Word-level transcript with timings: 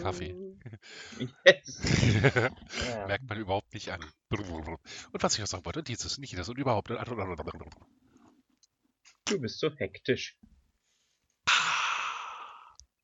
Kaffee. 0.00 0.34
Yes. 1.44 1.80
Ja. 2.86 3.06
Merkt 3.06 3.28
man 3.28 3.38
überhaupt 3.38 3.72
nicht 3.74 3.90
an. 3.90 4.00
Und 4.30 5.22
was 5.22 5.34
ich 5.34 5.40
noch 5.40 5.46
sagen 5.46 5.64
wollte, 5.64 5.82
dieses, 5.82 6.18
nicht 6.18 6.36
das 6.36 6.48
und 6.48 6.58
überhaupt. 6.58 6.90
Du 9.24 9.40
bist 9.40 9.58
so 9.58 9.70
hektisch. 9.76 10.38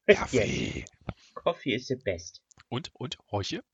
Yes. 0.09 0.19
Kaffee. 0.19 0.85
Coffee 1.35 1.75
is 1.75 1.87
the 1.89 1.97
best. 1.97 2.43
Und, 2.69 2.95
und, 2.95 3.19
Räuche? 3.33 3.65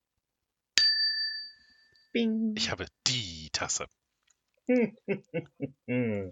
Bing. 2.12 2.54
Ich 2.56 2.70
habe 2.70 2.86
die 3.06 3.50
Tasse. 3.52 3.86
Hm. 4.66 4.96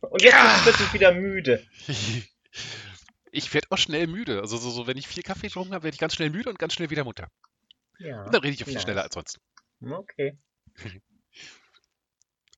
Und 0.00 0.22
jetzt 0.22 0.34
bist 0.34 0.56
du 0.56 0.62
plötzlich 0.62 0.92
wieder 0.92 1.12
müde. 1.12 1.66
Ich 3.34 3.54
werde 3.54 3.68
auch 3.70 3.78
schnell 3.78 4.06
müde. 4.08 4.40
Also 4.40 4.58
so, 4.58 4.70
so, 4.70 4.86
wenn 4.86 4.98
ich 4.98 5.08
viel 5.08 5.22
Kaffee 5.22 5.46
getrunken 5.46 5.72
habe, 5.72 5.84
werde 5.84 5.94
ich 5.94 5.98
ganz 5.98 6.14
schnell 6.14 6.28
müde 6.28 6.50
und 6.50 6.58
ganz 6.58 6.74
schnell 6.74 6.90
wieder 6.90 7.02
munter. 7.02 7.28
Ja. 7.98 8.24
Und 8.24 8.34
dann 8.34 8.42
rede 8.42 8.52
ich 8.52 8.62
auch 8.62 8.66
viel 8.66 8.74
nice. 8.74 8.82
schneller 8.82 9.02
als 9.02 9.14
sonst. 9.14 9.40
Okay. 9.80 10.38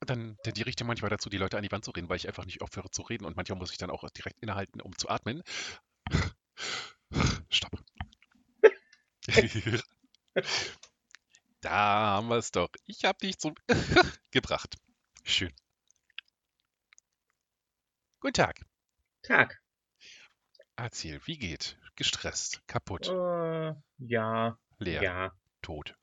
Und 0.01 0.11
dann 0.11 0.37
tendiere 0.43 0.69
ich 0.69 0.75
dann 0.75 0.89
manchmal 0.89 1.11
dazu, 1.11 1.31
die 1.31 1.37
Leute 1.37 1.57
an 1.57 1.63
die 1.63 1.71
Wand 1.71 1.85
zu 1.85 1.93
reden, 1.93 2.09
weil 2.09 2.17
ich 2.17 2.27
einfach 2.27 2.45
nicht 2.45 2.61
aufhöre 2.61 2.91
zu 2.91 3.03
reden. 3.03 3.25
Und 3.25 3.37
manchmal 3.37 3.57
muss 3.57 3.71
ich 3.71 3.79
dann 3.79 3.91
auch 3.91 4.09
direkt 4.11 4.41
innehalten, 4.41 4.81
um 4.81 4.99
zu 4.99 5.09
atmen. 5.09 5.45
Stopp. 7.51 7.81
da 11.61 11.71
haben 11.71 12.29
wir 12.29 12.39
es 12.39 12.51
doch. 12.51 12.71
Ich 12.87 13.05
habe 13.05 13.19
dich 13.19 13.39
zum 13.39 13.55
gebracht. 14.33 14.75
Schön. 15.23 15.53
Guten 18.25 18.33
Tag. 18.33 18.65
Tag. 19.23 19.61
Erzähl, 20.77 21.21
wie 21.27 21.37
geht? 21.37 21.79
Gestresst, 21.95 22.67
kaputt, 22.67 23.09
Äh, 23.09 23.75
ja, 23.99 24.59
leer, 24.79 25.03
ja. 25.03 25.33
tot. 25.61 25.95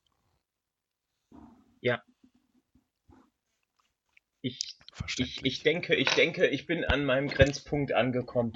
Ich, 4.44 4.59
ich, 4.59 4.77
Verständlich. 4.94 5.42
ich 5.44 5.64
denke, 5.64 5.95
ich 5.95 6.11
denke, 6.11 6.45
ich 6.45 6.67
bin 6.67 6.86
an 6.86 7.05
meinem 7.05 7.27
Grenzpunkt 7.27 7.92
angekommen. 7.92 8.53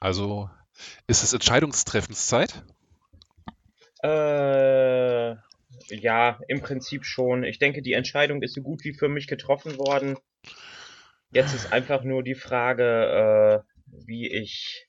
Also, 0.00 0.50
ist 1.06 1.22
es 1.22 1.32
Entscheidungstreffenszeit? 1.32 2.64
Äh, 4.02 5.36
ja, 5.94 6.40
im 6.48 6.62
Prinzip 6.62 7.04
schon. 7.04 7.44
Ich 7.44 7.60
denke, 7.60 7.80
die 7.80 7.92
Entscheidung 7.92 8.42
ist 8.42 8.54
so 8.54 8.62
gut 8.62 8.82
wie 8.82 8.92
für 8.94 9.08
mich 9.08 9.28
getroffen 9.28 9.78
worden. 9.78 10.18
Jetzt 11.32 11.54
ist 11.54 11.72
einfach 11.72 12.02
nur 12.02 12.22
die 12.22 12.34
Frage, 12.34 13.64
äh, 13.64 13.72
wie 14.06 14.28
ich, 14.28 14.86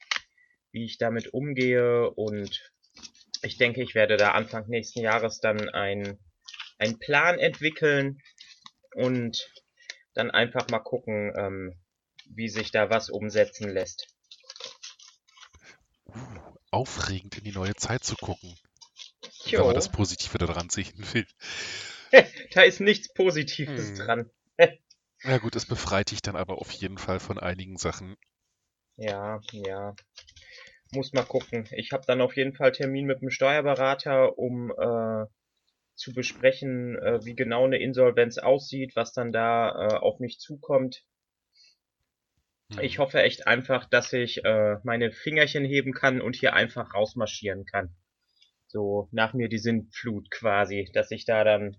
wie 0.72 0.86
ich 0.86 0.98
damit 0.98 1.34
umgehe 1.34 2.10
und 2.10 2.72
ich 3.44 3.58
denke, 3.58 3.82
ich 3.84 3.96
werde 3.96 4.18
da 4.18 4.32
Anfang 4.32 4.68
nächsten 4.68 5.02
Jahres 5.02 5.40
dann 5.40 5.70
ein, 5.70 6.20
einen 6.80 7.00
Plan 7.00 7.40
entwickeln 7.40 8.22
und 8.96 9.52
dann 10.14 10.32
einfach 10.32 10.70
mal 10.70 10.80
gucken, 10.80 11.34
ähm, 11.38 11.80
wie 12.26 12.50
sich 12.50 12.72
da 12.72 12.90
was 12.90 13.10
umsetzen 13.10 13.70
lässt. 13.70 14.08
Uh, 16.08 16.16
aufregend 16.72 17.38
in 17.40 17.44
die 17.44 17.52
neue 17.52 17.76
Zeit 17.76 18.04
zu 18.04 18.16
gucken, 18.16 18.56
wenn 19.54 19.54
Jo, 19.54 19.66
man 19.66 19.76
das 19.76 19.90
Positive 19.90 20.38
daran 20.38 20.70
sehen 20.70 20.94
will. 21.14 21.28
da 22.54 22.62
ist 22.62 22.80
nichts 22.80 23.14
Positives 23.14 23.94
Hm. 23.94 23.96
dran. 23.96 24.30
Ja 25.24 25.38
gut, 25.38 25.56
es 25.56 25.66
befreit 25.66 26.12
dich 26.12 26.22
dann 26.22 26.36
aber 26.36 26.58
auf 26.58 26.72
jeden 26.72 26.98
Fall 26.98 27.20
von 27.20 27.38
einigen 27.38 27.78
Sachen. 27.78 28.18
Ja, 28.98 29.40
ja. 29.52 29.96
Muss 30.92 31.14
mal 31.14 31.24
gucken. 31.24 31.68
Ich 31.72 31.92
habe 31.92 32.04
dann 32.06 32.22
auf 32.22 32.36
jeden 32.36 32.54
Fall 32.54 32.72
Termin 32.72 33.06
mit 33.06 33.22
dem 33.22 33.30
Steuerberater, 33.30 34.38
um 34.38 34.72
äh, 34.72 35.26
zu 35.96 36.14
besprechen, 36.14 36.98
äh, 36.98 37.24
wie 37.24 37.36
genau 37.36 37.66
eine 37.66 37.78
Insolvenz 37.78 38.40
aussieht, 38.40 38.96
was 38.96 39.14
dann 39.14 39.32
da 39.32 39.70
äh, 39.70 39.98
auf 39.98 40.20
mich 40.20 40.40
zukommt. 40.40 41.04
Hm. 42.74 42.80
Ich 42.82 43.00
hoffe 43.00 43.22
echt 43.22 43.48
einfach, 43.48 43.86
dass 43.86 44.12
ich 44.14 44.44
äh, 44.44 44.78
meine 44.84 45.12
Fingerchen 45.12 45.66
heben 45.66 45.94
kann 45.94 46.20
und 46.20 46.36
hier 46.36 46.54
einfach 46.54 46.94
rausmarschieren 46.94 47.66
kann. 47.66 47.96
So 48.68 49.08
nach 49.12 49.34
mir 49.34 49.50
die 49.50 49.60
Sintflut 49.60 50.32
quasi, 50.32 50.90
dass 50.94 51.12
ich 51.12 51.26
da 51.26 51.44
dann, 51.44 51.78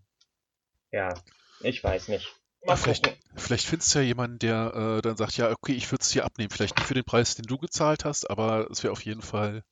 ja, 0.91 1.13
ich 1.61 1.83
weiß 1.83 2.09
nicht. 2.09 2.42
Mal 2.67 2.77
vielleicht, 2.77 3.05
gucken. 3.05 3.19
vielleicht 3.37 3.67
findest 3.67 3.95
du 3.95 3.99
ja 4.01 4.05
jemanden, 4.05 4.39
der 4.39 4.75
äh, 4.99 5.03
dann 5.03 5.17
sagt, 5.17 5.37
ja, 5.37 5.51
okay, 5.51 5.73
ich 5.73 5.91
würde 5.91 6.03
es 6.03 6.11
dir 6.11 6.25
abnehmen. 6.25 6.51
Vielleicht 6.51 6.77
nicht 6.77 6.87
für 6.87 6.95
den 6.95 7.05
Preis, 7.05 7.35
den 7.35 7.47
du 7.47 7.59
gezahlt 7.59 8.05
hast, 8.05 8.29
aber 8.31 8.71
es 8.71 8.83
wäre 8.83 8.93
auf 8.93 9.05
jeden 9.05 9.23
Fall 9.23 9.65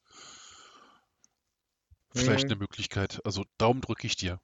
vielleicht 2.15 2.45
Mhm. 2.45 2.51
eine 2.51 2.57
Möglichkeit. 2.61 3.21
Also 3.25 3.45
Daumen 3.59 3.81
drücke 3.81 4.07
ich 4.07 4.17
dir. 4.17 4.41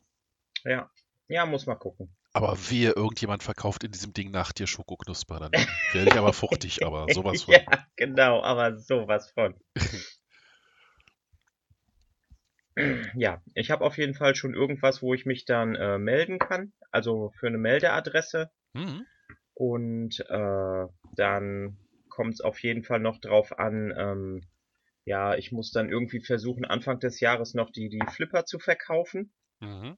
Ja, 0.65 0.91
ja, 1.29 1.47
muss 1.47 1.67
mal 1.67 1.77
gucken. 1.77 2.15
Aber 2.33 2.56
wehe, 2.71 2.91
irgendjemand 2.91 3.43
verkauft 3.43 3.83
in 3.83 3.93
diesem 3.93 4.12
Ding 4.12 4.31
nach 4.31 4.53
dir 4.53 4.67
Schokoknusper. 4.67 5.41
Dann 5.41 5.53
werde 5.93 6.09
ich 6.09 6.19
aber 6.19 6.33
fuchtig, 6.33 6.85
aber 6.85 7.09
sowas 7.11 7.43
von. 7.43 7.55
Ja, 7.55 7.87
genau, 7.97 8.43
aber 8.43 8.77
sowas 8.79 9.31
von. 9.31 9.55
Ja, 13.14 13.42
ich 13.54 13.70
habe 13.70 13.84
auf 13.84 13.97
jeden 13.97 14.14
Fall 14.14 14.34
schon 14.34 14.54
irgendwas, 14.54 15.00
wo 15.03 15.14
ich 15.14 15.25
mich 15.25 15.47
dann 15.47 15.75
äh, 15.75 15.98
melden 15.98 16.38
kann, 16.38 16.72
also 16.91 17.32
für 17.38 17.47
eine 17.47 17.59
Meldeadresse. 17.59 18.50
Mhm. 18.75 19.06
Und 19.54 20.20
äh, 20.28 20.87
dann 21.16 21.78
kommt 22.10 22.34
es 22.34 22.41
auf 22.42 22.62
jeden 22.62 22.84
Fall 22.84 23.00
noch 23.00 23.19
drauf 23.19 23.59
an, 23.59 23.94
ähm, 23.97 24.47
ja, 25.06 25.37
ich 25.37 25.53
muss 25.53 25.70
dann 25.70 25.88
irgendwie 25.88 26.20
versuchen, 26.20 26.64
Anfang 26.64 26.98
des 26.98 27.20
Jahres 27.20 27.54
noch 27.54 27.70
die, 27.70 27.88
die 27.88 28.04
Flipper 28.10 28.44
zu 28.44 28.59
verkaufen. 28.59 29.32
Mhm. 29.60 29.97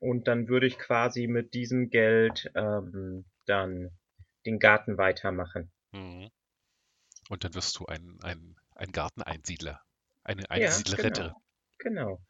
Und 0.00 0.28
dann 0.28 0.48
würde 0.48 0.66
ich 0.66 0.78
quasi 0.78 1.26
mit 1.26 1.54
diesem 1.54 1.90
Geld 1.90 2.50
ähm, 2.54 3.26
dann 3.44 3.90
den 4.46 4.58
Garten 4.58 4.98
weitermachen. 4.98 5.70
Mhm. 5.92 6.30
Und 7.28 7.44
dann 7.44 7.54
wirst 7.54 7.78
du 7.78 7.86
ein, 7.86 8.18
ein, 8.22 8.56
ein 8.74 8.92
Garteneinsiedler. 8.92 9.82
Eine 10.24 10.42
Ja, 10.42 10.48
Einsiedlerette. 10.50 11.34
Genau, 11.78 12.20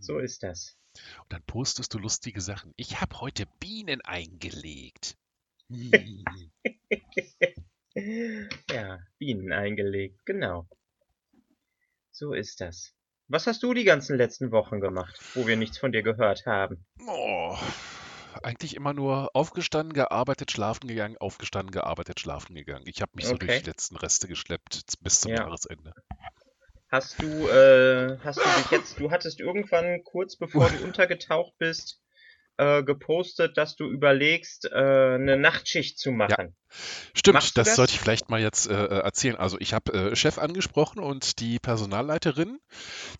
so 0.00 0.18
ist 0.18 0.42
das. 0.42 0.76
Und 1.22 1.32
dann 1.32 1.42
postest 1.42 1.92
du 1.92 1.98
lustige 1.98 2.40
Sachen. 2.40 2.72
Ich 2.76 3.00
habe 3.00 3.20
heute 3.20 3.46
Bienen 3.60 4.00
eingelegt. 4.02 5.16
Ja, 7.96 8.98
Bienen 9.18 9.52
eingelegt, 9.52 10.26
genau. 10.26 10.68
So 12.10 12.32
ist 12.32 12.60
das. 12.60 12.92
Was 13.28 13.46
hast 13.46 13.62
du 13.62 13.72
die 13.72 13.84
ganzen 13.84 14.16
letzten 14.16 14.50
Wochen 14.50 14.80
gemacht, 14.80 15.20
wo 15.34 15.46
wir 15.46 15.56
nichts 15.56 15.78
von 15.78 15.92
dir 15.92 16.02
gehört 16.02 16.44
haben? 16.44 16.84
Oh, 17.06 17.56
eigentlich 18.42 18.74
immer 18.74 18.92
nur 18.92 19.30
aufgestanden, 19.34 19.92
gearbeitet, 19.94 20.50
schlafen 20.50 20.88
gegangen, 20.88 21.16
aufgestanden, 21.18 21.70
gearbeitet, 21.70 22.20
schlafen 22.20 22.54
gegangen. 22.54 22.84
Ich 22.86 23.00
habe 23.00 23.12
mich 23.14 23.26
so 23.26 23.36
durch 23.36 23.52
Okay. 23.52 23.60
die 23.60 23.66
letzten 23.70 23.96
Reste 23.96 24.26
geschleppt 24.28 24.82
bis 25.00 25.20
zum 25.20 25.30
Ja. 25.30 25.36
Jahresende. 25.36 25.94
Hast 26.90 27.20
du, 27.20 27.48
äh, 27.48 28.18
hast 28.22 28.38
du 28.38 28.44
dich 28.44 28.70
jetzt, 28.70 29.00
du 29.00 29.10
hattest 29.10 29.40
irgendwann 29.40 30.02
kurz 30.04 30.36
bevor 30.36 30.68
du 30.70 30.76
untergetaucht 30.84 31.52
bist, 31.58 32.00
äh, 32.56 32.84
gepostet, 32.84 33.56
dass 33.56 33.74
du 33.74 33.84
überlegst, 33.84 34.66
äh, 34.66 35.14
eine 35.14 35.36
Nachtschicht 35.36 35.98
zu 35.98 36.12
machen. 36.12 36.54
Stimmt, 37.14 37.34
Machst 37.34 37.56
du 37.56 37.60
das 37.60 37.68
das? 37.68 37.76
sollte 37.76 37.94
ich 37.94 38.00
vielleicht 38.00 38.30
mal 38.30 38.40
jetzt 38.40 38.68
äh, 38.68 38.74
äh, 38.74 38.98
erzählen. 39.00 39.36
Also 39.36 39.56
ich 39.60 39.74
habe 39.74 39.92
äh, 39.92 40.16
Chef 40.16 40.38
angesprochen 40.38 41.00
und 41.00 41.40
die 41.40 41.58
Personalleiterin. 41.58 42.58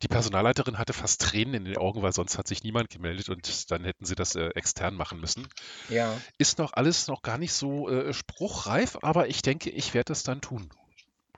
Die 0.02 0.08
Personalleiterin 0.08 0.78
hatte 0.78 0.92
fast 0.92 1.20
Tränen 1.20 1.54
in 1.54 1.64
den 1.64 1.76
Augen, 1.76 2.02
weil 2.02 2.12
sonst 2.12 2.38
hat 2.38 2.46
sich 2.46 2.62
niemand 2.62 2.90
gemeldet 2.90 3.28
und 3.28 3.70
dann 3.70 3.84
hätten 3.84 4.04
sie 4.04 4.14
das 4.14 4.34
äh, 4.36 4.50
extern 4.54 4.94
machen 4.94 5.20
müssen. 5.20 5.48
Ja, 5.88 6.16
Ist 6.38 6.58
noch 6.58 6.72
alles 6.72 7.08
noch 7.08 7.22
gar 7.22 7.38
nicht 7.38 7.52
so 7.52 7.88
äh, 7.88 8.12
spruchreif, 8.12 8.98
aber 9.02 9.28
ich 9.28 9.42
denke, 9.42 9.70
ich 9.70 9.94
werde 9.94 10.12
es 10.12 10.22
dann 10.22 10.40
tun. 10.40 10.70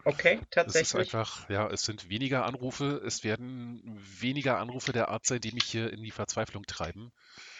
Okay, 0.06 0.40
Es 0.64 0.80
ist 0.80 0.94
tatsächlich. 0.94 0.96
einfach, 0.96 1.48
ja, 1.50 1.68
es 1.70 1.82
sind 1.82 2.08
weniger 2.10 2.44
Anrufe, 2.44 3.00
es 3.04 3.24
werden 3.24 3.82
weniger 4.20 4.58
Anrufe 4.58 4.92
der 4.92 5.08
Art 5.08 5.26
sein, 5.26 5.40
die 5.40 5.52
mich 5.52 5.64
hier 5.64 5.92
in 5.92 6.02
die 6.02 6.10
Verzweiflung 6.10 6.64
treiben, 6.66 7.12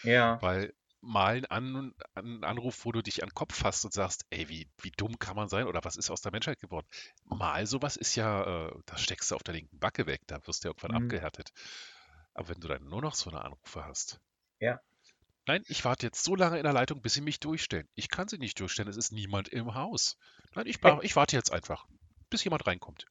Ja, 0.03 0.41
weil 0.41 0.75
mal 1.01 1.45
ein, 1.51 1.75
An 1.75 1.95
ein 2.15 2.45
Anruf, 2.45 2.85
wo 2.85 2.93
du 2.93 3.03
dich 3.03 3.23
an 3.23 3.29
den 3.31 3.35
Kopf 3.35 3.55
fasst 3.57 3.85
und 3.85 3.93
sagst, 3.95 4.27
ey, 4.31 4.49
wie, 4.49 4.69
wie 4.83 4.93
dumm 4.97 5.19
kann 5.19 5.37
man 5.37 5.49
sein 5.49 5.67
oder 5.69 5.85
was 5.85 5.97
ist 5.97 6.11
aus 6.11 6.23
der 6.23 6.33
Menschheit 6.33 6.61
geworden? 6.61 6.89
Mal 7.25 7.67
sowas 7.67 7.97
ist 7.97 8.17
ja, 8.17 8.69
äh, 8.69 8.73
da 8.87 8.99
steckst 8.99 9.31
du 9.31 9.37
auf 9.37 9.43
der 9.45 9.55
linken 9.55 9.79
Backe 9.81 10.07
weg, 10.07 10.23
da 10.27 10.41
wirst 10.47 10.65
du 10.65 10.69
ja 10.69 10.71
irgendwann 10.73 10.91
Mhm. 10.91 11.17
abgehärtet. 11.33 11.51
Aber 12.35 12.49
wenn 12.51 12.61
du 12.61 12.69
dann 12.69 12.85
nur 12.89 13.03
noch 13.03 13.15
so 13.17 13.31
eine 13.31 13.45
Anrufe 13.45 13.85
hast. 13.85 14.21
Ja. 14.61 14.83
Nein, 15.49 15.65
ich 15.67 15.85
warte 15.85 16.07
jetzt 16.07 16.23
so 16.23 16.37
lange 16.37 16.57
in 16.59 16.63
der 16.63 16.73
Leitung, 16.73 17.03
bis 17.03 17.15
sie 17.15 17.21
mich 17.21 17.41
durchstellen. 17.41 17.89
Ich 17.97 18.09
kann 18.09 18.29
sie 18.29 18.39
nicht 18.39 18.61
durchstellen, 18.61 18.89
es 18.89 18.97
ist 18.97 19.11
niemand 19.13 19.49
im 19.49 19.75
Haus. 19.75 20.19
Nein, 20.55 20.67
ich, 20.69 20.79
ich 21.03 21.17
warte 21.17 21.35
jetzt 21.37 21.51
einfach, 21.53 21.87
bis 22.31 22.45
jemand 22.45 22.67
reinkommt. 22.67 23.07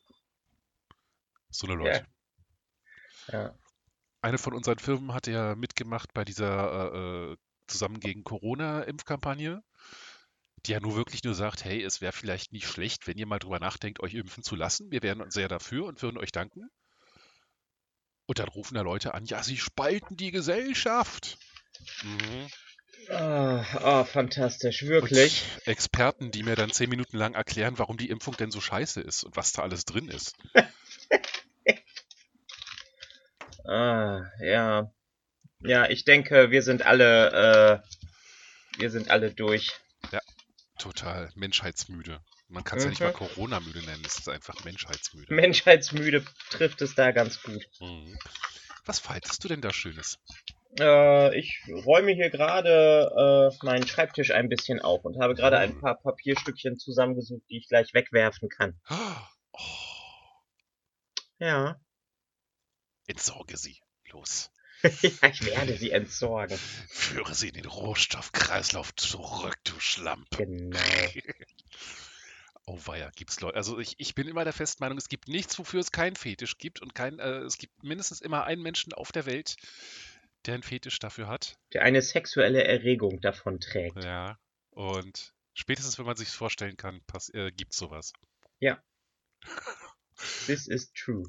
So 1.50 1.68
eine 1.68 1.76
Leute. 1.76 2.06
ja, 3.28 3.56
Eine 4.22 4.38
von 4.38 4.54
unseren 4.54 4.80
Firmen 4.80 5.14
hat 5.14 5.28
ja 5.28 5.56
mitgemacht 5.56 6.14
bei 6.14 6.26
dieser 6.26 6.94
äh, 6.94 7.32
äh, 7.34 7.38
Zusammen 7.68 8.00
gegen 8.00 8.24
Corona-Impfkampagne. 8.24 9.64
die 10.66 10.72
ja 10.72 10.80
nur 10.80 10.96
wirklich 10.96 11.24
nur 11.24 11.36
sagt, 11.36 11.64
hey, 11.64 11.84
es 11.84 12.02
wäre 12.02 12.12
vielleicht 12.12 12.52
nicht 12.52 12.68
schlecht, 12.68 13.08
wenn 13.08 13.18
ihr 13.18 13.28
mal 13.28 13.40
drüber 13.40 13.60
nachdenkt, 13.60 14.02
euch 14.02 14.14
impfen 14.16 14.44
zu 14.44 14.56
lassen. 14.56 14.92
Wir 14.92 15.04
wären 15.04 15.30
sehr 15.32 15.48
dafür 15.48 15.86
und 15.86 16.02
würden 16.02 16.18
euch 16.18 16.32
danken. 16.32 16.70
Und 18.26 18.40
dann 18.40 18.48
rufen 18.48 18.76
da 18.76 18.82
Leute 18.82 19.14
an, 19.14 19.26
ja, 19.26 19.44
sie 19.44 19.58
spalten 19.58 20.18
die 20.18 20.32
Gesellschaft. 20.32 21.38
Mhm. 22.04 22.48
Ah, 23.10 23.66
ah, 23.82 24.04
fantastisch, 24.04 24.84
wirklich. 24.84 25.44
Und 25.58 25.68
Experten, 25.68 26.32
die 26.32 26.44
mir 26.44 26.56
dann 26.56 26.72
zehn 26.72 26.90
Minuten 26.90 27.18
lang 27.18 27.34
erklären, 27.34 27.78
warum 27.78 27.98
die 27.98 28.10
Impfung 28.10 28.36
denn 28.38 28.52
so 28.52 28.62
scheiße 28.62 29.02
ist 29.02 29.24
und 29.24 29.36
was 29.36 29.52
da 29.52 29.62
alles 29.62 29.86
drin 29.86 30.10
ist. 30.10 30.36
ah, 33.66 34.22
ja. 34.40 34.92
Ja, 35.60 35.90
ich 35.90 36.06
denke, 36.06 36.52
wir 36.52 36.62
sind 36.62 36.86
alle, 36.86 37.82
äh, 37.84 38.80
wir 38.80 38.92
sind 38.92 39.10
alle 39.10 39.34
durch. 39.34 39.72
Ja, 40.12 40.20
total 40.78 41.32
menschheitsmüde. 41.36 42.22
Man 42.48 42.64
kann 42.64 42.78
es 42.78 42.86
mhm. 42.86 42.88
ja 42.88 42.90
nicht 42.92 43.02
mal 43.02 43.10
mhm. 43.10 43.14
Corona-müde 43.14 43.82
nennen, 43.84 44.04
es 44.06 44.20
ist 44.20 44.30
einfach 44.30 44.64
menschheitsmüde. 44.64 45.34
Menschheitsmüde 45.34 46.24
trifft 46.50 46.82
es 46.82 46.96
da 46.96 47.12
ganz 47.12 47.42
gut. 47.42 47.68
Mhm. 47.80 48.18
Was 48.86 49.00
faltest 49.00 49.44
du 49.44 49.48
denn 49.48 49.62
da 49.62 49.74
Schönes? 49.74 50.20
Äh, 50.80 51.38
ich 51.38 51.62
räume 51.86 52.12
hier 52.12 52.30
gerade 52.30 53.52
äh, 53.52 53.66
meinen 53.66 53.88
Schreibtisch 53.88 54.32
ein 54.32 54.50
bisschen 54.50 54.80
auf 54.82 55.06
und 55.06 55.22
habe 55.22 55.36
gerade 55.36 55.58
ein 55.58 55.80
paar 55.80 55.96
Papierstückchen 55.96 56.78
zusammengesucht, 56.78 57.44
die 57.50 57.58
ich 57.58 57.68
gleich 57.68 57.94
wegwerfen 57.94 58.50
kann. 58.50 58.80
Oh. 58.90 59.60
Ja. 61.40 61.80
Entsorge 63.08 63.58
sie. 63.58 63.78
Los. 64.12 64.52
ja, 64.84 65.30
ich 65.30 65.46
werde 65.46 65.78
sie 65.78 65.92
entsorgen. 65.92 66.58
Führe 66.90 67.34
sie 67.34 67.50
in 67.50 67.56
den 67.56 67.66
Rohstoffkreislauf 67.66 68.96
zurück, 68.96 69.58
du 69.64 69.80
Schlamp. 69.80 70.30
Genau. 70.38 70.80
Oh 72.68 72.80
weia, 72.86 73.12
gibt's 73.16 73.42
Leute. 73.42 73.58
Also 73.58 73.78
ich, 73.78 73.94
ich 74.00 74.16
bin 74.16 74.28
immer 74.28 74.44
der 74.44 74.52
festen 74.52 74.84
Meinung, 74.84 74.98
es 74.98 75.08
gibt 75.08 75.28
nichts, 75.28 75.60
wofür 75.60 75.82
es 75.82 75.92
keinen 75.92 76.16
Fetisch 76.16 76.58
gibt 76.58 76.82
und 76.82 76.96
kein, 76.96 77.20
äh, 77.20 77.42
es 77.42 77.60
gibt 77.60 77.84
mindestens 77.84 78.22
immer 78.22 78.46
einen 78.46 78.64
Menschen 78.64 78.92
auf 78.92 79.12
der 79.12 79.28
Welt, 79.28 79.56
der 80.48 80.56
einen 80.56 80.64
Fetisch 80.64 81.00
dafür 81.00 81.28
hat. 81.28 81.58
Der 81.74 81.84
eine 81.84 82.02
sexuelle 82.02 82.64
Erregung 82.64 83.22
davon 83.22 83.60
trägt. 83.60 84.04
Ja. 84.04 84.40
Und 84.72 85.34
spätestens, 85.54 85.98
wenn 85.98 86.06
man 86.06 86.18
sich 86.18 86.30
vorstellen 86.30 86.78
kann, 86.78 87.02
pass, 87.08 87.30
äh, 87.30 87.52
gibt's 87.52 87.78
sowas. 87.78 88.14
Ja. 88.60 88.84
This 90.46 90.68
is 90.68 90.92
true. 90.94 91.24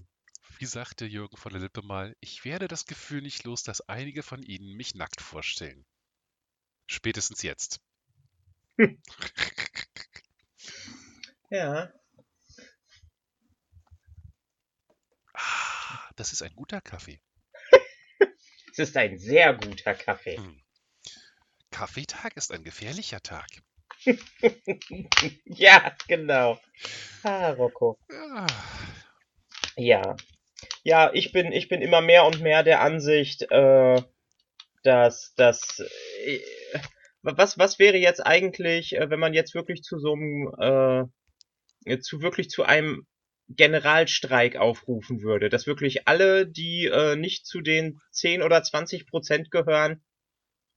Wie 0.59 0.67
sagte 0.67 1.05
Jürgen 1.05 1.37
von 1.37 1.53
der 1.53 1.61
Lippe 1.61 1.83
mal, 1.83 2.17
ich 2.21 2.45
werde 2.45 2.69
das 2.69 2.87
Gefühl 2.87 3.21
nicht 3.21 3.45
los, 3.45 3.63
dass 3.63 3.87
einige 3.89 4.23
von 4.23 4.43
Ihnen 4.43 4.75
mich 4.75 4.95
nackt 4.95 5.21
vorstellen. 5.21 5.85
Spätestens 6.87 7.43
jetzt. 7.43 7.81
ja. 11.51 11.93
Ah, 15.35 16.11
das 16.17 16.33
ist 16.33 16.43
ein 16.43 16.55
guter 16.55 16.81
Kaffee. 16.81 17.21
Es 18.79 18.91
ist 18.91 18.97
ein 18.99 19.17
sehr 19.17 19.55
guter 19.55 19.95
Kaffee. 19.95 20.37
Hm. 20.37 20.61
Kaffeetag 21.71 22.37
ist 22.37 22.53
ein 22.53 22.63
gefährlicher 22.63 23.23
Tag. 23.23 23.47
ja, 25.47 25.97
genau. 26.07 26.61
Ah, 27.23 27.53
Rocco. 27.53 27.99
Ah. 28.13 28.47
Ja. 29.77 30.15
Ja, 30.85 31.11
ich 31.15 31.33
bin, 31.33 31.53
ich 31.53 31.69
bin 31.69 31.81
immer 31.81 32.03
mehr 32.03 32.27
und 32.27 32.43
mehr 32.43 32.63
der 32.63 32.83
Ansicht, 32.83 33.51
äh, 33.51 34.03
dass, 34.83 35.33
dass, 35.37 35.83
äh, 36.27 36.41
was, 37.23 37.59
was 37.59 37.79
wäre 37.79 37.97
jetzt 37.97 38.27
eigentlich, 38.27 38.95
äh, 38.95 39.09
wenn 39.09 39.21
man 39.21 39.33
jetzt 39.33 39.55
wirklich 39.55 39.85
zu 39.85 39.99
so 39.99 40.13
einem, 40.13 41.09
äh, 41.87 41.99
zu 42.01 42.21
wirklich 42.21 42.51
zu 42.51 42.65
einem 42.65 43.07
Generalstreik 43.49 44.57
aufrufen 44.57 45.23
würde, 45.23 45.49
dass 45.49 45.67
wirklich 45.67 46.09
alle, 46.09 46.47
die 46.47 46.87
äh, 46.87 47.17
nicht 47.17 47.47
zu 47.47 47.61
den 47.61 48.01
10 48.11 48.43
oder 48.43 48.63
20 48.63 49.07
Prozent 49.07 49.51
gehören, 49.51 50.03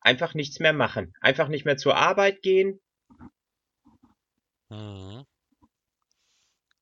einfach 0.01 0.33
nichts 0.33 0.60
mehr 0.60 0.74
machen. 0.74 1.13
Einfach 1.21 1.48
nicht 1.48 1.66
mehr 1.66 1.77
zur 1.77 1.95
Arbeit 1.95 2.42
gehen. 2.42 2.80
Mhm. 4.69 5.25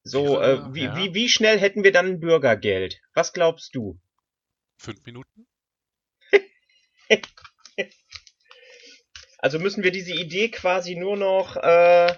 So, 0.03 0.41
äh, 0.41 0.73
wie, 0.73 0.83
ja. 0.83 0.95
wie, 0.95 1.13
wie 1.13 1.29
schnell 1.29 1.59
hätten 1.59 1.83
wir 1.83 1.91
dann 1.91 2.05
ein 2.07 2.19
Bürgergeld? 2.19 3.01
Was 3.13 3.33
glaubst 3.33 3.75
du? 3.75 3.99
Fünf 4.77 5.05
Minuten? 5.05 5.47
also 9.39 9.59
müssen 9.59 9.83
wir 9.83 9.91
diese 9.91 10.13
Idee 10.13 10.49
quasi 10.49 10.95
nur 10.95 11.17
noch 11.17 11.57
äh, 11.57 12.15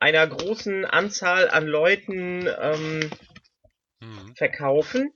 einer 0.00 0.26
großen 0.26 0.86
Anzahl 0.86 1.50
an 1.50 1.66
Leuten 1.66 2.48
ähm, 2.58 3.10
mhm. 4.00 4.34
verkaufen. 4.34 5.12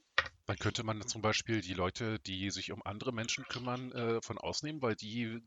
Dann 0.46 0.58
könnte 0.58 0.84
man 0.84 1.06
zum 1.08 1.22
Beispiel 1.22 1.62
die 1.62 1.72
Leute, 1.72 2.20
die 2.20 2.50
sich 2.50 2.70
um 2.70 2.82
andere 2.84 3.12
Menschen 3.12 3.44
kümmern, 3.46 3.92
äh, 3.92 4.20
von 4.20 4.36
ausnehmen, 4.36 4.82
weil 4.82 4.94
die 4.94 5.42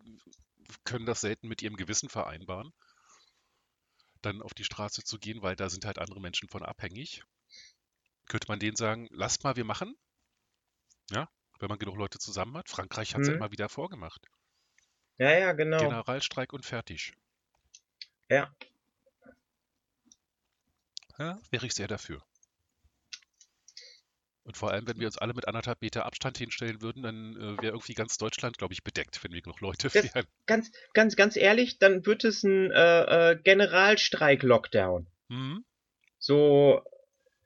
können 0.84 1.06
das 1.06 1.22
selten 1.22 1.48
mit 1.48 1.62
ihrem 1.62 1.78
Gewissen 1.78 2.10
vereinbaren, 2.10 2.74
dann 4.24 4.42
auf 4.42 4.56
die 4.56 4.64
Straße 4.64 5.04
zu 5.04 5.20
gehen, 5.20 5.44
weil 5.44 5.56
da 5.56 5.70
sind 5.70 5.86
halt 5.86 6.00
andere 6.00 6.20
Menschen 6.20 6.50
von 6.50 6.64
abhängig. 6.64 7.24
Könnte 8.28 8.48
man 8.50 8.60
denen 8.60 8.76
sagen, 8.76 9.08
lasst 9.12 9.44
mal, 9.44 9.56
wir 9.56 9.64
machen. 9.64 9.96
Ja, 11.12 11.30
wenn 11.60 11.70
man 11.70 11.80
genug 11.80 11.96
Leute 11.96 12.18
zusammen 12.18 12.58
hat. 12.58 12.70
Frankreich 12.70 13.14
hat 13.14 13.22
es 13.22 13.28
mhm. 13.28 13.34
ja 13.34 13.38
immer 13.38 13.52
wieder 13.52 13.70
vorgemacht. 13.70 14.28
Ja, 15.20 15.32
ja, 15.32 15.54
genau. 15.54 15.78
Generalstreik 15.78 16.54
und 16.54 16.66
fertig. 16.66 17.14
Ja, 18.30 18.52
ja, 21.18 21.40
wäre 21.52 21.66
ich 21.66 21.74
sehr 21.74 21.88
dafür. 21.88 22.22
Und 24.48 24.56
vor 24.56 24.72
allem, 24.72 24.88
wenn 24.88 24.98
wir 24.98 25.08
uns 25.08 25.18
alle 25.18 25.34
mit 25.34 25.46
anderthalb 25.46 25.82
Meter 25.82 26.06
Abstand 26.06 26.38
hinstellen 26.38 26.82
würden, 26.82 27.04
dann 27.04 27.36
äh, 27.36 27.62
wäre 27.62 27.74
irgendwie 27.74 27.96
ganz 27.96 28.18
Deutschland, 28.18 28.58
glaube 28.58 28.74
ich, 28.74 28.82
bedeckt, 28.82 29.22
wenn 29.22 29.34
wir 29.34 29.42
genug 29.42 29.60
Leute 29.60 29.90
das, 29.90 29.96
wären. 29.96 30.26
Ganz, 30.46 30.72
ganz, 30.94 31.18
ganz 31.18 31.36
ehrlich, 31.36 31.80
dann 31.80 32.06
wird 32.06 32.24
es 32.24 32.44
ein 32.44 32.72
äh, 32.72 33.32
äh, 33.32 33.36
Generalstreik-Lockdown. 33.44 35.06
Mhm. 35.28 35.66
So 36.18 36.82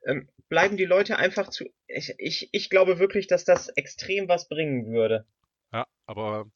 ähm, 0.06 0.28
bleiben 0.48 0.76
die 0.76 0.84
Leute 0.84 1.16
einfach 1.16 1.50
zu. 1.50 1.64
Ich, 1.88 2.14
ich, 2.18 2.48
ich 2.52 2.70
glaube 2.70 3.00
wirklich, 3.00 3.26
dass 3.26 3.44
das 3.44 3.68
extrem 3.70 4.28
was 4.28 4.48
bringen 4.48 4.92
würde. 4.92 5.26
Ja, 5.72 5.88
aber 6.06 6.46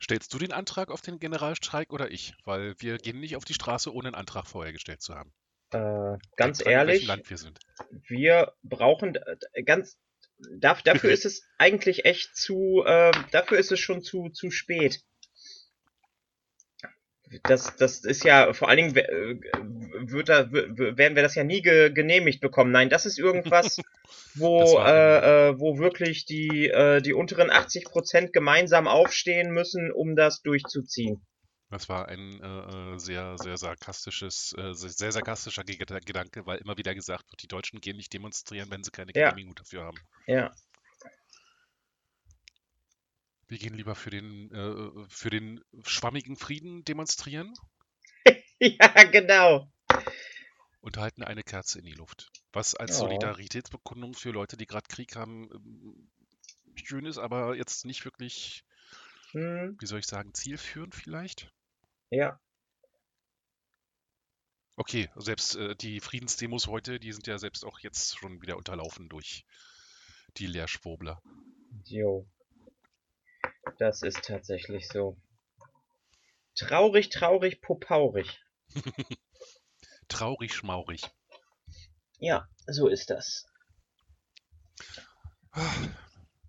stellst 0.00 0.32
du 0.32 0.38
den 0.38 0.52
Antrag 0.52 0.92
auf 0.92 1.00
den 1.00 1.18
Generalstreik 1.18 1.92
oder 1.92 2.08
ich? 2.12 2.34
Weil 2.44 2.76
wir 2.78 2.98
gehen 2.98 3.18
nicht 3.18 3.34
auf 3.34 3.44
die 3.44 3.54
Straße, 3.54 3.92
ohne 3.92 4.08
einen 4.08 4.14
Antrag 4.14 4.46
vorher 4.46 4.72
gestellt 4.72 5.02
zu 5.02 5.16
haben. 5.16 5.32
Äh, 5.72 6.18
ganz 6.36 6.64
ehrlich, 6.64 7.08
wir, 7.08 7.22
wir, 8.08 8.52
brauchen 8.62 9.16
äh, 9.16 9.62
ganz 9.62 9.98
dafür 10.58 11.10
ist 11.12 11.24
es 11.24 11.46
eigentlich 11.58 12.04
echt 12.04 12.36
zu, 12.36 12.84
äh, 12.84 13.12
dafür 13.30 13.58
ist 13.58 13.72
es 13.72 13.80
schon 13.80 14.02
zu, 14.02 14.28
zu 14.30 14.50
spät. 14.50 15.00
Das, 17.44 17.76
das 17.76 18.04
ist 18.04 18.24
ja, 18.24 18.52
vor 18.52 18.68
allen 18.68 18.76
Dingen 18.76 18.96
äh, 18.96 19.36
wird 20.12 20.28
da, 20.28 20.52
werden 20.52 21.16
wir 21.16 21.22
das 21.22 21.34
ja 21.34 21.44
nie 21.44 21.62
ge, 21.62 21.90
genehmigt 21.90 22.42
bekommen. 22.42 22.72
Nein, 22.72 22.90
das 22.90 23.06
ist 23.06 23.18
irgendwas, 23.18 23.78
wo, 24.34 24.78
äh, 24.78 25.48
äh, 25.48 25.58
wo 25.58 25.78
wirklich 25.78 26.26
die, 26.26 26.68
äh, 26.68 27.00
die 27.00 27.14
unteren 27.14 27.50
80 27.50 27.86
Prozent 27.86 28.32
gemeinsam 28.34 28.86
aufstehen 28.86 29.50
müssen, 29.50 29.90
um 29.90 30.14
das 30.14 30.42
durchzuziehen. 30.42 31.24
Das 31.72 31.88
war 31.88 32.06
ein 32.06 32.38
äh, 32.42 32.94
äh, 32.94 32.98
sehr, 32.98 33.38
sehr 33.38 33.56
sarkastisches, 33.56 34.54
äh, 34.58 34.74
sehr 34.74 35.10
sarkastischer 35.10 35.64
Gedanke, 35.64 36.44
weil 36.44 36.58
immer 36.58 36.76
wieder 36.76 36.94
gesagt 36.94 37.32
wird, 37.32 37.42
die 37.42 37.48
Deutschen 37.48 37.80
gehen 37.80 37.96
nicht 37.96 38.12
demonstrieren, 38.12 38.70
wenn 38.70 38.84
sie 38.84 38.90
keine 38.90 39.10
ja. 39.14 39.30
Genehmigung 39.30 39.54
dafür 39.54 39.84
haben. 39.84 39.96
Ja. 40.26 40.54
Wir 43.48 43.56
gehen 43.56 43.72
lieber 43.72 43.94
für 43.94 44.10
den, 44.10 44.52
äh, 44.52 45.06
für 45.08 45.30
den 45.30 45.64
schwammigen 45.82 46.36
Frieden 46.36 46.84
demonstrieren. 46.84 47.54
ja, 48.60 49.04
genau. 49.04 49.72
Und 50.82 50.98
halten 50.98 51.22
eine 51.22 51.42
Kerze 51.42 51.78
in 51.78 51.86
die 51.86 51.92
Luft. 51.92 52.30
Was 52.52 52.74
als 52.74 52.96
oh. 52.96 53.06
Solidaritätsbekundung 53.06 54.12
für 54.12 54.30
Leute, 54.30 54.58
die 54.58 54.66
gerade 54.66 54.88
Krieg 54.88 55.16
haben, 55.16 55.48
ähm, 55.54 56.10
schön 56.74 57.06
ist, 57.06 57.16
aber 57.16 57.56
jetzt 57.56 57.86
nicht 57.86 58.04
wirklich, 58.04 58.62
hm. 59.30 59.78
wie 59.80 59.86
soll 59.86 60.00
ich 60.00 60.06
sagen, 60.06 60.34
zielführend 60.34 60.94
vielleicht. 60.94 61.50
Ja. 62.12 62.38
Okay, 64.76 65.08
selbst 65.16 65.56
äh, 65.56 65.74
die 65.74 65.98
Friedensdemos 66.00 66.66
heute, 66.66 67.00
die 67.00 67.10
sind 67.10 67.26
ja 67.26 67.38
selbst 67.38 67.64
auch 67.64 67.78
jetzt 67.78 68.18
schon 68.18 68.42
wieder 68.42 68.58
unterlaufen 68.58 69.08
durch 69.08 69.46
die 70.36 70.46
Leerschwurbler. 70.46 71.22
Jo. 71.86 72.28
Das 73.78 74.02
ist 74.02 74.22
tatsächlich 74.26 74.88
so. 74.88 75.16
Traurig, 76.54 77.08
traurig, 77.08 77.62
popaurig. 77.62 78.42
traurig, 80.08 80.52
schmaurig. 80.52 81.10
Ja, 82.18 82.46
so 82.66 82.88
ist 82.88 83.08
das. 83.08 83.46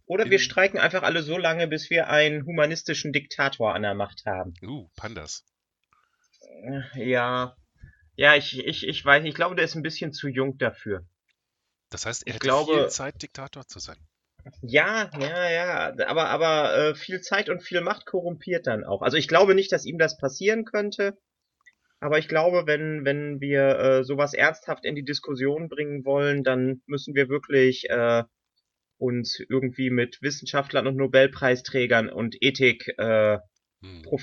Oder 0.08 0.30
wir 0.30 0.40
streiken 0.40 0.78
einfach 0.78 1.04
alle 1.04 1.24
so 1.24 1.38
lange, 1.38 1.68
bis 1.70 1.90
wir 1.90 2.10
einen 2.10 2.46
humanistischen 2.46 3.14
Diktator 3.14 3.74
an 3.74 3.84
der 3.84 3.94
Macht 3.94 4.26
haben. 4.26 4.54
Uh, 4.62 4.90
Pandas. 4.98 5.46
Ja. 6.96 7.56
Ja, 8.16 8.36
ich, 8.36 8.60
ich, 8.60 8.88
ich 8.88 9.04
weiß, 9.04 9.24
ich 9.26 9.34
glaube, 9.34 9.56
der 9.56 9.66
ist 9.66 9.76
ein 9.76 9.82
bisschen 9.82 10.14
zu 10.14 10.28
jung 10.28 10.58
dafür. 10.58 11.06
Das 11.90 12.06
heißt, 12.06 12.28
er 12.28 12.36
Ich 12.36 12.40
glaube- 12.40 12.74
viel 12.74 12.88
Zeit, 12.90 13.22
Diktator 13.22 13.68
zu 13.68 13.80
sein. 13.80 13.98
Ja, 14.62 15.10
ja, 15.20 15.50
ja, 15.50 15.94
aber, 16.08 16.26
aber 16.30 16.76
äh, 16.76 16.96
viel 16.96 17.22
Zeit 17.22 17.50
und 17.50 17.64
viel 17.64 17.80
Macht 17.82 18.06
korrumpiert 18.06 18.68
dann 18.68 18.84
auch. 18.84 19.02
Also 19.02 19.16
ich 19.16 19.30
glaube 19.30 19.56
nicht, 19.56 19.72
dass 19.72 19.86
ihm 19.86 19.98
das 19.98 20.18
passieren 20.18 20.66
könnte, 20.66 21.18
aber 22.02 22.20
ich 22.20 22.28
glaube, 22.28 22.64
wenn, 22.66 23.06
wenn 23.06 23.40
wir 23.40 23.80
äh, 23.80 24.04
sowas 24.04 24.34
ernsthaft 24.34 24.84
in 24.84 24.96
die 24.96 25.06
Diskussion 25.06 25.70
bringen 25.70 26.04
wollen, 26.04 26.44
dann 26.44 26.82
müssen 26.88 27.16
wir 27.16 27.30
wirklich 27.30 27.90
äh, 27.90 28.24
uns 28.98 29.40
irgendwie 29.48 29.90
mit 29.90 30.22
Wissenschaftlern 30.22 30.88
und 30.88 30.98
Nobelpreisträgern 30.98 32.10
und 32.10 32.36
Ethikprofessoren 32.42 33.42
Hm. 33.84 34.14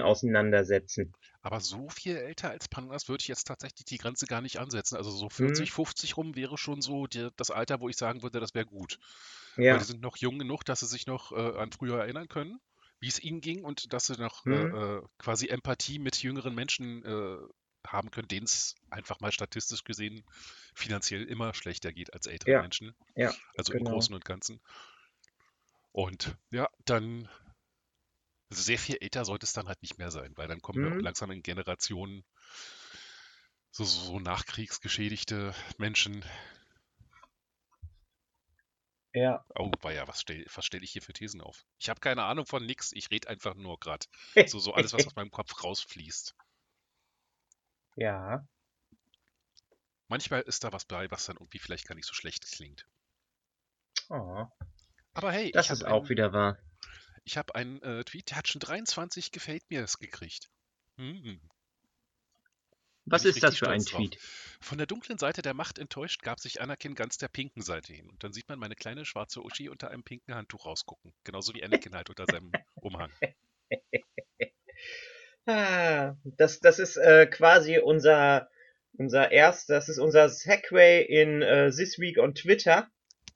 auseinandersetzen. 0.00 1.14
Aber 1.40 1.60
so 1.60 1.88
viel 1.88 2.16
älter 2.16 2.50
als 2.50 2.68
Pandas 2.68 3.08
würde 3.08 3.22
ich 3.22 3.28
jetzt 3.28 3.46
tatsächlich 3.46 3.84
die 3.84 3.98
Grenze 3.98 4.26
gar 4.26 4.40
nicht 4.40 4.58
ansetzen. 4.58 4.96
Also 4.96 5.10
so 5.10 5.28
40, 5.28 5.70
Hm. 5.70 5.72
50 5.72 6.16
rum 6.16 6.34
wäre 6.36 6.58
schon 6.58 6.82
so 6.82 7.06
die, 7.06 7.28
das 7.36 7.50
Alter, 7.50 7.80
wo 7.80 7.88
ich 7.88 7.96
sagen 7.96 8.22
würde, 8.22 8.40
das 8.40 8.54
wäre 8.54 8.66
gut. 8.66 8.98
Ja, 9.56 9.68
Weil 9.68 9.78
die 9.78 9.84
sind 9.84 10.00
noch 10.00 10.16
jung 10.16 10.38
genug, 10.38 10.64
dass 10.64 10.80
sie 10.80 10.86
sich 10.86 11.06
noch 11.06 11.32
äh, 11.32 11.58
an 11.58 11.72
früher 11.72 11.98
erinnern 12.00 12.28
können, 12.28 12.60
wie 13.00 13.08
es 13.08 13.20
ihnen 13.20 13.40
ging 13.40 13.64
und 13.64 13.92
dass 13.92 14.06
sie 14.06 14.16
noch 14.20 14.46
Hm. 14.46 14.72
äh, 14.72 14.98
äh, 14.98 15.02
quasi 15.18 15.48
Empathie 15.48 15.98
mit 15.98 16.22
jüngeren 16.22 16.54
Menschen 16.54 17.04
äh, 17.04 17.38
haben 17.86 18.10
können, 18.10 18.28
denen 18.28 18.44
es 18.46 18.74
einfach 18.90 19.20
mal 19.20 19.32
statistisch 19.32 19.82
gesehen 19.84 20.24
finanziell 20.74 21.24
immer 21.24 21.52
schlechter 21.54 21.92
geht 21.92 22.12
als 22.14 22.26
ältere 22.26 22.54
Ja, 22.54 22.56
Menschen. 22.56 22.94
ja, 23.16 23.34
Also 23.56 23.74
im 23.74 23.82
genau. 23.82 23.84
Großen 23.84 24.14
und 24.14 24.24
Ganzen. 24.24 24.60
Und 25.92 26.36
ja, 26.50 26.68
dann 26.84 27.28
also 28.52 28.62
sehr 28.62 28.78
viel 28.78 28.98
älter 29.00 29.24
sollte 29.24 29.46
es 29.46 29.54
dann 29.54 29.66
halt 29.66 29.80
nicht 29.82 29.98
mehr 29.98 30.10
sein, 30.10 30.36
weil 30.36 30.46
dann 30.46 30.60
kommen 30.60 30.82
wir 30.82 30.90
auch 30.90 31.00
Hm. 31.00 31.02
langsam 31.02 31.30
in 31.30 31.42
Generationen, 31.42 32.22
so, 33.72 33.84
so, 33.84 34.00
so 34.04 34.20
nachkriegsgeschädigte 34.20 35.52
Menschen. 35.76 36.24
ja. 39.14 39.44
Oh, 39.56 39.70
weia, 39.80 40.06
was 40.08 40.20
stelle 40.20 40.44
was 40.54 40.66
stell 40.66 40.84
ich 40.84 40.90
hier 40.92 41.00
für 41.00 41.14
Thesen 41.14 41.40
auf? 41.40 41.64
Ich 41.78 41.88
habe 41.88 42.00
keine 42.00 42.24
Ahnung 42.24 42.44
von 42.44 42.66
nix, 42.66 42.92
ich 42.92 43.10
rede 43.10 43.28
einfach 43.30 43.54
nur 43.54 43.78
gerade. 43.80 44.04
So, 44.44 44.58
so 44.58 44.74
alles, 44.74 44.92
was 44.92 45.06
aus 45.06 45.14
meinem 45.16 45.30
Kopf 45.30 45.64
rausfließt. 45.64 46.34
Ja, 47.96 48.44
Manchmal 50.06 50.42
ist 50.42 50.62
da 50.62 50.72
was 50.72 50.84
bei, 50.84 51.10
was 51.10 51.26
dann 51.26 51.38
irgendwie 51.38 51.58
vielleicht 51.58 51.88
gar 51.88 51.96
nicht 51.96 52.06
so 52.06 52.14
schlecht 52.14 52.46
klingt. 52.46 52.86
oh, 54.10 54.46
Aber 55.14 55.32
hey, 55.32 55.52
das 55.52 55.70
ist 55.70 55.84
auch 55.86 56.08
wieder 56.10 56.32
wahr. 56.32 56.58
Ich 57.24 57.36
hab 57.36 57.52
einen 57.52 57.80
äh, 57.82 58.04
Tweet, 58.04 58.30
der 58.30 58.38
hat 58.38 58.48
schon 58.48 58.60
23 58.60 59.30
gefällt 59.30 59.62
mir 59.70 59.82
es 59.82 59.98
gekriegt. 59.98 60.50
Hm. 60.96 61.40
Was 63.04 63.24
ist 63.24 63.42
das 63.42 63.58
für 63.58 63.68
ein 63.68 63.82
drauf. 63.82 63.98
Tweet? 63.98 64.18
Von 64.60 64.78
der 64.78 64.86
dunklen 64.86 65.18
Seite 65.18 65.42
der 65.42 65.54
Macht 65.54 65.78
enttäuscht 65.78 66.22
gab 66.22 66.38
sich 66.38 66.60
Anakin 66.60 66.94
ganz 66.94 67.18
der 67.18 67.28
pinken 67.28 67.62
Seite 67.62 67.92
hin. 67.92 68.08
Und 68.08 68.22
dann 68.22 68.32
sieht 68.32 68.48
man 68.48 68.58
meine 68.58 68.76
kleine 68.76 69.04
schwarze 69.04 69.42
Uschi 69.42 69.68
unter 69.68 69.90
einem 69.90 70.04
pinken 70.04 70.34
Handtuch 70.34 70.66
rausgucken. 70.66 71.12
Genauso 71.24 71.52
wie 71.54 71.64
Anakin 71.64 71.94
halt 71.94 72.10
unter 72.10 72.26
seinem 72.26 72.52
Umhang. 72.74 73.10
Ah, 75.44 76.14
das, 76.24 76.60
das 76.60 76.78
ist 76.78 76.96
äh, 76.96 77.26
quasi 77.26 77.78
unser, 77.78 78.48
unser 78.96 79.32
erst, 79.32 79.70
das 79.70 79.88
ist 79.88 79.98
unser 79.98 80.28
Segway 80.28 81.02
in 81.02 81.42
äh, 81.42 81.70
This 81.72 81.98
Week 81.98 82.16
on 82.18 82.36
Twitter. 82.36 82.88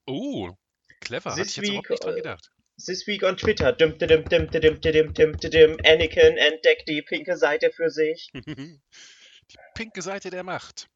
Oh, 0.07 0.53
clever, 1.01 1.31
hatte 1.31 1.43
This 1.43 1.51
ich 1.51 1.57
jetzt 1.57 1.69
überhaupt 1.69 1.91
nicht 1.91 2.05
dran 2.05 2.15
gedacht. 2.15 2.53
This 2.85 3.07
Week 3.07 3.23
on 3.23 3.37
Twitter. 3.37 3.73
Dim, 3.73 3.97
dim, 3.99 4.25
dim, 4.25 4.49
dim, 4.51 4.81
dim, 4.81 5.13
dim, 5.13 5.33
dim. 5.39 5.77
Anakin 5.85 6.37
entdeckt 6.37 6.89
die 6.89 7.03
pinke 7.03 7.37
Seite 7.37 7.71
für 7.73 7.91
sich. 7.91 8.31
Die 9.49 9.59
pinke 9.75 10.03
Seite 10.03 10.31
der 10.31 10.43
Macht. 10.43 10.89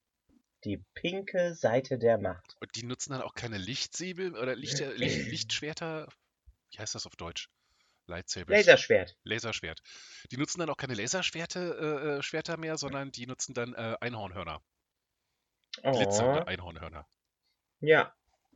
Die 0.64 0.78
pinke 0.94 1.54
Seite 1.54 1.98
der 1.98 2.18
Macht. 2.18 2.56
Und 2.60 2.74
die 2.74 2.82
nutzen 2.82 3.12
dann 3.12 3.22
auch 3.22 3.34
keine 3.34 3.58
Lichtsäbel 3.58 4.36
oder 4.36 4.56
Lichter, 4.56 4.92
Licht, 4.96 5.28
Lichtschwerter. 5.28 6.08
Wie 6.72 6.78
heißt 6.78 6.94
das 6.96 7.06
auf 7.06 7.14
Deutsch? 7.14 7.48
Lightsabers. 8.08 8.56
Laserschwert. 8.56 9.16
Laserschwert. 9.22 9.80
Die 10.32 10.36
nutzen 10.36 10.58
dann 10.58 10.68
auch 10.68 10.76
keine 10.76 10.94
Laserschwerte 10.94 11.60
äh, 11.60 12.08
äh, 12.18 12.22
Schwerter 12.22 12.56
mehr, 12.56 12.76
sondern 12.76 13.12
die 13.12 13.26
nutzen 13.28 13.54
dann 13.54 13.72
äh, 13.74 13.96
Einhornhörner. 14.00 14.60
Glitzernde 15.82 16.42
Oh, 16.42 16.46
Einhornhörner. 16.46 17.06
ja. 17.80 18.12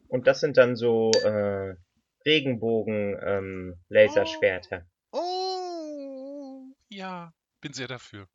Und 0.09 0.27
das 0.27 0.41
sind 0.41 0.57
dann 0.57 0.75
so 0.77 1.13
äh, 1.25 1.77
Regenbogen 2.25 3.19
ähm, 3.23 3.85
Laserschwerter. 3.89 4.87
Oh, 5.13 6.63
ja, 6.89 7.33
bin 7.61 7.73
sehr 7.73 7.89
dafür. 7.89 8.29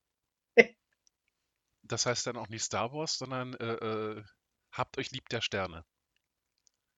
Das 1.84 2.06
heißt 2.06 2.28
dann 2.28 2.38
auch 2.38 2.50
nicht 2.50 2.62
Star 2.62 2.94
Wars, 2.94 3.18
sondern 3.18 3.56
äh, 3.56 3.74
äh, 3.74 4.24
habt 4.72 5.00
euch 5.00 5.10
lieb 5.10 5.28
der 5.30 5.42
Sterne. 5.42 5.84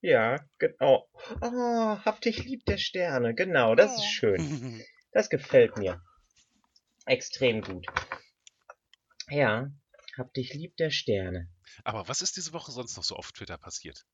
Ja, 0.01 0.43
genau. 0.57 1.07
Oh, 1.41 1.97
hab 2.03 2.19
dich 2.19 2.43
lieb 2.43 2.65
der 2.65 2.77
Sterne. 2.77 3.33
Genau, 3.35 3.75
das 3.75 3.97
ist 3.97 4.05
schön. 4.05 4.83
Das 5.13 5.29
gefällt 5.29 5.77
mir. 5.77 6.01
Extrem 7.05 7.61
gut. 7.61 7.85
Ja, 9.27 9.69
hab 10.17 10.33
dich 10.33 10.53
lieb 10.53 10.77
der 10.77 10.89
Sterne. 10.89 11.49
Aber 11.83 12.07
was 12.07 12.21
ist 12.21 12.37
diese 12.37 12.53
Woche 12.53 12.71
sonst 12.71 12.95
noch 12.95 13.03
so 13.03 13.17
auf 13.17 13.33
Twitter 13.33 13.57
passiert? 13.57 14.05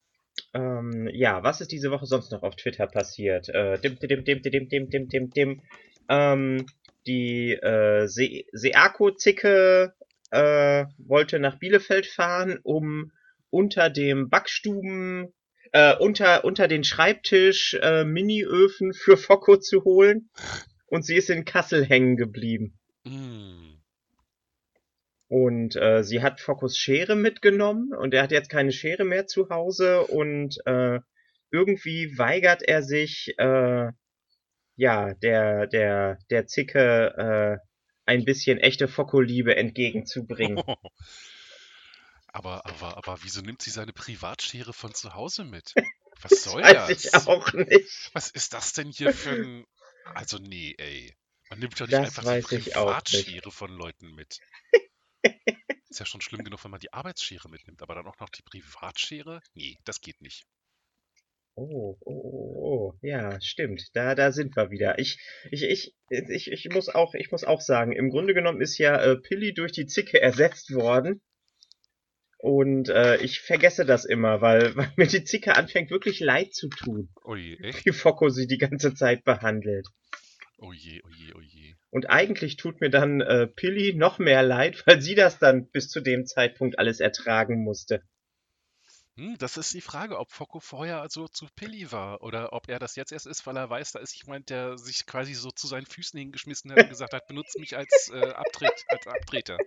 Ähm, 0.54 1.10
ja, 1.14 1.44
was 1.44 1.62
ist 1.62 1.72
diese 1.72 1.92
Woche 1.92 2.06
sonst 2.06 2.32
noch 2.32 2.44
auf 2.44 2.56
Twitter 2.56 2.88
passiert? 2.88 3.50
Äh, 3.50 3.80
dim, 3.80 3.98
dim, 4.00 4.24
dim, 4.24 4.42
dim, 4.42 4.70
dim, 4.70 4.90
dim, 4.90 5.10
dim, 5.10 5.30
dim. 5.30 5.62
Ähm, 6.10 6.66
die 7.06 7.54
äh, 7.54 8.08
Se 8.08 8.44
Seako-Zicke 8.54 9.94
äh, 10.32 10.86
wollte 10.98 11.40
nach 11.40 11.60
Bielefeld 11.60 12.06
fahren, 12.06 12.60
um 12.64 13.12
unter 13.50 13.90
dem 13.90 14.30
Backstuben, 14.30 15.34
äh, 15.72 15.96
unter, 15.96 16.44
unter 16.44 16.68
den 16.68 16.84
Schreibtisch 16.84 17.76
äh, 17.82 18.04
Mini-Öfen 18.04 18.94
für 18.94 19.18
Focco 19.18 19.58
zu 19.58 19.84
holen. 19.84 20.30
Und 20.88 21.06
sie 21.06 21.16
ist 21.16 21.30
in 21.30 21.46
Kassel 21.46 21.86
hängen 21.86 22.16
geblieben. 22.16 22.78
Mm. 23.04 23.77
Und 25.30 25.76
äh, 25.76 26.04
sie 26.04 26.22
hat 26.22 26.40
Foccos 26.40 26.78
Schere 26.78 27.16
mitgenommen 27.16 27.94
und 27.94 28.14
er 28.14 28.24
hat 28.24 28.32
jetzt 28.32 28.50
keine 28.50 28.72
Schere 28.72 29.04
mehr 29.04 29.28
zu 29.28 29.50
Hause 29.50 30.04
und 30.08 30.58
äh, 30.66 31.00
irgendwie 31.52 32.18
weigert 32.18 32.62
er 32.64 32.82
sich, 32.82 33.34
äh, 33.38 33.92
ja, 34.76 35.14
der, 35.16 35.68
der, 35.68 36.18
der 36.30 36.48
Zicke 36.48 37.14
äh, 37.18 37.68
ein 38.06 38.24
bisschen 38.24 38.58
echte 38.60 38.88
Focco-Liebe 38.88 39.56
entgegenzubringen. 39.56 40.64
Aber, 42.28 42.66
aber, 42.68 42.98
aber 42.98 43.18
wieso 43.24 43.42
nimmt 43.42 43.64
sie 43.64 43.72
seine 43.72 43.94
Privatschere 43.94 44.72
von 44.72 44.94
zu 44.94 45.16
Hause 45.16 45.44
mit? 45.44 45.74
Was 46.22 46.44
soll 46.44 46.62
Weiß 46.62 46.88
das? 46.88 47.06
ich 47.06 47.14
auch 47.16 47.52
nicht. 47.54 48.12
Was 48.14 48.30
ist 48.30 48.54
das 48.54 48.74
denn 48.74 48.92
hier 48.92 49.12
für 49.12 49.32
ein. 49.32 49.66
Also, 50.14 50.38
nee, 50.38 50.76
ey. 50.78 51.16
Man 51.50 51.60
nimmt 51.60 51.80
doch 51.80 51.88
nicht 51.88 51.98
Das 51.98 52.20
einfach 52.20 52.24
die. 52.50 52.58
Privatschere 52.60 53.50
von 53.52 53.72
Leuten 53.72 54.14
mit. 54.14 54.40
Ist 55.90 56.00
ja 56.00 56.06
schon 56.06 56.22
schlimm 56.22 56.44
genug, 56.44 56.64
wenn 56.64 56.72
man 56.72 56.80
die 56.80 56.94
Arbeitsschere 56.94 57.50
mitnimmt, 57.50 57.82
aber 57.82 57.96
dann 57.96 58.08
auch 58.08 58.20
noch 58.20 58.30
die 58.30 58.44
Privatschere? 58.44 59.42
Nee, 59.54 59.78
das 59.86 60.02
geht 60.02 60.22
nicht. 60.22 60.46
Oh, 61.56 61.98
oh, 62.02 62.22
oh, 62.22 62.92
oh, 62.92 62.94
ja, 63.02 63.42
stimmt. 63.42 63.90
Da, 63.94 64.14
da 64.14 64.32
sind 64.32 64.56
wir 64.56 64.70
wieder. 64.70 65.00
Ich, 65.00 65.20
ich, 65.50 65.64
ich, 65.64 65.96
ich, 66.10 66.52
ich 66.52 66.70
muss 66.70 66.88
auch, 66.88 67.16
ich 67.16 67.32
muss 67.32 67.44
auch 67.44 67.62
sagen, 67.62 67.94
im 67.94 68.12
Grunde 68.12 68.36
genommen 68.36 68.62
ist 68.62 68.78
ja 68.78 69.02
äh, 69.02 69.18
Pilli 69.18 69.56
durch 69.56 69.72
die 69.72 69.88
Zicke 69.88 70.22
ersetzt 70.22 70.76
worden. 70.76 71.22
Und 72.38 72.90
äh, 72.90 73.18
ich 73.18 73.40
vergesse 73.40 73.86
das 73.86 74.06
immer, 74.06 74.42
weil, 74.42 74.76
weil 74.76 74.92
mir 74.98 75.08
die 75.08 75.24
Zicke 75.24 75.56
anfängt 75.56 75.90
wirklich 75.90 76.20
leid 76.20 76.54
zu 76.54 76.70
tun, 76.70 77.10
Oje, 77.24 77.58
echt? 77.60 77.86
wie 77.86 77.92
Focko 77.92 78.30
sie 78.30 78.46
die 78.46 78.60
ganze 78.60 78.94
Zeit 78.94 79.24
behandelt. 79.24 79.88
Oje, 80.60 81.02
oje, 81.04 81.36
oje. 81.36 81.76
Und 81.92 82.10
eigentlich 82.10 82.58
tut 82.58 82.82
mir 82.82 82.90
dann 82.90 83.22
äh, 83.22 83.46
Pilli 83.48 83.94
noch 83.94 84.18
mehr 84.18 84.42
leid, 84.42 84.82
weil 84.88 85.02
sie 85.02 85.16
das 85.16 85.38
dann 85.40 85.70
bis 85.70 85.90
zu 85.90 86.02
dem 86.02 86.26
Zeitpunkt 86.26 86.80
alles 86.80 87.00
ertragen 87.00 87.64
musste. 87.64 88.04
Hm, 89.18 89.38
das 89.38 89.58
ist 89.58 89.74
die 89.74 89.82
Frage, 89.82 90.18
ob 90.18 90.32
Focko 90.32 90.60
vorher 90.60 91.02
also 91.02 91.28
zu 91.28 91.48
Pilli 91.56 91.92
war 91.92 92.22
oder 92.22 92.54
ob 92.54 92.70
er 92.70 92.80
das 92.80 92.96
jetzt 92.96 93.12
erst 93.12 93.26
ist, 93.28 93.46
weil 93.46 93.58
er 93.58 93.70
weiß, 93.70 93.94
da 93.94 94.00
ist 94.00 94.16
jemand, 94.16 94.50
der 94.50 94.78
sich 94.78 95.06
quasi 95.06 95.34
so 95.34 95.52
zu 95.52 95.68
seinen 95.68 95.88
Füßen 95.88 96.20
hingeschmissen 96.20 96.72
hat 96.72 96.84
und 96.84 96.90
gesagt 96.90 97.14
hat, 97.14 97.28
benutzt 97.28 97.58
mich 97.60 97.76
als, 97.76 98.12
äh, 98.14 98.30
Abtritt, 98.32 98.86
als 98.88 99.08
Abtreter. 99.08 99.58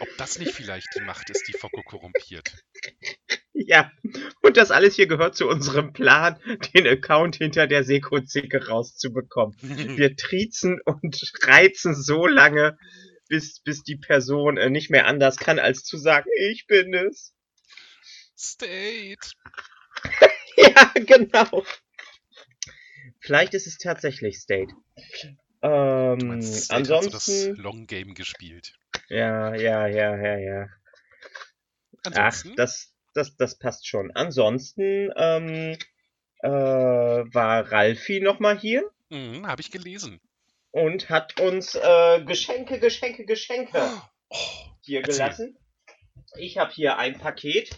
Ob 0.00 0.08
das 0.18 0.38
nicht 0.38 0.52
vielleicht 0.52 0.88
die 0.94 1.00
Macht 1.00 1.30
ist, 1.30 1.48
die 1.48 1.54
Focko 1.54 1.82
korrumpiert. 1.82 2.52
Ja, 3.52 3.90
und 4.42 4.56
das 4.56 4.70
alles 4.70 4.94
hier 4.94 5.06
gehört 5.06 5.36
zu 5.36 5.48
unserem 5.48 5.92
Plan, 5.92 6.38
den 6.74 6.86
Account 6.86 7.36
hinter 7.36 7.66
der 7.66 7.84
Seko-Zicke 7.84 8.68
rauszubekommen. 8.68 9.56
Wir 9.60 10.16
triezen 10.16 10.80
und 10.84 11.20
reizen 11.42 11.94
so 11.94 12.26
lange, 12.26 12.78
bis, 13.28 13.60
bis 13.60 13.82
die 13.82 13.96
Person 13.96 14.56
äh, 14.56 14.70
nicht 14.70 14.90
mehr 14.90 15.06
anders 15.06 15.36
kann, 15.36 15.58
als 15.58 15.82
zu 15.84 15.96
sagen, 15.98 16.28
ich 16.50 16.66
bin 16.66 16.94
es. 16.94 17.34
State. 18.36 19.18
Ja, 20.56 20.92
genau. 20.94 21.64
Vielleicht 23.20 23.54
ist 23.54 23.66
es 23.66 23.78
tatsächlich 23.78 24.38
State. 24.40 24.74
Du 26.18 26.24
Ähm, 26.24 26.26
meinst, 26.26 26.66
Slate 26.66 26.90
hat 26.90 27.02
so 27.02 27.10
das 27.10 27.28
ansonsten, 27.28 27.56
Long 27.56 27.86
Game 27.86 28.14
gespielt. 28.14 28.74
ja, 29.08 29.54
ja, 29.54 29.86
ja, 29.86 30.16
ja, 30.16 30.38
ja. 30.38 30.68
Ach, 32.14 32.42
Ansonsten, 32.42 32.54
das, 32.56 32.89
das, 33.14 33.36
das 33.36 33.58
passt 33.58 33.86
schon. 33.86 34.10
Ansonsten 34.14 35.10
ähm, 35.16 35.76
äh, 36.42 36.48
war 36.48 37.70
Ralfi 37.70 38.20
nochmal 38.20 38.58
hier 38.58 38.90
mhm, 39.10 39.46
habe 39.46 39.60
ich 39.60 39.70
gelesen. 39.70 40.20
und 40.70 41.10
hat 41.10 41.40
uns 41.40 41.74
äh, 41.74 42.22
Geschenke, 42.24 42.78
Geschenke, 42.78 43.24
Geschenke 43.24 43.80
Oh, 44.32 44.36
hier 44.82 45.00
erzähl. 45.00 45.14
gelassen. 45.14 45.58
Ich 46.38 46.56
habe 46.56 46.72
hier 46.72 46.98
ein 46.98 47.18
Paket 47.18 47.76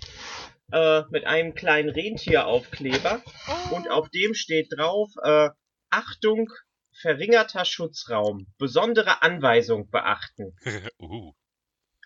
äh, 0.71 1.03
mit 1.11 1.25
einem 1.25 1.55
kleinen 1.55 1.89
Rentieraufkleber 1.89 3.23
und 3.71 3.91
auf 3.91 4.11
dem 4.11 4.35
steht 4.35 4.69
drauf, 4.77 5.11
äh, 5.23 5.49
Achtung, 5.89 6.51
verringerter 7.01 7.65
Schutzraum, 7.65 8.47
besondere 8.59 9.23
Anweisung 9.23 9.89
beachten. 9.91 10.55
uh, 10.99 11.33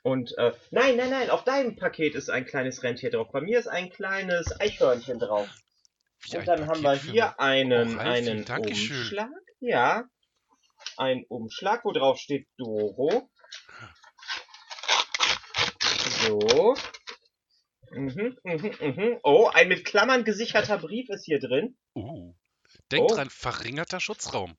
Und 0.07 0.39
äh, 0.39 0.53
nein, 0.71 0.97
nein, 0.97 1.11
nein, 1.11 1.31
auf 1.31 1.43
deinem 1.43 1.75
Paket 1.75 2.15
ist 2.15 2.31
ein 2.31 2.47
kleines 2.47 2.85
Rentier 2.85 3.11
drauf. 3.11 3.27
Bei 3.33 3.41
mir 3.41 3.59
ist 3.59 3.67
ein 3.67 3.91
kleines 3.91 4.61
Eichhörnchen 4.61 5.19
drauf. 5.19 5.49
wie 6.23 6.37
Und 6.37 6.47
dann 6.47 6.69
haben 6.69 6.81
Paket 6.81 6.85
wir 6.85 6.97
für 7.07 7.11
hier 7.11 7.41
einen, 7.41 7.97
Oh, 7.97 8.01
einen 8.01 8.45
Dankeschön. 8.45 8.99
Umschlag. 8.99 9.31
Ja. 9.59 10.05
Ein 10.97 11.25
Umschlag, 11.29 11.85
wo 11.85 11.91
drauf 11.91 12.19
steht 12.21 12.47
Doro. 12.57 13.29
So. 16.21 16.77
Mhm, 17.91 18.39
mhm, 18.45 18.75
mhm. 18.81 19.19
Oh, 19.25 19.51
ein 19.53 19.67
mit 19.67 19.85
Klammern 19.85 20.23
gesicherter 20.23 20.79
Brief 20.79 21.09
ist 21.09 21.25
hier 21.25 21.41
drin. 21.41 21.77
Uh, 21.97 22.33
denk 22.93 23.11
Oh. 23.11 23.13
dran, 23.13 23.29
verringerter 23.29 23.99
Schutzraum. 23.99 24.57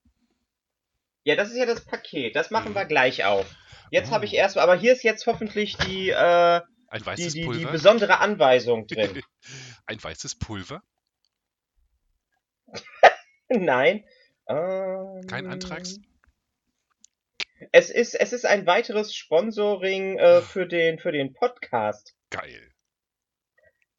Ja, 1.27 1.35
das 1.35 1.49
ist 1.51 1.57
ja 1.57 1.65
das 1.65 1.83
Paket. 1.83 2.37
Das 2.37 2.51
machen 2.51 2.71
Mhm. 2.71 2.75
wir 2.75 2.85
gleich 2.85 3.25
auf. 3.25 3.53
Jetzt 3.91 4.11
habe 4.11 4.23
ich 4.23 4.31
Oh. 4.31 4.37
erst, 4.37 4.57
aber 4.57 4.77
hier 4.77 4.93
ist 4.93 5.03
jetzt 5.03 5.27
hoffentlich 5.27 5.75
die, 5.75 6.09
äh, 6.09 6.61
die, 7.17 7.27
die, 7.27 7.49
die 7.49 7.65
besondere 7.65 8.19
Anweisung 8.19 8.87
drin. 8.87 9.21
ein 9.85 10.01
weißes 10.01 10.39
Pulver. 10.39 10.81
Nein. 13.49 14.05
Ähm, 14.47 15.27
Kein 15.27 15.47
Antrags? 15.47 15.99
Es 17.73 17.89
ist, 17.89 18.15
es 18.15 18.31
ist 18.31 18.45
ein 18.45 18.65
weiteres 18.65 19.13
Sponsoring 19.13 20.17
äh, 20.19 20.41
für, 20.41 20.65
den, 20.65 20.97
für 20.97 21.11
den 21.11 21.33
Podcast. 21.33 22.15
Geil. 22.29 22.71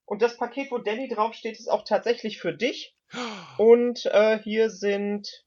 Und 0.07 0.23
das 0.23 0.39
Paket, 0.39 0.71
wo 0.71 0.79
Danny 0.79 1.09
draufsteht, 1.09 1.59
ist 1.59 1.69
auch 1.69 1.85
tatsächlich 1.85 2.41
für 2.41 2.55
dich. 2.55 2.97
Und 3.59 4.07
äh, 4.07 4.39
hier 4.39 4.71
sind 4.71 5.45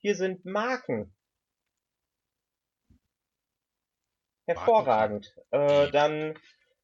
hier 0.00 0.14
sind 0.16 0.44
Marken. 0.44 1.14
Hervorragend. 4.46 5.32
Äh, 5.50 5.90
dann 5.90 6.38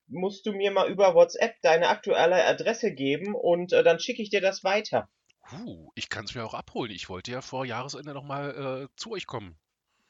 musst 0.06 0.46
du 0.46 0.52
mir 0.52 0.70
mal 0.70 0.88
über 0.88 1.14
WhatsApp 1.14 1.56
deine 1.62 1.88
aktuelle 1.88 2.44
Adresse 2.44 2.92
geben 2.92 3.34
und 3.34 3.72
äh, 3.72 3.82
dann 3.82 3.98
schicke 3.98 4.22
ich 4.22 4.30
dir 4.30 4.40
das 4.40 4.62
weiter. 4.62 5.08
Uh, 5.52 5.90
ich 5.94 6.08
kann 6.08 6.24
es 6.24 6.34
mir 6.34 6.44
auch 6.44 6.54
abholen. 6.54 6.90
Ich 6.92 7.08
wollte 7.08 7.32
ja 7.32 7.40
vor 7.40 7.64
Jahresende 7.64 8.12
nochmal 8.12 8.88
äh, 8.90 8.96
zu 8.96 9.12
euch 9.12 9.26
kommen. 9.26 9.58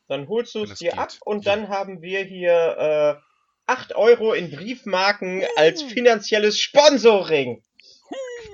Dann 0.09 0.29
holst 0.29 0.55
du 0.55 0.63
es 0.63 0.79
dir 0.79 0.93
geht. 0.93 0.99
ab 1.01 1.13
und 1.25 1.45
Ja. 1.45 1.57
dann 1.57 1.69
haben 1.69 2.01
wir 2.03 2.25
hier 2.25 3.21
äh, 3.67 3.71
8 3.71 3.97
Euro 3.97 4.33
in 4.33 4.51
Briefmarken 4.51 5.45
als 5.57 5.83
finanzielles 5.83 6.59
Sponsoring. 6.59 7.63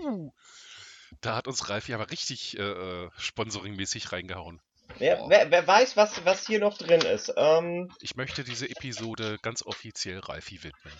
Uh, 0.05 0.33
da 1.23 1.37
hat 1.37 1.49
uns 1.49 1.69
Ralf 1.71 1.89
ja 1.89 1.97
aber 1.97 2.11
richtig 2.11 2.59
äh, 2.59 2.63
äh, 2.63 3.11
sponsoringmäßig 3.17 4.13
reingehauen. 4.13 4.61
Boah. 4.99 5.31
wer, 5.31 5.51
wer 5.51 5.67
weiß, 5.67 5.97
was, 5.97 6.23
was 6.27 6.47
hier 6.47 6.59
noch 6.59 6.77
drin 6.77 7.01
ist. 7.01 7.33
Ähm, 7.37 7.91
Ich 8.01 8.15
möchte 8.17 8.45
diese 8.45 8.69
Episode 8.69 9.39
ganz 9.41 9.63
offiziell 9.63 10.19
Ralfi 10.19 10.63
widmen. 10.63 10.93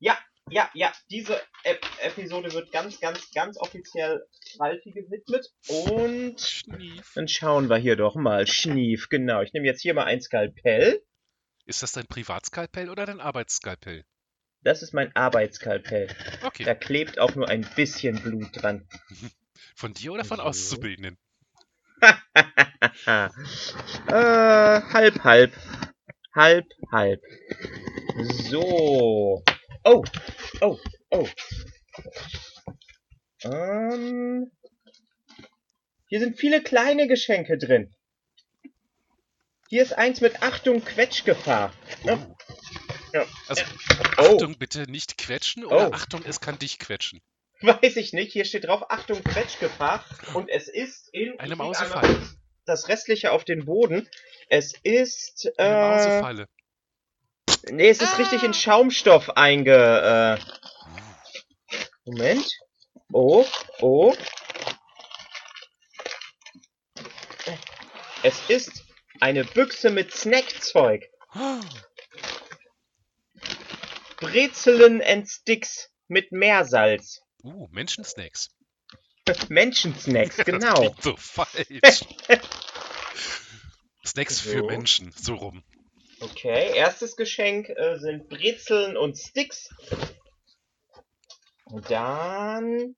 ja, 0.00 0.18
ja, 0.50 0.70
ja, 0.74 0.90
diese 1.10 1.40
Ep 1.62 1.84
Episode 2.00 2.52
wird 2.52 2.72
ganz, 2.72 2.98
ganz, 3.00 3.30
ganz 3.32 3.58
offiziell 3.58 4.26
Ralfi 4.58 4.90
gewidmet. 4.92 5.46
Und 5.68 6.40
Schnief. 6.40 7.12
dann 7.14 7.28
schauen 7.28 7.68
wir 7.68 7.76
hier 7.76 7.96
doch 7.96 8.14
mal. 8.16 8.46
Schnief, 8.46 9.08
genau. 9.10 9.42
Ich 9.42 9.52
nehme 9.52 9.66
jetzt 9.66 9.82
hier 9.82 9.92
mal 9.94 10.04
ein 10.04 10.22
Skalpell. 10.22 11.02
Ist 11.66 11.82
das 11.82 11.92
dein 11.92 12.06
Privatskalpell 12.06 12.88
oder 12.88 13.04
dein 13.04 13.20
Arbeitsskalpell? 13.20 14.04
Das 14.62 14.82
ist 14.82 14.94
mein 14.94 15.14
Arbeitsskalpell. 15.14 16.08
Okay. 16.42 16.64
Da 16.64 16.74
klebt 16.74 17.18
auch 17.18 17.34
nur 17.34 17.46
ein 17.48 17.68
bisschen 17.76 18.20
Blut 18.20 18.48
dran. 18.52 18.88
Von 19.74 19.94
dir 19.94 20.12
oder 20.12 20.24
von 20.24 20.38
So. 20.38 20.42
Auszubildenden? 20.44 21.18
äh, 23.06 23.28
halb, 24.06 25.24
halb. 25.24 25.52
Halb, 26.34 26.66
halb. 26.92 27.20
So. 28.48 29.42
Oh, 29.84 30.04
oh, 30.60 30.78
oh. 31.10 31.28
Ähm, 33.42 34.50
hier 36.06 36.20
sind 36.20 36.38
viele 36.38 36.62
kleine 36.62 37.06
Geschenke 37.08 37.58
drin. 37.58 37.94
Hier 39.68 39.82
ist 39.82 39.92
eins 39.92 40.20
mit 40.20 40.42
Achtung, 40.42 40.84
Quetschgefahr. 40.84 41.72
Ja. 42.04 42.14
Uh. 42.14 42.36
Ja. 43.12 43.26
Also, 43.48 43.62
Oh, 44.18 44.34
Achtung, 44.34 44.58
bitte 44.58 44.90
nicht 44.90 45.18
quetschen 45.18 45.64
oder 45.64 45.88
Oh. 45.88 45.92
Achtung, 45.92 46.22
es 46.24 46.40
kann 46.40 46.58
dich 46.58 46.78
quetschen. 46.78 47.20
weiß 47.82 47.96
ich 47.96 48.12
nicht. 48.12 48.32
Hier 48.32 48.44
steht 48.44 48.64
drauf 48.64 48.84
Achtung, 48.90 49.22
Quetschgefahr. 49.22 50.04
Und 50.34 50.48
es 50.48 50.68
ist 50.68 51.08
in... 51.12 51.38
Eine 51.40 51.56
Mausefalle. 51.56 52.20
Das 52.64 52.88
restliche 52.88 53.32
auf 53.32 53.44
den 53.44 53.64
Boden. 53.64 54.08
Es 54.48 54.74
ist... 54.82 55.50
Eine 55.58 55.68
Äh, 55.68 55.90
Mausefalle. 55.90 56.48
Nee, 57.70 57.88
es 57.88 58.00
ist 58.00 58.14
Ah. 58.14 58.16
richtig 58.16 58.42
in 58.44 58.54
Schaumstoff 58.54 59.30
einge. 59.36 60.38
Äh, 60.38 61.70
Moment. 62.04 62.46
Oh, 63.12 63.44
oh. 63.80 64.14
Es 68.22 68.48
ist 68.48 68.84
eine 69.20 69.44
Büchse 69.44 69.90
mit 69.90 70.12
Snackzeug. 70.12 71.08
Brezeln 74.16 75.02
and 75.02 75.28
Sticks 75.28 75.90
mit 76.08 76.32
Meersalz. 76.32 77.22
Uh, 77.44 77.68
Menschensnacks. 77.70 78.50
Menschensnacks, 79.48 80.36
Das 80.36 80.46
genau. 80.46 80.74
klingt 80.74 81.02
so 81.02 81.16
falsch. 81.16 82.04
Snacks 84.04 84.40
für 84.40 84.58
So. 84.60 84.66
Menschen, 84.66 85.12
so 85.12 85.34
rum. 85.34 85.62
Okay, 86.20 86.74
erstes 86.74 87.14
Geschenk 87.16 87.68
äh, 87.68 87.98
sind 87.98 88.28
Brezeln 88.28 88.96
und 88.96 89.16
Sticks. 89.16 89.68
Und 91.66 91.90
dann 91.90 92.96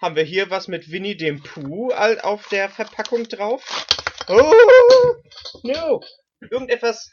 haben 0.00 0.16
wir 0.16 0.24
hier 0.24 0.50
was 0.50 0.66
mit 0.66 0.90
Winnie 0.90 1.16
dem 1.16 1.42
Pooh 1.42 1.92
auf 1.92 2.48
der 2.48 2.68
Verpackung 2.70 3.24
drauf. 3.24 3.86
Oh, 4.28 5.14
no. 5.62 6.00
Irgendetwas 6.40 7.10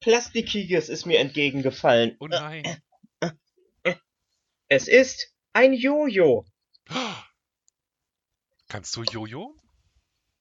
Plastikiges 0.00 0.88
ist 0.88 1.06
mir 1.06 1.18
entgegengefallen. 1.18 2.16
Oh 2.20 2.28
nein. 2.28 2.80
Es 4.68 4.86
ist 4.86 5.34
ein 5.52 5.72
Jojo. 5.72 6.44
Kannst 8.68 8.96
du 8.96 9.02
Jojo? 9.02 9.56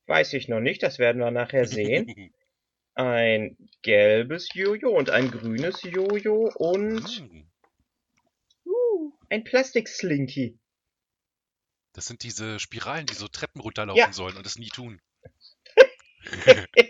Weiß 0.07 0.33
ich 0.33 0.47
noch 0.47 0.59
nicht, 0.59 0.81
das 0.83 0.99
werden 0.99 1.19
wir 1.21 1.31
nachher 1.31 1.65
sehen. 1.65 2.33
Ein 2.95 3.55
gelbes 3.81 4.49
Jojo 4.53 4.89
und 4.89 5.09
ein 5.09 5.31
grünes 5.31 5.83
Jojo 5.83 6.49
und 6.55 7.07
Hm, 7.07 7.49
uh, 8.65 9.11
ein 9.29 9.45
Plastik-Slinky. 9.45 10.59
Das 11.93 12.07
sind 12.07 12.23
diese 12.23 12.59
Spiralen, 12.59 13.05
die 13.05 13.13
so 13.13 13.29
Treppen 13.29 13.61
runterlaufen 13.61 13.99
Ja. 13.99 14.11
sollen 14.11 14.35
und 14.35 14.45
es 14.45 14.57
nie 14.57 14.69
tun. 14.69 14.99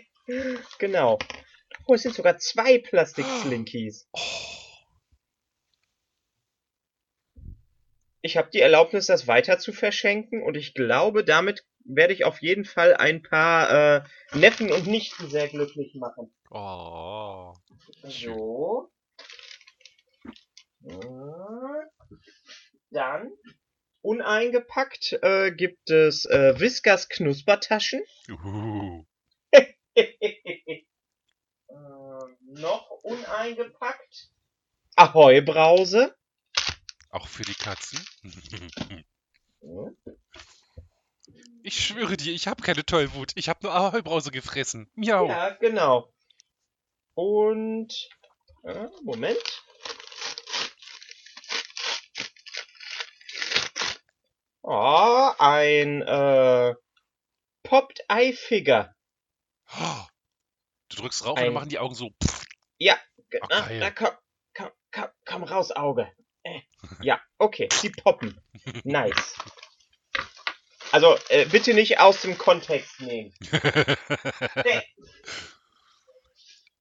Genau. 0.78 1.18
Oh, 1.86 1.94
es 1.94 2.02
sind 2.02 2.14
sogar 2.14 2.38
zwei 2.38 2.78
Plastik-Slinkies. 2.78 4.08
Oh, 4.12 4.20
Ich 8.22 8.36
habe 8.36 8.50
die 8.50 8.60
Erlaubnis, 8.60 9.06
das 9.06 9.26
weiter 9.26 9.58
zu 9.58 9.72
verschenken 9.72 10.42
und 10.42 10.56
ich 10.56 10.74
glaube, 10.74 11.24
damit 11.24 11.64
werde 11.84 12.12
ich 12.12 12.24
auf 12.24 12.42
jeden 12.42 12.64
Fall 12.64 12.94
ein 12.94 13.22
paar 13.22 13.96
äh, 13.96 14.02
Neffen 14.34 14.70
und 14.70 14.86
Nichten 14.86 15.28
sehr 15.28 15.48
glücklich 15.48 15.94
machen. 15.94 16.32
oh. 16.50 17.54
So. 18.02 18.90
Dann, 22.90 23.32
uneingepackt, 24.02 25.18
äh, 25.22 25.52
gibt 25.52 25.90
es 25.90 26.24
äh, 26.26 26.58
Whiskers 26.58 27.08
Knuspertaschen. 27.08 28.02
Uh. 28.28 29.04
äh, 29.52 30.84
noch 32.46 32.90
uneingepackt. 33.02 34.30
Ahoi 34.96 35.40
Brause. 35.40 36.14
Auch 37.10 37.28
für 37.28 37.42
die 37.42 37.54
Katzen. 37.54 37.98
Ich 41.62 41.84
schwöre 41.84 42.16
dir, 42.16 42.32
ich 42.32 42.48
habe 42.48 42.62
keine 42.62 42.86
Tollwut. 42.86 43.32
Ich 43.34 43.50
habe 43.50 43.58
nur 43.62 43.74
Ahoi-Brause 43.74 44.30
gefressen. 44.30 44.90
Miau. 44.94 45.28
Ja, 45.28 45.50
genau. 45.50 46.10
Und. 47.14 48.08
Äh, 48.64 48.86
Moment. 49.02 49.62
Oh, 54.62 55.30
ein 55.38 56.02
äh, 56.02 56.74
Popped 57.62 58.00
Eye 58.08 58.32
Figure. 58.32 58.94
Oh. 59.78 60.06
Du 60.88 60.96
drückst 60.96 61.24
rauf 61.24 61.32
und 61.32 61.38
Ein- 61.38 61.44
dann 61.46 61.54
machen 61.54 61.68
die 61.68 61.78
Augen 61.78 61.94
so. 61.94 62.10
Ja, 62.78 62.98
ge- 63.30 63.40
Ach, 63.42 63.48
ah, 63.50 63.68
na, 63.72 63.90
komm, 63.90 64.10
komm, 64.54 64.70
komm, 64.90 65.08
komm 65.24 65.44
raus, 65.44 65.70
Auge. 65.70 66.10
Ja, 67.00 67.20
okay, 67.38 67.68
die 67.82 67.90
poppen. 67.90 68.40
Nice. 68.84 69.34
Also, 70.92 71.16
äh, 71.28 71.46
bitte 71.46 71.72
nicht 71.74 72.00
aus 72.00 72.22
dem 72.22 72.36
Kontext 72.38 73.00
nehmen. 73.00 73.32
Nee. 74.64 74.82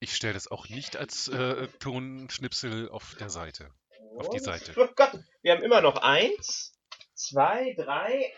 Ich 0.01 0.15
stelle 0.15 0.33
das 0.33 0.49
auch 0.49 0.69
nicht 0.69 0.95
als 0.95 1.27
äh, 1.27 1.67
Tonschnipsel 1.79 2.89
auf 2.89 3.15
der 3.19 3.29
Seite. 3.29 3.69
Auf 4.17 4.29
die 4.29 4.37
Und- 4.37 4.43
Seite. 4.43 4.73
Oh 4.77 4.87
Gott, 4.95 5.11
wir 5.41 5.51
haben 5.51 5.61
immer 5.63 5.81
noch 5.81 5.97
eins, 5.97 6.71
zwei, 7.15 7.73
drei, 7.77 8.33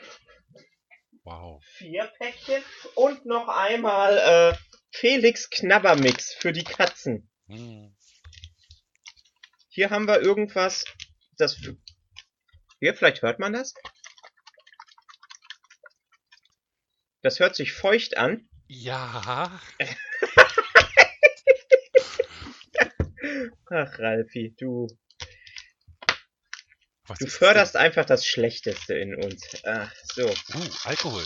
Wow. 1.24 1.64
vier 1.78 2.12
Päckchen 2.18 2.64
und 2.96 3.28
noch 3.28 3.48
einmal 3.48 4.18
äh, 4.18 4.58
Felix 4.92 5.52
Knabbermix 5.52 6.34
für 6.34 6.52
die 6.52 6.64
Katzen. 6.64 7.30
Hm. 7.48 7.96
Hier 9.70 9.92
haben 9.92 10.08
wir 10.08 10.20
irgendwas, 10.22 10.84
das... 11.42 11.58
Hier, 12.80 12.96
vielleicht 12.96 13.22
hört 13.22 13.40
man 13.40 13.54
das? 13.54 13.74
Das 17.22 17.40
hört 17.40 17.56
sich 17.56 17.74
feucht 17.74 18.18
an. 18.18 18.50
Ja. 18.68 19.62
Ach, 23.70 24.00
Ralfi, 24.00 24.56
du, 24.58 24.88
Was 27.08 27.20
du 27.20 27.28
förderst 27.28 27.76
einfach 27.76 28.06
das 28.06 28.26
Schlechteste 28.26 28.96
in 28.96 29.16
uns. 29.16 29.64
Ach, 29.66 29.94
so. 30.14 30.26
denn? 30.26 30.62
Uh, 30.62 30.70
Alkohol. 30.84 31.26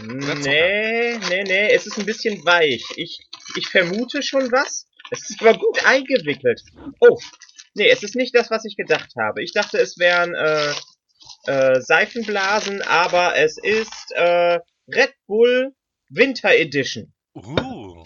Nee, 0.00 1.18
nee, 1.18 1.42
nee, 1.42 1.72
es 1.72 1.86
ist 1.86 1.98
ein 1.98 2.06
bisschen 2.06 2.44
weich. 2.44 2.84
Ich, 2.96 3.18
ich 3.56 3.68
vermute 3.68 4.22
schon 4.22 4.50
was. 4.52 4.86
Es 5.10 5.28
ist 5.30 5.40
aber 5.40 5.58
gut 5.58 5.84
eingewickelt. 5.84 6.62
Oh, 7.00 7.18
nee, 7.78 7.88
es 7.88 8.02
ist 8.02 8.14
nicht 8.14 8.34
das, 8.34 8.50
was 8.50 8.64
ich 8.64 8.76
gedacht 8.76 9.12
habe. 9.18 9.42
Ich 9.42 9.52
dachte, 9.52 9.78
es 9.78 9.98
wären 9.98 10.34
äh, 10.34 10.74
äh, 11.46 11.80
Seifenblasen, 11.80 12.82
aber 12.82 13.36
es 13.36 13.56
ist 13.58 14.12
äh, 14.12 14.58
Red 14.88 15.14
Bull 15.26 15.74
Winter 16.10 16.50
Edition. 16.50 17.12
Uh. 17.34 18.04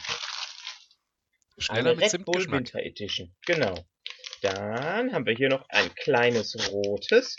Schneller 1.58 1.90
Eine 1.90 2.00
mit 2.00 2.12
Red 2.12 2.24
Bull. 2.24 2.50
Winter 2.50 2.80
Edition. 2.80 3.34
Genau. 3.46 3.74
Dann 4.42 5.12
haben 5.12 5.26
wir 5.26 5.34
hier 5.34 5.48
noch 5.48 5.68
ein 5.68 5.94
kleines 5.94 6.56
rotes 6.72 7.36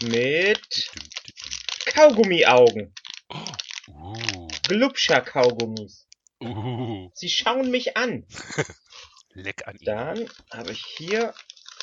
mit 0.00 0.90
Kaugummi-Augen. 1.86 2.94
düm. 3.28 3.94
Uh. 3.94 4.48
Glubscher-Kaugummis. 4.68 6.08
Uh. 6.40 7.10
Sie 7.14 7.28
schauen 7.28 7.70
mich 7.70 7.96
an. 7.96 8.26
Leck 9.34 9.66
an 9.66 9.76
ihm. 9.76 9.86
Dann 9.86 10.28
habe 10.52 10.72
ich 10.72 10.84
hier. 10.84 11.34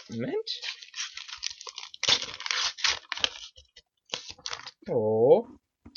Moment. 0.10 0.62
Oh. 4.88 5.48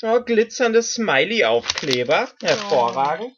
Oh, 0.01 0.21
glitzernde 0.21 0.83
Smiley-Aufkleber. 0.83 2.31
Hervorragend. 2.41 3.35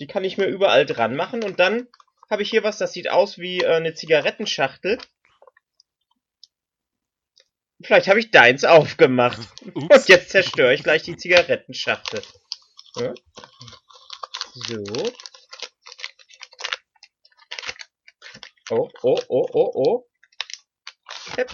Die 0.00 0.06
kann 0.06 0.24
ich 0.24 0.36
mir 0.36 0.46
überall 0.46 0.86
dran 0.86 1.14
machen. 1.14 1.44
Und 1.44 1.60
dann 1.60 1.88
habe 2.30 2.42
ich 2.42 2.50
hier 2.50 2.64
was, 2.64 2.78
das 2.78 2.92
sieht 2.92 3.10
aus 3.10 3.38
wie 3.38 3.60
äh, 3.60 3.76
eine 3.76 3.94
Zigarettenschachtel. 3.94 4.98
Vielleicht 7.82 8.08
habe 8.08 8.20
ich 8.20 8.30
deins 8.30 8.64
aufgemacht. 8.64 9.40
Und 9.74 9.92
Ups. 9.92 10.08
jetzt 10.08 10.30
zerstöre 10.30 10.74
ich 10.74 10.82
gleich 10.82 11.02
die 11.02 11.16
Zigarettenschachtel. 11.16 12.22
So. 14.54 15.12
Oh, 18.74 18.88
oh, 19.02 19.20
oh, 19.28 19.46
oh, 19.52 19.70
oh. 19.74 20.06
Hep. 21.36 21.50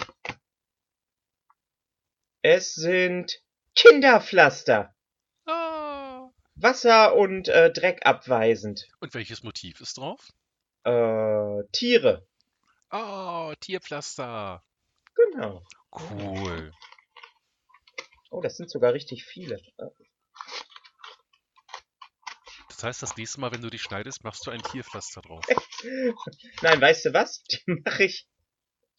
Es 2.41 2.75
sind 2.75 3.43
Kinderpflaster. 3.75 4.95
Ah. 5.45 6.29
Wasser- 6.55 7.17
und 7.17 7.49
äh, 7.49 7.73
Dreck 7.73 8.05
abweisend. 8.05 8.87
Und 9.01 9.13
welches 9.15 9.43
Motiv 9.43 9.81
ist 9.81 9.97
drauf? 9.97 10.29
Äh, 10.85 11.63
Tiere. 11.73 12.25
Oh, 12.89 13.53
Tierpflaster. 13.59 14.63
Genau. 15.13 15.65
Cool. 15.91 16.71
Oh, 18.29 18.39
das 18.39 18.55
sind 18.55 18.69
sogar 18.69 18.93
richtig 18.93 19.25
viele. 19.25 19.61
Das 22.79 22.85
heißt, 22.85 23.03
das 23.03 23.17
nächste 23.17 23.41
Mal, 23.41 23.51
wenn 23.51 23.61
du 23.61 23.69
dich 23.69 23.81
schneidest, 23.81 24.23
machst 24.23 24.47
du 24.47 24.51
ein 24.51 24.61
Tierpflaster 24.61 25.19
drauf. 25.19 25.43
Nein, 26.61 26.79
weißt 26.79 27.03
du 27.03 27.13
was? 27.13 27.43
Die 27.43 27.59
mache 27.83 28.05
ich, 28.05 28.25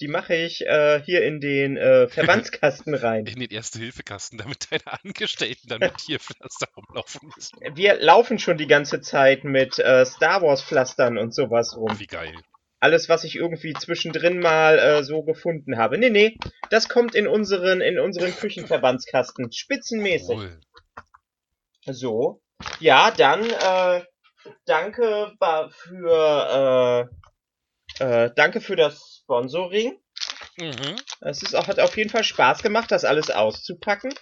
die 0.03 0.09
mache 0.09 0.35
ich 0.35 0.67
äh, 0.67 1.01
hier 1.03 1.25
in 1.25 1.41
den 1.41 1.79
äh, 1.79 2.07
Verbandskasten 2.11 2.95
rein. 2.95 3.25
In 3.25 3.41
den 3.41 3.49
Erste-Hilfe-Kasten, 3.49 4.37
damit 4.37 4.71
deine 4.71 4.83
Angestellten 5.03 5.69
dann 5.69 5.79
mit 5.79 5.97
Tierpflaster 5.97 6.69
rumlaufen 6.77 7.33
müssen. 7.35 7.59
Wir 7.75 7.95
laufen 7.95 8.39
schon 8.39 8.59
die 8.59 8.67
ganze 8.67 9.01
Zeit 9.01 9.45
mit 9.45 9.79
äh, 9.79 10.05
Star 10.05 10.43
Wars 10.43 10.63
Pflastern 10.63 11.17
und 11.17 11.35
sowas 11.35 11.75
rum. 11.75 11.99
Wie 11.99 12.07
geil. 12.07 12.35
Alles, 12.81 13.09
was 13.09 13.25
ich 13.25 13.37
irgendwie 13.37 13.73
zwischendrin 13.73 14.41
mal 14.41 14.79
äh, 14.79 15.03
so 15.05 15.23
gefunden 15.23 15.79
habe. 15.79 15.97
Nee, 15.97 16.11
nee, 16.11 16.37
das 16.69 16.91
kommt 16.91 17.15
in 17.15 17.27
unseren, 17.27 17.81
in 17.81 17.99
unseren 17.99 18.37
Küchenverbandskasten. 18.37 19.51
Spitzenmäßig. 19.51 20.37
Cool. 20.37 20.61
So. 21.87 22.43
Ja, 22.79 23.11
dann 23.11 23.49
äh, 23.49 24.05
danke 24.67 25.37
für 25.71 27.09
äh, 27.99 28.05
äh, 28.05 28.31
danke 28.35 28.61
für 28.61 28.77
das 28.77 29.21
Sponsoring. 29.23 30.01
Mhm. 30.57 30.97
Es 31.21 31.43
ist 31.43 31.55
auch, 31.55 31.69
hat 31.69 31.81
auf 31.81 31.97
jeden 31.97 32.11
Fall 32.11 32.25
Spaß 32.25 32.63
gemacht, 32.63 32.91
das 32.91 33.05
alles 33.05 33.31
auszupacken. 33.31 34.13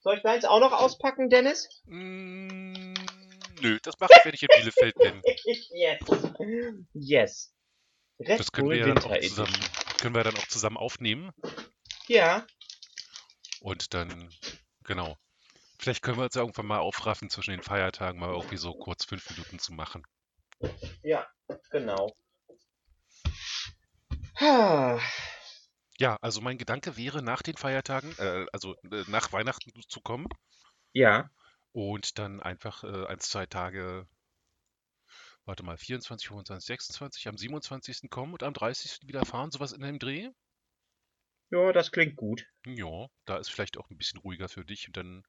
Soll 0.00 0.16
ich 0.16 0.22
deins 0.22 0.44
auch 0.44 0.60
noch 0.60 0.72
auspacken, 0.72 1.30
Dennis? 1.30 1.68
Mm, 1.86 2.94
nö, 3.60 3.78
das 3.82 3.98
mache 3.98 4.12
ich, 4.16 4.24
wenn 4.24 4.34
ich 4.34 4.42
in 4.42 4.48
Bielefeld 4.54 4.94
bin. 4.96 5.22
yes. 5.72 5.98
Yes. 6.94 7.52
Red 8.20 8.40
Das 8.40 8.52
können 8.52 8.68
Bull 8.68 8.76
wir 8.76 8.86
ja 8.86 8.94
dann 8.94 9.04
auch 9.04 9.18
zusammen, 9.18 9.58
können 10.00 10.14
wir 10.14 10.24
dann 10.24 10.36
auch 10.36 10.46
zusammen 10.46 10.76
aufnehmen. 10.76 11.32
Ja, 12.08 12.46
Und 13.60 13.94
dann, 13.94 14.30
genau. 14.84 15.16
Vielleicht 15.78 16.02
können 16.02 16.18
wir 16.18 16.24
uns 16.24 16.34
ja 16.34 16.42
irgendwann 16.42 16.66
mal 16.66 16.78
aufraffen, 16.78 17.30
zwischen 17.30 17.52
den 17.52 17.62
Feiertagen 17.62 18.20
mal 18.20 18.30
irgendwie 18.30 18.56
so 18.56 18.72
kurz 18.74 19.04
fünf 19.04 19.28
Minuten 19.30 19.58
zu 19.58 19.72
machen. 19.72 20.02
ja, 21.02 21.26
genau. 21.70 22.12
Ja, 25.98 26.16
also 26.20 26.40
mein 26.40 26.58
Gedanke 26.58 26.96
wäre, 26.96 27.22
nach 27.22 27.42
den 27.42 27.56
Feiertagen, 27.56 28.12
äh, 28.18 28.46
also 28.52 28.74
äh, 28.90 29.04
nach 29.08 29.32
Weihnachten 29.32 29.70
zu 29.88 30.00
kommen 30.00 30.26
Ja, 30.92 31.30
und 31.72 32.18
dann 32.18 32.40
einfach 32.42 32.82
äh, 32.82 33.06
ein, 33.06 33.20
zwei 33.20 33.46
Tage, 33.46 34.08
warte 35.46 35.62
mal, 35.62 35.78
24, 35.78 36.28
25, 36.28 36.66
26, 36.66 37.28
am 37.28 37.38
27. 37.38 38.10
kommen 38.10 38.34
und 38.34 38.42
am 38.42 38.52
30. 38.52 39.06
wieder 39.08 39.24
fahren, 39.24 39.50
sowas 39.50 39.72
in 39.72 39.80
dem 39.80 39.98
Dreh. 39.98 40.30
Ja, 41.50 41.72
das 41.72 41.92
klingt 41.92 42.16
gut. 42.16 42.46
Ja, 42.66 43.08
da 43.24 43.38
ist 43.38 43.50
vielleicht 43.50 43.78
auch 43.78 43.88
ein 43.90 43.98
bisschen 43.98 44.20
ruhiger 44.20 44.48
für 44.48 44.64
dich 44.64 44.86
und 44.88 44.96
dann 44.96 45.24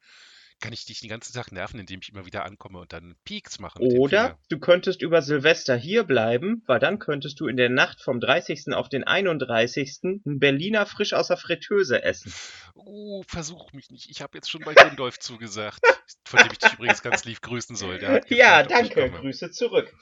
kann 0.59 0.73
ich 0.73 0.85
dich 0.85 0.99
den 1.01 1.09
ganzen 1.09 1.33
Tag 1.33 1.51
nerven, 1.51 1.79
indem 1.79 1.99
ich 2.01 2.09
immer 2.09 2.25
wieder 2.25 2.43
ankomme 2.43 2.79
und 2.79 2.91
dann 2.91 3.15
Peaks 3.23 3.57
dem 3.57 3.65
Oder 3.99 4.39
du 4.49 4.59
könntest 4.59 5.01
über 5.01 5.21
Silvester 5.21 5.75
hier 5.75 6.03
bleiben, 6.03 6.63
weil 6.65 6.79
dann 6.79 6.99
könntest 6.99 7.39
du 7.39 7.47
in 7.47 7.57
der 7.57 7.69
Nacht 7.69 8.01
vom 8.01 8.19
30. 8.19 8.73
auf 8.73 8.89
den 8.89 9.03
31. 9.03 9.99
einen 10.03 10.39
Berliner 10.39 10.85
frisch 10.85 11.13
aus 11.13 11.27
der 11.27 11.37
Fritteuse 11.37 12.01
essen. 12.01 12.33
Oh, 12.73 13.23
versuch 13.27 13.71
mich 13.73 13.91
nicht. 13.91 14.09
Ich 14.09 14.21
habe 14.21 14.37
jetzt 14.37 14.49
schon 14.49 14.61
bei 14.61 14.73
Gundolf 14.73 15.19
zugesagt, 15.19 15.81
von 16.25 16.39
dem 16.39 16.51
ich 16.51 16.57
dich 16.57 16.73
übrigens 16.73 17.03
ganz 17.03 17.23
lieb 17.25 17.41
grüßen 17.41 17.75
soll. 17.75 18.01
Ja, 18.01 18.19
gefragt, 18.19 18.31
ich 18.31 18.93
danke. 18.93 19.11
Grüße 19.11 19.51
zurück. 19.51 19.93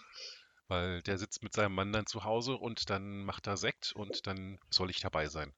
Weil 0.67 1.01
der 1.01 1.17
sitzt 1.17 1.43
mit 1.43 1.53
seinem 1.53 1.75
Mann 1.75 1.91
dann 1.91 2.07
zu 2.07 2.23
Hause 2.23 2.55
und 2.55 2.89
dann 2.89 3.25
macht 3.25 3.45
er 3.47 3.57
Sekt 3.57 3.91
und 3.93 4.25
dann 4.25 4.57
soll 4.69 4.89
ich 4.89 4.99
dabei 5.01 5.27
sein. 5.27 5.53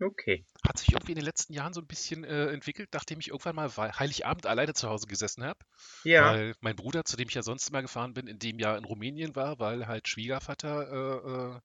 Okay. 0.00 0.44
Hat 0.66 0.78
sich 0.78 0.92
irgendwie 0.92 1.12
in 1.12 1.16
den 1.18 1.24
letzten 1.24 1.52
Jahren 1.52 1.72
so 1.72 1.80
ein 1.80 1.86
bisschen 1.86 2.24
äh, 2.24 2.48
entwickelt, 2.48 2.90
nachdem 2.92 3.20
ich 3.20 3.28
irgendwann 3.28 3.54
mal 3.56 3.70
Heiligabend 3.76 4.46
alleine 4.46 4.74
zu 4.74 4.88
Hause 4.88 5.06
gesessen 5.06 5.44
habe. 5.44 5.58
Ja. 6.02 6.32
Weil 6.32 6.54
mein 6.60 6.76
Bruder, 6.76 7.04
zu 7.04 7.16
dem 7.16 7.28
ich 7.28 7.34
ja 7.34 7.42
sonst 7.42 7.68
immer 7.68 7.82
gefahren 7.82 8.14
bin, 8.14 8.26
in 8.26 8.38
dem 8.38 8.58
Jahr 8.58 8.76
in 8.76 8.84
Rumänien 8.84 9.36
war, 9.36 9.58
weil 9.58 9.86
halt 9.86 10.08
Schwiegervater, 10.08 10.90
äh, 10.90 11.56
äh, 11.56 11.60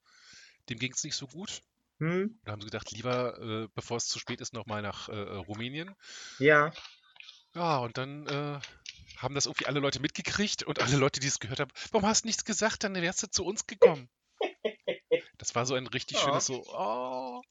dem 0.70 0.80
ging 0.80 0.94
es 0.94 1.04
nicht 1.04 1.16
so 1.16 1.28
gut. 1.28 1.62
Hm? 2.00 2.40
Da 2.46 2.52
haben 2.52 2.62
sie 2.62 2.68
gedacht, 2.68 2.92
lieber, 2.92 3.38
äh, 3.40 3.68
bevor 3.74 3.98
es 3.98 4.08
zu 4.08 4.20
spät 4.20 4.42
ist, 4.42 4.54
nochmal 4.54 4.82
nach 4.82 5.10
äh, 5.10 5.14
äh, 5.14 5.36
Rumänien. 5.38 5.96
Ja. 6.38 6.72
Ja, 7.56 7.78
und 7.80 7.98
dann 7.98 8.62
haben 9.18 9.36
das 9.36 9.48
irgendwie 9.48 9.66
alle 9.66 9.80
Leute 9.80 10.00
mitgekriegt 10.00 10.64
und 10.64 10.82
alle 10.82 10.96
Leute, 10.98 11.20
die 11.20 11.28
es 11.28 11.40
gehört 11.40 11.60
haben, 11.60 11.72
warum 11.92 12.08
hast 12.08 12.24
du 12.24 12.28
nichts 12.28 12.46
gesagt, 12.46 12.84
dann 12.84 12.94
wärst 12.96 13.24
du 13.24 13.28
zu 13.28 13.44
uns 13.44 13.66
gekommen. 13.68 14.10
Das 15.38 15.56
war 15.56 15.66
so 15.66 15.74
ein 15.76 15.88
richtig 15.88 16.18
Ja. 16.18 16.24
schönes 16.24 16.46
so, 16.46 16.64
oh, 16.68 17.42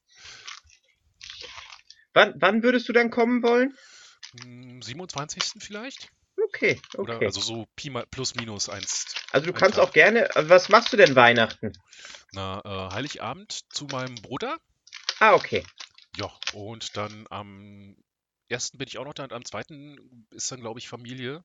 Wann, 2.19 2.35
wann 2.39 2.65
würdest 2.65 2.89
du 2.89 2.93
dann 2.93 3.11
kommen 3.11 3.45
wollen? 3.45 3.79
hm, 4.41 4.83
27. 4.83 5.63
vielleicht? 5.63 6.09
Okay, 6.47 6.81
Oder 6.97 7.15
okay. 7.15 7.27
also 7.27 7.41
so 7.41 7.67
Pi 7.77 7.91
mal 7.91 8.07
plus 8.11 8.35
minus 8.35 8.69
eins. 8.69 9.15
Also 9.31 9.47
du 9.47 9.53
kannst 9.53 9.77
Tag. 9.77 9.89
auch 9.89 9.93
gerne. 9.93 10.29
Was 10.35 10.69
machst 10.69 10.93
du 10.93 10.97
denn 10.97 11.15
Weihnachten? 11.15 11.73
Na, 12.33 12.61
äh, 12.65 12.93
Heiligabend 12.93 13.61
zu 13.73 13.85
meinem 13.85 14.17
Bruder. 14.17 14.59
Ah, 15.21 15.35
okay. 15.35 15.63
Ja, 16.17 16.29
und 16.55 16.97
dann 16.97 17.27
am 17.31 17.97
ersten 18.49 18.79
bin 18.79 18.89
ich 18.89 18.99
auch 18.99 19.05
noch 19.05 19.15
da 19.15 19.23
und 19.23 19.33
am 19.33 19.45
zweiten 19.45 20.27
ist 20.33 20.51
dann, 20.51 20.61
glaube 20.61 20.81
ich, 20.81 20.89
Familie. 20.89 21.45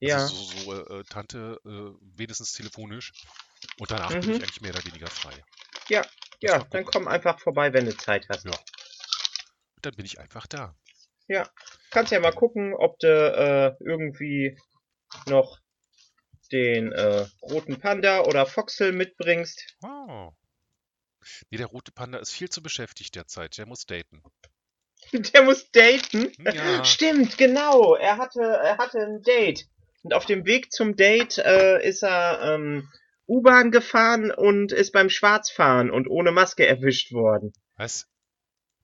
Ja. 0.00 0.16
Also 0.16 0.34
so, 0.34 0.60
so 0.64 0.72
äh, 0.72 1.00
äh, 1.00 1.04
Tante, 1.04 1.60
äh, 1.64 2.18
wenigstens 2.18 2.52
telefonisch. 2.54 3.12
Und 3.78 3.90
danach 3.90 4.10
bin 4.18 4.24
Mhm. 4.24 4.30
ich 4.32 4.42
eigentlich 4.42 4.60
mehr 4.62 4.74
oder 4.74 4.84
weniger 4.84 5.06
frei. 5.06 5.44
Ja, 5.88 6.58
mal 6.58 6.66
dann 6.70 6.84
komm 6.84 7.06
einfach 7.06 7.38
vorbei, 7.38 7.72
wenn 7.72 7.86
du 7.86 7.96
Zeit 7.96 8.28
hast. 8.28 8.44
Ja. 8.44 8.58
Dann 9.82 9.94
bin 9.94 10.06
ich 10.06 10.18
einfach 10.18 10.46
da. 10.46 10.74
Kannst 11.90 12.12
ja 12.12 12.20
mal 12.20 12.32
gucken, 12.32 12.74
ob 12.74 12.98
du 12.98 13.08
äh, 13.08 13.84
irgendwie 13.84 14.58
noch 15.26 15.58
den 16.50 16.92
äh, 16.92 17.26
roten 17.42 17.78
Panda 17.78 18.22
oder 18.22 18.46
Foxel 18.46 18.92
mitbringst. 18.92 19.76
Oh. 19.82 20.32
Nee, 21.50 21.58
der 21.58 21.66
rote 21.66 21.92
Panda 21.92 22.18
ist 22.18 22.32
viel 22.32 22.48
zu 22.48 22.62
beschäftigt 22.62 23.14
derzeit. 23.14 23.56
Der 23.58 23.66
muss 23.66 23.86
daten. 23.86 24.22
Der 25.12 25.42
muss 25.42 25.70
daten. 25.72 26.32
Ja. 26.38 26.84
Stimmt, 26.84 27.36
genau. 27.36 27.96
Er 27.96 28.18
hatte, 28.18 28.40
er 28.40 28.78
hatte 28.78 28.98
ein 29.00 29.22
Date. 29.22 29.66
Und 30.02 30.14
auf 30.14 30.26
dem 30.26 30.46
Weg 30.46 30.72
zum 30.72 30.96
Date 30.96 31.38
äh, 31.38 31.86
ist 31.86 32.02
er 32.02 32.54
ähm, 32.54 32.88
U-Bahn 33.26 33.70
gefahren 33.70 34.30
und 34.30 34.72
ist 34.72 34.92
beim 34.92 35.10
Schwarzfahren 35.10 35.90
und 35.90 36.08
ohne 36.08 36.32
Maske 36.32 36.66
erwischt 36.66 37.12
worden. 37.12 37.52
Was? 37.76 38.08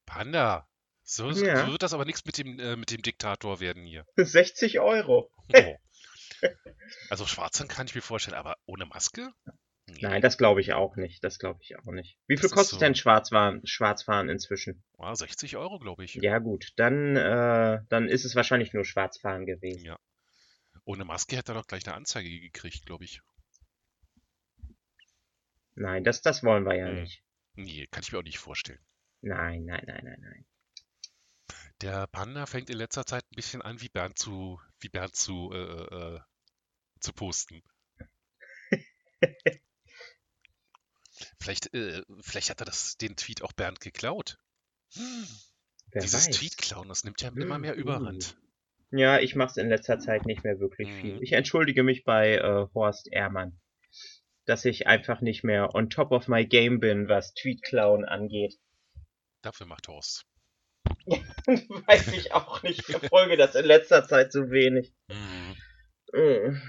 Panda. 0.06 0.67
So, 1.10 1.30
Ja. 1.30 1.64
so 1.64 1.72
wird 1.72 1.82
das 1.82 1.94
aber 1.94 2.04
nichts 2.04 2.22
mit 2.26 2.36
dem, 2.36 2.58
äh, 2.60 2.76
mit 2.76 2.90
dem 2.90 3.00
Diktator 3.00 3.60
werden 3.60 3.86
hier. 3.86 4.04
60 4.16 4.78
Euro. 4.80 5.30
Oh. 5.54 5.76
Also 7.10 7.26
Schwarzern 7.26 7.66
kann 7.66 7.86
ich 7.86 7.94
mir 7.94 8.02
vorstellen, 8.02 8.36
aber 8.36 8.56
ohne 8.66 8.86
Maske? 8.86 9.32
Nee. 9.86 9.98
Nein, 10.02 10.22
das 10.22 10.38
glaube 10.38 10.60
ich 10.60 10.72
auch 10.74 10.96
nicht. 10.96 11.24
Das 11.24 11.38
glaube 11.38 11.58
ich 11.62 11.76
auch 11.78 11.90
nicht. 11.90 12.18
Wie 12.26 12.34
Das 12.36 12.42
viel 12.42 12.50
kostet 12.50 12.78
so- 12.78 12.84
denn 12.84 12.94
Schwarzfahren, 12.94 13.66
Schwarzfahren 13.66 14.28
inzwischen? 14.28 14.84
Ah, 14.98 15.14
60 15.16 15.56
Euro, 15.56 15.78
glaube 15.80 16.04
ich. 16.04 16.14
Ja 16.14 16.38
gut, 16.38 16.72
dann, 16.76 17.16
äh, 17.16 17.80
dann 17.88 18.08
ist 18.08 18.24
es 18.24 18.36
wahrscheinlich 18.36 18.72
nur 18.74 18.84
Schwarzfahren 18.84 19.46
gewesen. 19.46 19.84
Ja. 19.84 19.98
Ohne 20.84 21.04
Maske 21.04 21.36
hätte 21.36 21.52
er 21.52 21.54
doch 21.56 21.66
gleich 21.66 21.84
eine 21.86 21.96
Anzeige 21.96 22.28
gekriegt, 22.40 22.86
glaube 22.86 23.04
ich. 23.04 23.20
Nein, 25.74 26.04
das, 26.04 26.20
das 26.22 26.42
wollen 26.44 26.64
wir 26.64 26.76
ja 26.76 26.86
Hm. 26.88 27.00
nicht. 27.00 27.22
Nee, 27.54 27.86
kann 27.90 28.02
ich 28.02 28.12
mir 28.12 28.18
auch 28.18 28.22
nicht 28.22 28.38
vorstellen. 28.38 28.80
Nein, 29.22 29.64
nein, 29.64 29.82
nein, 29.86 30.04
nein, 30.04 30.20
nein. 30.20 30.46
Der 31.80 32.08
Panda 32.08 32.46
fängt 32.46 32.70
in 32.70 32.76
letzter 32.76 33.06
Zeit 33.06 33.24
ein 33.24 33.36
bisschen 33.36 33.62
an, 33.62 33.80
wie 33.80 33.88
Bernd 33.88 34.18
zu, 34.18 34.60
wie 34.80 34.88
Bernd 34.88 35.14
zu, 35.14 35.52
äh, 35.52 36.16
äh, 36.16 36.20
zu 37.00 37.12
posten. 37.12 37.62
Vielleicht, 41.40 41.72
äh, 41.74 42.02
vielleicht 42.20 42.50
hat 42.50 42.60
er 42.60 42.66
das, 42.66 42.96
den 42.96 43.16
Tweet 43.16 43.42
auch 43.42 43.52
Bernd 43.52 43.80
geklaut. 43.80 44.38
Wer 45.90 46.02
Dieses 46.02 46.28
weiß. 46.28 46.36
Tweet-Klauen, 46.36 46.88
das 46.88 47.04
nimmt 47.04 47.20
ja 47.22 47.30
immer 47.30 47.56
Hm, 47.56 47.60
mehr 47.62 47.76
uh. 47.76 47.80
Überhand. 47.80 48.36
Ja, 48.90 49.18
ich 49.18 49.34
mache 49.34 49.50
es 49.50 49.56
in 49.56 49.68
letzter 49.68 49.98
Zeit 49.98 50.26
nicht 50.26 50.44
mehr 50.44 50.60
wirklich 50.60 50.90
viel. 50.92 51.16
Mhm. 51.16 51.22
Ich 51.22 51.32
entschuldige 51.32 51.82
mich 51.82 52.04
bei 52.04 52.36
äh, 52.36 52.66
Horst 52.74 53.08
Ehrmann, 53.10 53.60
dass 54.46 54.64
ich 54.64 54.86
einfach 54.86 55.20
nicht 55.20 55.44
mehr 55.44 55.74
on 55.74 55.90
top 55.90 56.10
of 56.12 56.28
my 56.28 56.46
game 56.46 56.80
bin, 56.80 57.08
was 57.08 57.34
Tweet-Klauen 57.34 58.04
angeht. 58.04 58.54
Dafür 59.42 59.66
macht 59.66 59.88
Horst. 59.88 60.24
Weiß 61.86 62.08
ich 62.08 62.32
auch 62.32 62.62
nicht. 62.62 62.80
Ich 62.80 62.86
verfolge 62.86 63.36
das 63.36 63.54
in 63.54 63.64
letzter 63.64 64.06
Zeit 64.06 64.32
so 64.32 64.50
wenig. 64.50 64.92
Mhm. 66.12 66.60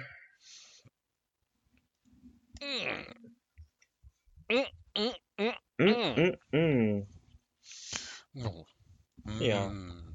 Mm, 5.80 6.36
mm. 6.52 7.08
No. 8.34 8.66
Ja. 9.40 9.70
Mm. 9.70 10.10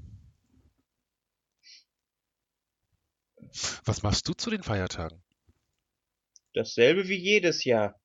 Was 3.85 4.03
machst 4.03 4.29
du 4.29 4.35
zu 4.35 4.51
den 4.51 4.63
Feiertagen? 4.63 5.23
Dasselbe 6.55 7.09
wie 7.09 7.17
jedes 7.17 7.65
Jahr. 7.65 8.01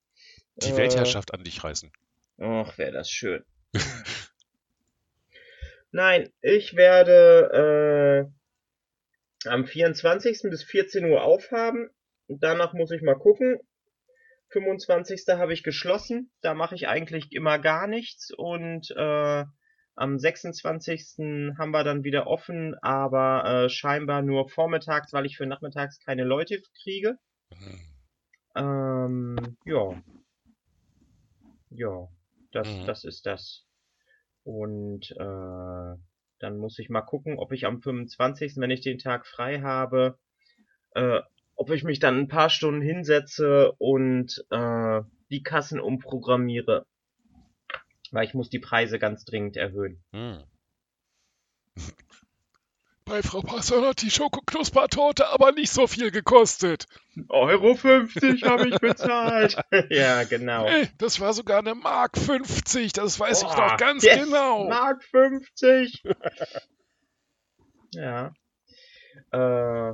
Die 0.62 0.70
Äh, 0.70 0.78
Weltherrschaft 0.78 1.34
an 1.34 1.44
dich 1.44 1.64
reißen. 1.64 1.92
Ach, 2.40 2.78
wäre 2.78 2.92
das 2.92 3.10
schön. 3.10 3.44
Nein, 5.92 6.30
ich 6.42 6.76
werde 6.76 8.30
äh, 9.46 9.50
am 9.50 9.66
24. 9.66 10.42
bis 10.44 10.64
14 10.64 11.06
Uhr 11.06 11.24
aufhaben. 11.24 11.90
Danach 12.28 12.74
muss 12.74 12.92
ich 12.92 13.02
mal 13.02 13.18
gucken. 13.18 13.60
25. 14.50 15.24
habe 15.30 15.54
ich 15.54 15.64
geschlossen. 15.64 16.32
Da 16.42 16.54
mache 16.54 16.76
ich 16.76 16.88
eigentlich 16.88 17.32
immer 17.32 17.60
gar 17.60 17.88
nichts. 17.88 18.32
Und 18.36 18.92
äh, 18.96 19.46
am 19.96 20.18
26. 20.20 21.56
haben 21.58 21.72
wir 21.72 21.84
dann 21.84 22.04
wieder 22.04 22.28
offen, 22.28 22.76
aber 22.82 23.66
äh, 23.66 23.70
scheinbar 23.70 24.22
nur 24.22 24.50
vormittags, 24.50 25.12
weil 25.14 25.26
ich 25.26 25.38
für 25.38 25.46
nachmittags 25.46 26.00
keine 26.00 26.24
Leute 26.24 26.62
kriege. 26.84 27.18
Mhm. 27.52 27.80
Ähm, 28.56 29.58
ja. 29.66 30.02
Ja, 31.72 32.08
das, 32.52 32.68
Mhm. 32.68 32.86
das 32.86 33.04
ist 33.06 33.26
das. 33.26 33.66
Und 34.50 35.12
äh, 35.12 35.96
dann 36.40 36.58
muss 36.58 36.80
ich 36.80 36.90
mal 36.90 37.04
gucken, 37.04 37.38
ob 37.38 37.52
ich 37.52 37.68
am 37.68 37.84
25., 37.84 38.58
wenn 38.58 38.72
ich 38.72 38.82
den 38.82 38.98
Tag 38.98 39.28
frei 39.28 39.62
habe, 39.62 40.18
äh, 40.96 41.20
ob 41.56 41.70
ich 41.70 41.84
mich 41.84 42.00
dann 42.00 42.18
ein 42.18 42.28
paar 42.28 42.50
Stunden 42.50 42.82
hinsetze 42.82 43.74
und 43.74 44.44
äh, 44.50 45.02
die 45.30 45.44
Kassen 45.44 45.80
umprogrammiere. 45.80 46.88
Weil 48.10 48.26
ich 48.26 48.34
muss 48.34 48.50
die 48.50 48.58
Preise 48.58 48.98
ganz 48.98 49.24
dringend 49.24 49.56
erhöhen. 49.56 50.04
Hm. 50.14 50.44
Bei 53.10 53.24
Frau 53.24 53.42
Passon 53.42 53.84
hat 53.86 54.04
die 54.04 54.12
Schokoknuspertorte 54.12 55.30
aber 55.30 55.52
nicht 55.52 55.72
so 55.72 55.88
viel 55.88 56.12
gekostet. 56.12 56.86
Euro 57.30 57.74
50 57.74 58.44
habe 58.44 58.70
ich 58.70 58.78
bezahlt. 58.78 59.58
ja, 59.90 60.24
genau. 60.26 60.68
Ey, 60.68 60.88
das 61.00 61.20
war 61.20 61.34
sogar 61.34 61.58
eine 61.58 61.74
Mark 61.74 62.20
50, 62.20 62.94
das 62.94 63.20
weiß 63.20 63.42
ich 63.42 63.48
Boah, 63.48 63.70
noch 63.70 63.78
ganz 63.78 64.04
yes, 64.04 64.26
genau. 64.26 64.70
Mark 64.70 65.04
50. 65.06 66.04
ja. 67.94 68.32
Äh, 69.32 69.94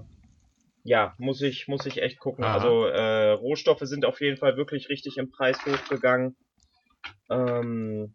ja, 0.84 1.15
muss 1.17 1.41
ich, 1.41 1.69
muss 1.69 1.86
ich 1.86 2.01
echt 2.01 2.19
gucken. 2.19 2.43
Aha. 2.43 2.56
Also 2.56 2.86
äh, 2.88 3.30
Rohstoffe 3.32 3.84
sind 3.84 4.04
auf 4.04 4.19
jeden 4.19 4.36
Fall 4.36 4.58
wirklich 4.58 4.89
richtig 4.89 5.15
im 5.15 5.32
Preis 5.32 5.58
hochgegangen. 5.65 6.36
Ähm, 7.30 8.13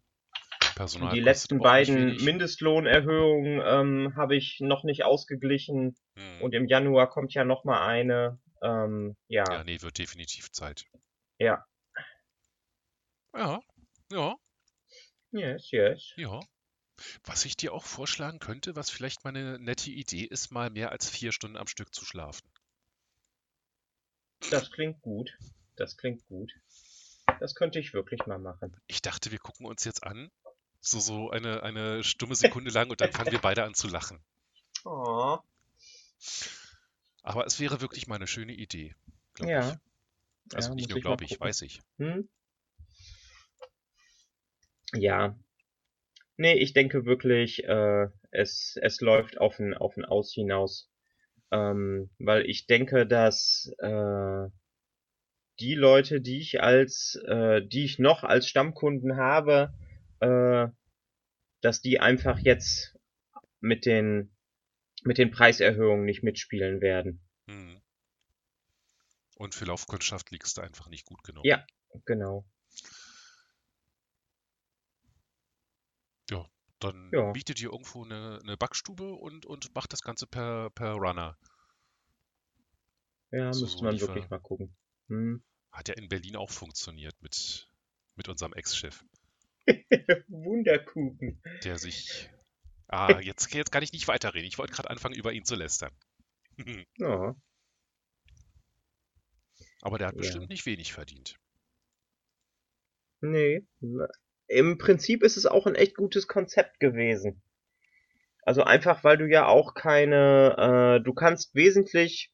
Personal 0.75 1.13
die 1.15 1.21
letzten 1.21 1.59
beiden. 1.59 2.17
Mindestlohnerhöhungen 2.25 3.63
ähm, 3.65 4.17
habe 4.17 4.37
ich 4.37 4.59
noch 4.61 4.85
nicht 4.85 5.05
ausgeglichen. 5.05 5.97
Hm. 6.17 6.43
Und 6.43 6.55
im 6.55 6.67
Januar 6.67 7.09
kommt 7.09 7.35
ja 7.35 7.45
noch 7.45 7.65
mal 7.65 7.87
eine. 7.87 8.39
Ähm, 8.63 9.17
ja, 9.29 9.45
Ja, 9.51 9.65
nee, 9.65 9.81
wird 9.81 9.99
definitiv 9.99 10.51
Zeit. 10.53 10.85
ja. 11.39 11.65
Ja, 13.37 13.61
ja, 14.11 14.35
Yes, 15.31 15.71
yes. 15.71 16.13
ja. 16.17 16.41
Was 17.25 17.45
ich 17.45 17.57
dir 17.57 17.73
auch 17.73 17.85
vorschlagen 17.85 18.41
könnte, 18.41 18.75
was 18.77 18.91
vielleicht 18.91 19.25
mal 19.25 19.31
eine 19.31 19.59
nette 19.59 19.91
Idee 19.91 20.25
ist, 20.25 20.51
mal 20.51 20.69
mehr 20.71 20.91
als 20.91 21.09
vier 21.09 21.33
Stunden 21.33 21.57
am 21.57 21.69
Stück 21.69 21.95
zu 21.95 22.05
schlafen. 22.05 22.51
Das 24.51 24.71
klingt 24.71 25.01
gut. 25.01 25.37
Das 25.77 25.97
klingt 25.97 26.27
gut. 26.27 26.53
Das 27.39 27.55
könnte 27.55 27.79
ich 27.79 27.95
wirklich 27.95 28.27
mal 28.27 28.39
machen. 28.39 28.77
Ich 28.87 29.01
dachte, 29.01 29.31
wir 29.31 29.39
gucken 29.39 29.67
uns 29.67 29.85
jetzt 29.85 30.03
an, 30.03 30.31
so, 30.81 31.01
so 31.01 31.31
eine, 31.31 31.63
eine 31.63 32.05
stumme 32.05 32.35
Sekunde 32.35 32.71
lang 32.71 32.91
und 32.91 33.01
dann 33.01 33.13
fangen 33.13 33.31
wir 33.31 33.41
beide 33.41 33.65
an 33.65 33.75
zu 33.75 33.89
lachen. 33.89 34.21
Oh, 34.85 35.39
Aber 37.23 37.47
es 37.47 37.59
wäre 37.61 37.81
wirklich 37.81 38.09
mal 38.09 38.17
eine 38.17 38.27
schöne 38.27 38.53
Idee, 38.53 38.95
glaube 39.33 39.53
ja. 39.53 39.61
ich. 39.61 39.79
Also 40.55 40.71
Ja, 40.71 40.75
nicht 40.75 40.91
nur 40.91 41.01
glaube 41.01 41.25
ich, 41.25 41.39
gucken. 41.39 41.47
weiß 41.47 41.63
ich. 41.63 41.81
Hm? 41.99 42.29
Ja. 44.95 45.37
Nee, 46.37 46.55
ich 46.55 46.73
denke 46.73 47.05
wirklich, 47.05 47.65
äh, 47.65 48.09
es, 48.33 48.77
es 48.83 49.01
läuft 49.01 49.39
auf 49.39 49.59
ein, 49.61 49.75
auf 49.75 49.97
ein 49.97 50.05
Aus 50.05 50.33
hinaus. 50.35 50.91
Ähm, 51.53 52.11
weil 52.19 52.47
ich 52.49 52.67
denke, 52.67 53.07
dass 53.07 53.73
äh, 53.79 54.49
die 55.61 55.75
Leute, 55.75 56.21
die 56.21 56.39
ich 56.41 56.61
als, 56.63 57.17
äh, 57.27 57.63
die 57.65 57.85
ich 57.85 57.99
noch 57.99 58.25
als 58.25 58.49
Stammkunden 58.49 59.17
habe, 59.17 59.73
äh, 60.21 60.69
dass 61.61 61.83
die 61.83 62.01
einfach 62.01 62.39
jetzt 62.39 62.97
mit 63.61 63.87
den, 63.87 64.35
mit 65.03 65.19
den 65.19 65.31
Preiserhöhungen 65.31 66.05
nicht 66.05 66.23
mitspielen 66.23 66.81
werden. 66.81 67.21
Hm. 67.47 67.81
Und 69.37 69.55
für 69.55 69.65
Laufkundschaft 69.65 70.31
liegst 70.31 70.57
du 70.57 70.61
einfach 70.61 70.89
nicht 70.89 71.07
gut 71.07 71.23
genug. 71.25 71.45
Ja, 71.45 71.67
genau. 72.05 72.47
Ja, 76.31 76.47
dann 76.79 77.11
Ja. 77.13 77.33
miete 77.33 77.55
dir 77.55 77.71
irgendwo 77.73 78.05
eine, 78.05 78.39
eine 78.43 78.57
Backstube 78.57 79.13
und, 79.15 79.47
und 79.47 79.75
mach 79.75 79.87
das 79.87 80.03
Ganze 80.03 80.27
per, 80.27 80.71
per 80.71 80.93
Runner. 80.93 81.39
Ja, 83.31 83.53
So, 83.53 83.65
müsste 83.65 83.85
man 83.85 84.01
wirklich 84.01 84.29
mal 84.29 84.41
gucken. 84.41 84.77
Hm. 85.09 85.43
Hat 85.73 85.89
ja 85.89 85.95
in 85.95 86.09
Berlin 86.09 86.37
auch 86.37 86.51
funktioniert 86.51 87.15
mit, 87.23 87.69
mit 88.17 88.29
unserem 88.29 88.53
Ex-Chef, 88.53 89.05
Wunderkuchen. 90.29 91.41
der 91.65 91.79
sich. 91.79 92.29
Ah, 92.89 93.21
jetzt, 93.21 93.53
jetzt 93.55 93.71
kann 93.73 93.83
ich 93.83 93.93
nicht 93.93 94.09
weiterreden. 94.09 94.47
Ich 94.49 94.59
wollte 94.59 94.73
gerade 94.73 94.91
anfangen, 94.91 95.15
über 95.15 95.33
ihn 95.33 95.45
zu 95.45 95.55
lästern. 95.55 95.93
Ja, 96.99 97.35
Aber 99.83 99.99
der 99.99 100.07
hat 100.09 100.15
Ja. 100.15 100.21
bestimmt 100.21 100.49
nicht 100.49 100.65
wenig 100.65 100.93
verdient. 100.95 101.37
nee. 103.21 103.67
Im 104.49 104.79
Prinzip 104.79 105.23
ist 105.23 105.37
es 105.37 105.47
auch 105.47 105.67
ein 105.67 105.75
echt 105.75 105.97
gutes 105.97 106.27
Konzept 106.27 106.81
gewesen. 106.81 107.43
Also 108.43 108.65
einfach, 108.65 109.05
weil 109.05 109.17
du 109.19 109.27
ja 109.27 109.47
auch 109.47 109.75
keine, 109.75 110.99
äh, 110.99 111.05
du 111.05 111.15
kannst 111.15 111.55
wesentlich 111.55 112.33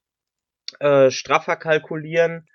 äh, 0.79 1.11
straffer 1.11 1.55
kalkulieren, 1.57 2.47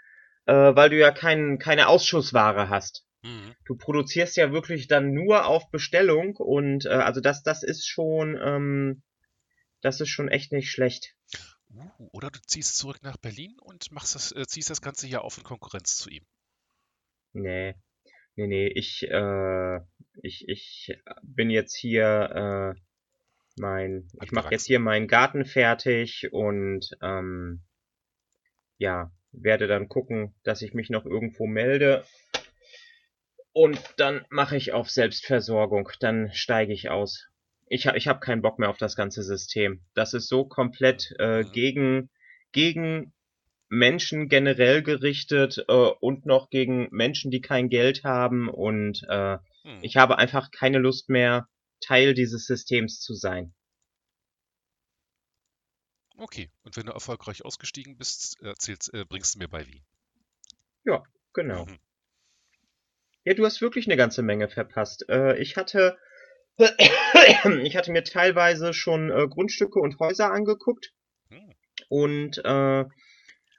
äh, 0.46 0.52
weil 0.54 0.90
du 0.90 0.98
ja 0.98 1.12
kein, 1.12 1.58
keine 1.58 1.88
Ausschussware 1.88 2.68
hast. 2.68 3.06
Mhm. 3.22 3.54
Du 3.64 3.76
produzierst 3.76 4.36
ja 4.36 4.52
wirklich 4.52 4.88
dann 4.88 5.12
nur 5.12 5.46
auf 5.46 5.70
Bestellung 5.70 6.36
und 6.36 6.86
äh, 6.86 6.90
also 6.90 7.20
das, 7.20 7.42
das 7.42 7.62
ist 7.62 7.86
schon, 7.86 8.38
ähm, 8.42 9.02
das 9.80 10.00
ist 10.00 10.08
schon 10.08 10.28
echt 10.28 10.52
nicht 10.52 10.70
schlecht. 10.70 11.16
Uh, 11.74 12.08
oder 12.12 12.30
du 12.30 12.38
ziehst 12.46 12.76
zurück 12.76 12.98
nach 13.02 13.16
Berlin 13.16 13.56
und 13.60 13.90
machst 13.92 14.14
das, 14.14 14.32
äh, 14.32 14.46
ziehst 14.46 14.68
das 14.68 14.82
Ganze 14.82 15.06
hier 15.06 15.22
auf 15.22 15.38
in 15.38 15.44
Konkurrenz 15.44 15.96
zu 15.96 16.10
ihm. 16.10 16.26
Nee, 17.32 17.74
nee, 18.36 18.46
nee, 18.46 18.66
ich, 18.66 19.08
äh, 19.08 19.80
ich, 20.22 20.48
ich 20.48 20.98
bin 21.22 21.48
jetzt 21.48 21.74
hier, 21.74 22.74
äh, 22.76 22.80
mein, 23.56 24.08
ich 24.22 24.32
mache 24.32 24.50
jetzt 24.50 24.66
hier 24.66 24.80
meinen 24.80 25.08
Garten 25.08 25.44
fertig 25.44 26.28
und 26.32 26.90
ähm, 27.00 27.62
ja, 28.76 29.12
werde 29.30 29.66
dann 29.66 29.88
gucken, 29.88 30.34
dass 30.42 30.62
ich 30.62 30.74
mich 30.74 30.90
noch 30.90 31.06
irgendwo 31.06 31.46
melde. 31.46 32.04
Und 33.52 33.78
dann 33.96 34.24
mache 34.30 34.56
ich 34.56 34.72
auf 34.72 34.90
Selbstversorgung, 34.90 35.90
dann 36.00 36.30
steige 36.32 36.72
ich 36.72 36.88
aus. 36.88 37.28
Ich, 37.66 37.86
ich 37.86 38.08
habe 38.08 38.20
keinen 38.20 38.42
Bock 38.42 38.58
mehr 38.58 38.70
auf 38.70 38.78
das 38.78 38.96
ganze 38.96 39.22
System. 39.22 39.82
Das 39.94 40.14
ist 40.14 40.28
so 40.28 40.44
komplett 40.44 41.14
äh, 41.18 41.44
gegen, 41.44 42.10
gegen 42.52 43.12
Menschen 43.68 44.28
generell 44.28 44.82
gerichtet 44.82 45.64
äh, 45.68 45.72
und 45.72 46.26
noch 46.26 46.50
gegen 46.50 46.88
Menschen, 46.90 47.30
die 47.30 47.40
kein 47.40 47.68
Geld 47.68 48.04
haben. 48.04 48.48
Und 48.48 49.02
äh, 49.08 49.38
Hm. 49.64 49.78
ich 49.82 49.96
habe 49.96 50.18
einfach 50.18 50.50
keine 50.50 50.78
Lust 50.78 51.08
mehr, 51.08 51.48
Teil 51.80 52.14
dieses 52.14 52.46
Systems 52.46 53.00
zu 53.00 53.14
sein. 53.14 53.54
Okay, 56.16 56.50
und 56.62 56.76
wenn 56.76 56.86
du 56.86 56.92
erfolgreich 56.92 57.44
ausgestiegen 57.44 57.96
bist, 57.96 58.40
erzählst, 58.42 58.92
äh, 58.94 59.04
bringst 59.04 59.34
du 59.34 59.38
mir 59.38 59.48
bei 59.48 59.66
wie. 59.66 59.82
Genau. 61.32 61.66
Mhm. 61.66 61.78
Ja, 63.24 63.34
du 63.34 63.44
hast 63.44 63.60
wirklich 63.60 63.86
eine 63.86 63.96
ganze 63.96 64.22
Menge 64.22 64.48
verpasst. 64.48 65.04
Äh, 65.08 65.38
ich 65.38 65.56
hatte, 65.56 65.96
ich 67.62 67.76
hatte 67.76 67.92
mir 67.92 68.04
teilweise 68.04 68.74
schon 68.74 69.10
äh, 69.10 69.28
Grundstücke 69.28 69.78
und 69.78 69.98
Häuser 69.98 70.32
angeguckt 70.32 70.92
Hm. 71.30 71.54
und 71.88 72.38
äh, 72.44 72.84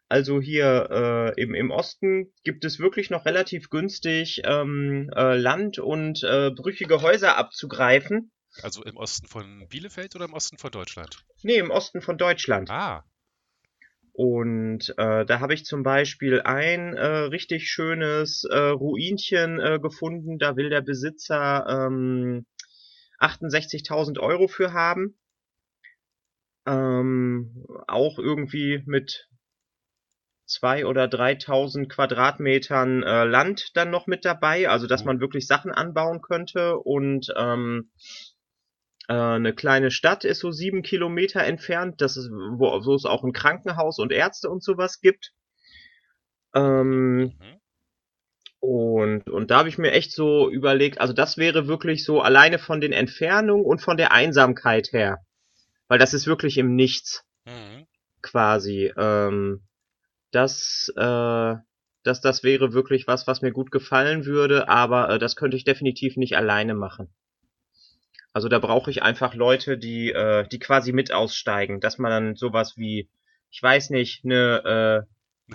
also 0.09 0.41
hier 0.41 1.33
äh, 1.35 1.41
im, 1.41 1.55
im 1.55 1.71
Osten 1.71 2.31
gibt 2.43 2.65
es 2.65 2.77
wirklich 2.77 3.09
noch 3.09 3.25
relativ 3.25 3.69
günstig 3.69 4.43
ähm, 4.45 5.09
äh, 5.15 5.35
Land 5.37 5.79
und 5.79 6.23
äh, 6.23 6.51
brüchige 6.51 7.01
Häuser 7.01 7.35
abzugreifen. 7.35 8.31
Also 8.61 8.83
im 8.83 8.97
Osten 8.97 9.27
von 9.27 9.67
Bielefeld 9.69 10.15
oder 10.15 10.25
im 10.25 10.33
Osten 10.33 10.59
von 10.59 10.69
Deutschland? 10.69 11.25
Nee, 11.41 11.57
im 11.57 11.71
Osten 11.71 12.01
von 12.01 12.19
Deutschland. 12.19 12.69
Ah, 12.69 13.03
Und 14.13 14.93
äh, 14.97 15.25
da 15.25 15.39
habe 15.39 15.55
ich 15.55 15.65
zum 15.65 15.81
Beispiel 15.81 16.41
ein 16.41 16.95
äh, 16.95 17.05
richtig 17.05 17.67
schönes 17.67 18.43
äh, 18.43 18.57
Ruinchen 18.57 19.59
äh, 19.59 19.79
gefunden. 19.79 20.37
Da 20.37 20.55
will 20.55 20.69
der 20.69 20.81
Besitzer 20.81 21.65
ähm, 21.67 22.45
68.000 23.19 24.19
Euro 24.19 24.47
für 24.47 24.71
haben. 24.71 25.17
Ähm, 26.67 27.65
auch 27.87 28.19
irgendwie 28.19 28.83
mit 28.85 29.27
zwei 30.45 30.85
oder 30.85 31.05
3.000 31.05 31.87
Quadratmetern 31.87 33.01
äh, 33.01 33.23
Land 33.23 33.71
dann 33.75 33.89
noch 33.89 34.05
mit 34.05 34.25
dabei. 34.25 34.69
Also 34.69 34.85
dass 34.85 35.05
man 35.05 35.21
wirklich 35.21 35.47
Sachen 35.47 35.71
anbauen 35.71 36.21
könnte. 36.21 36.77
Und 36.77 37.33
ähm, 37.35 37.89
äh, 37.95 38.32
eine 39.07 39.53
kleine 39.53 39.91
Stadt 39.91 40.23
ist 40.23 40.39
so 40.39 40.51
sieben 40.51 40.81
Kilometer 40.81 41.43
entfernt. 41.43 42.01
Das 42.01 42.17
ist, 42.17 42.29
wo, 42.31 42.85
wo 42.85 42.95
es 42.95 43.05
auch 43.05 43.23
ein 43.23 43.33
Krankenhaus 43.33 43.99
und 43.99 44.11
Ärzte 44.11 44.49
und 44.49 44.63
sowas 44.63 45.01
gibt. 45.01 45.33
Ähm, 46.55 47.17
mhm. 47.17 47.59
und, 48.59 49.29
und 49.29 49.51
da 49.51 49.57
habe 49.59 49.69
ich 49.69 49.77
mir 49.77 49.91
echt 49.91 50.11
so 50.11 50.49
überlegt, 50.49 51.01
also 51.01 51.13
das 51.13 51.37
wäre 51.37 51.67
wirklich 51.67 52.05
so 52.05 52.21
alleine 52.21 52.59
von 52.59 52.79
den 52.79 52.93
Entfernungen 52.93 53.65
und 53.65 53.81
von 53.81 53.97
der 53.97 54.11
Einsamkeit 54.11 54.91
her. 54.93 55.25
Weil 55.87 55.99
das 55.99 56.13
ist 56.13 56.27
wirklich 56.27 56.57
im 56.57 56.75
Nichts 56.75 57.25
Mhm. 57.45 57.87
quasi. 58.21 58.91
Ähm, 58.97 59.63
das, 60.31 60.91
äh, 60.95 61.55
das, 62.03 62.21
das 62.21 62.43
wäre 62.43 62.73
wirklich 62.73 63.07
was, 63.07 63.27
was 63.27 63.41
mir 63.41 63.51
gut 63.51 63.71
gefallen 63.71 64.25
würde, 64.25 64.69
aber 64.69 65.09
äh, 65.09 65.19
das 65.19 65.35
könnte 65.35 65.57
ich 65.57 65.63
definitiv 65.63 66.17
nicht 66.17 66.35
alleine 66.37 66.73
machen. 66.73 67.13
Also 68.33 68.49
da 68.49 68.57
brauche 68.57 68.89
ich 68.89 69.03
einfach 69.03 69.35
Leute, 69.35 69.77
die, 69.77 70.11
äh, 70.11 70.47
die 70.47 70.59
quasi 70.59 70.91
mit 70.91 71.13
aussteigen, 71.13 71.79
dass 71.79 71.99
man 71.99 72.09
dann 72.09 72.35
sowas 72.35 72.77
wie, 72.77 73.09
ich 73.51 73.61
weiß 73.61 73.91
nicht, 73.91 74.25
eine 74.25 75.05
äh. 75.07 75.13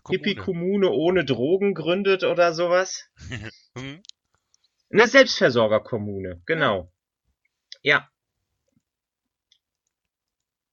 Hippie-Kommune 0.09 0.91
ohne 0.91 1.25
Drogen 1.25 1.75
gründet 1.75 2.23
oder 2.25 2.55
sowas. 2.55 3.11
Mhm. 3.75 4.03
Eine 4.91 5.07
Selbstversorgerkommune, 5.07 6.43
genau. 6.47 6.91
Ja. 7.83 8.09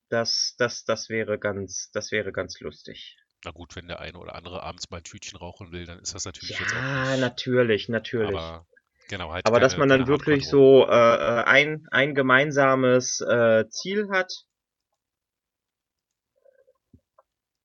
Das, 0.10 0.56
das, 0.58 0.86
das 0.86 1.10
wäre 1.10 1.38
ganz, 1.38 1.92
das 1.92 2.12
wäre 2.12 2.32
ganz 2.32 2.60
lustig. 2.62 3.18
Na 3.44 3.52
gut, 3.52 3.76
wenn 3.76 3.88
der 3.88 4.00
eine 4.00 4.18
oder 4.18 4.34
andere 4.34 4.64
abends 4.64 4.90
mal 4.90 4.98
ein 4.98 5.04
Tütchen 5.04 5.38
rauchen 5.38 5.72
will, 5.72 5.86
dann 5.86 6.00
ist 6.00 6.16
das 6.16 6.26
natürlich 6.26 6.58
jetzt 6.58 6.72
auch 6.74 6.78
Ja, 6.78 7.18
natürlich, 7.18 7.90
natürlich. 7.90 8.36
Aber 8.36 8.66
genau, 9.10 9.32
halt 9.32 9.46
Aber 9.46 9.60
dass 9.60 9.78
man 9.78 9.90
dann 9.90 10.08
wirklich 10.08 10.48
so 10.48 10.86
äh, 10.88 10.92
äh, 10.92 11.44
ein, 11.44 11.88
ein 11.92 12.16
gemeinsames 12.16 13.22
äh, 13.22 13.68
Ziel 13.70 14.10
hat. 14.10 14.32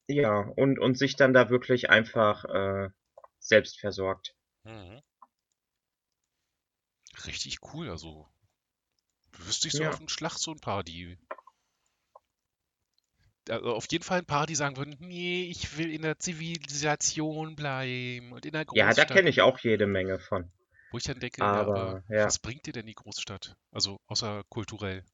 Ja, 0.09 0.41
und, 0.57 0.79
und 0.79 0.99
sich 0.99 1.17
dann 1.17 1.33
da 1.33 1.51
wirklich 1.51 1.89
einfach 1.89 2.45
äh, 2.45 2.89
selbst 3.39 3.79
versorgt. 3.79 4.35
Mhm. 4.65 5.01
Richtig 7.27 7.59
cool, 7.73 7.91
also 7.91 8.29
wüsste 9.33 9.69
ich 9.69 9.75
so 9.75 9.85
Ja. 9.85 9.91
auf 9.91 9.99
dem 9.99 10.09
Schlag 10.09 10.39
so 10.39 10.53
ein 10.53 10.61
paar, 10.61 10.83
die 10.83 11.19
also 13.49 13.75
auf 13.75 13.87
jeden 13.91 14.05
Fall 14.05 14.19
ein 14.19 14.27
paar, 14.27 14.47
die 14.47 14.55
sagen 14.55 14.77
würden, 14.77 14.97
nee, 15.01 15.45
ich 15.51 15.77
will 15.77 15.91
in 15.93 16.03
der 16.03 16.19
Zivilisation 16.19 17.57
bleiben 17.57 18.33
und 18.33 18.45
in 18.47 18.53
der 18.53 18.65
Ja, 18.73 18.87
da 18.87 18.93
Großstadt. 18.95 19.11
kenne 19.11 19.31
ich 19.31 19.41
auch 19.41 19.59
jede 19.59 19.87
Menge 19.87 20.19
von. 20.19 20.51
Wo 20.91 20.99
ich 20.99 21.05
dann 21.05 21.21
denke, 21.21 21.41
ja, 21.41 21.53
aber 21.53 21.77
Aber, 21.77 22.05
ja. 22.09 22.25
was 22.25 22.39
bringt 22.39 22.67
dir 22.67 22.73
denn 22.73 22.87
die 22.87 22.95
Großstadt? 22.95 23.57
Also 23.71 24.01
außer 24.07 24.45
kulturell. 24.49 25.05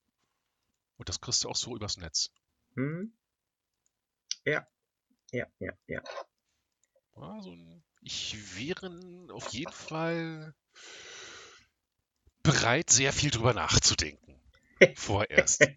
Und 0.97 1.09
das 1.09 1.21
kriegst 1.21 1.45
du 1.45 1.49
auch 1.51 1.57
so 1.57 1.77
übers 1.77 1.99
Netz. 1.99 2.31
Hm? 2.75 3.13
Ja, 4.45 4.67
ja, 5.33 5.47
ja, 5.59 5.73
ja. 5.87 6.03
Also 7.15 7.57
ich 8.01 8.57
wäre 8.57 8.91
auf 9.33 9.49
jeden 9.49 9.73
Fall 9.73 10.55
bereit, 12.43 12.91
sehr 12.91 13.13
viel 13.13 13.31
drüber 13.31 13.55
nachzudenken. 13.55 14.41
Vorerst. 14.97 15.67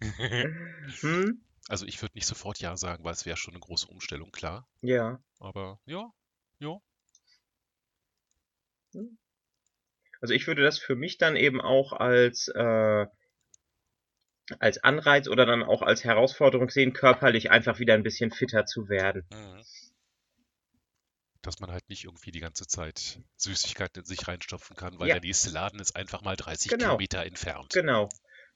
Hm? 1.02 1.40
Also 1.68 1.86
ich 1.86 2.02
würde 2.02 2.16
nicht 2.16 2.26
sofort 2.26 2.58
Ja 2.58 2.76
sagen, 2.76 3.04
weil 3.04 3.12
es 3.12 3.26
wäre 3.26 3.36
schon 3.36 3.54
eine 3.54 3.60
große 3.60 3.86
Umstellung, 3.86 4.32
klar. 4.32 4.66
Ja. 4.82 5.22
Aber 5.38 5.78
ja, 5.86 6.12
ja. 6.58 6.80
Also 10.20 10.34
ich 10.34 10.46
würde 10.46 10.62
das 10.62 10.78
für 10.78 10.96
mich 10.96 11.18
dann 11.18 11.36
eben 11.36 11.60
auch 11.60 11.92
als, 11.92 12.48
äh, 12.48 13.06
als 14.58 14.78
Anreiz 14.82 15.28
oder 15.28 15.46
dann 15.46 15.62
auch 15.62 15.82
als 15.82 16.04
Herausforderung 16.04 16.68
sehen, 16.70 16.92
körperlich 16.92 17.50
einfach 17.50 17.78
wieder 17.78 17.94
ein 17.94 18.02
bisschen 18.02 18.30
fitter 18.30 18.66
zu 18.66 18.88
werden. 18.88 19.24
Mhm. 19.32 19.62
Dass 21.42 21.60
man 21.60 21.70
halt 21.70 21.88
nicht 21.88 22.04
irgendwie 22.04 22.32
die 22.32 22.40
ganze 22.40 22.66
Zeit 22.66 23.20
Süßigkeiten 23.38 24.00
in 24.02 24.04
sich 24.06 24.28
reinstopfen 24.28 24.76
kann, 24.76 24.98
weil 24.98 25.08
Ja. 25.08 25.14
der 25.14 25.22
nächste 25.22 25.50
Laden 25.50 25.80
ist 25.80 25.96
einfach 25.96 26.20
mal 26.20 26.36
30 26.36 26.70
Genau. 26.70 26.84
Kilometer 26.84 27.24
entfernt. 27.24 27.72
Genau. 27.72 28.10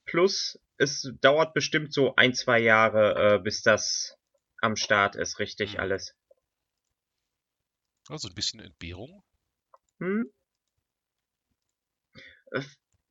Plus, 0.05 0.59
es 0.77 1.09
dauert 1.21 1.55
bestimmt 1.55 1.91
so 1.93 2.15
ein, 2.15 2.35
zwei 2.35 2.59
Jahre, 2.59 3.37
äh, 3.37 3.39
bis 3.39 3.63
das 3.63 4.15
am 4.61 4.75
Start 4.75 5.15
ist, 5.15 5.39
richtig 5.39 5.73
Mhm. 5.73 5.79
alles. 5.79 6.13
Also 8.07 8.27
ein 8.27 8.35
bisschen 8.35 8.59
Entbehrung. 8.59 9.23
Hm? 9.99 10.29
Äh, 12.55 12.61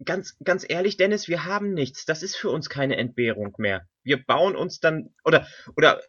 Ganz, 0.04 0.36
ganz 0.42 0.66
ehrlich, 0.68 0.96
Dennis, 0.96 1.28
wir 1.28 1.44
haben 1.44 1.72
nichts. 1.72 2.04
Das 2.04 2.24
ist 2.24 2.34
für 2.34 2.50
uns 2.50 2.68
keine 2.68 2.96
Entbehrung 2.96 3.54
mehr. 3.58 3.86
Wir 4.02 4.22
bauen 4.22 4.56
uns 4.56 4.80
dann, 4.80 5.14
oder, 5.24 5.46
oder 5.76 6.02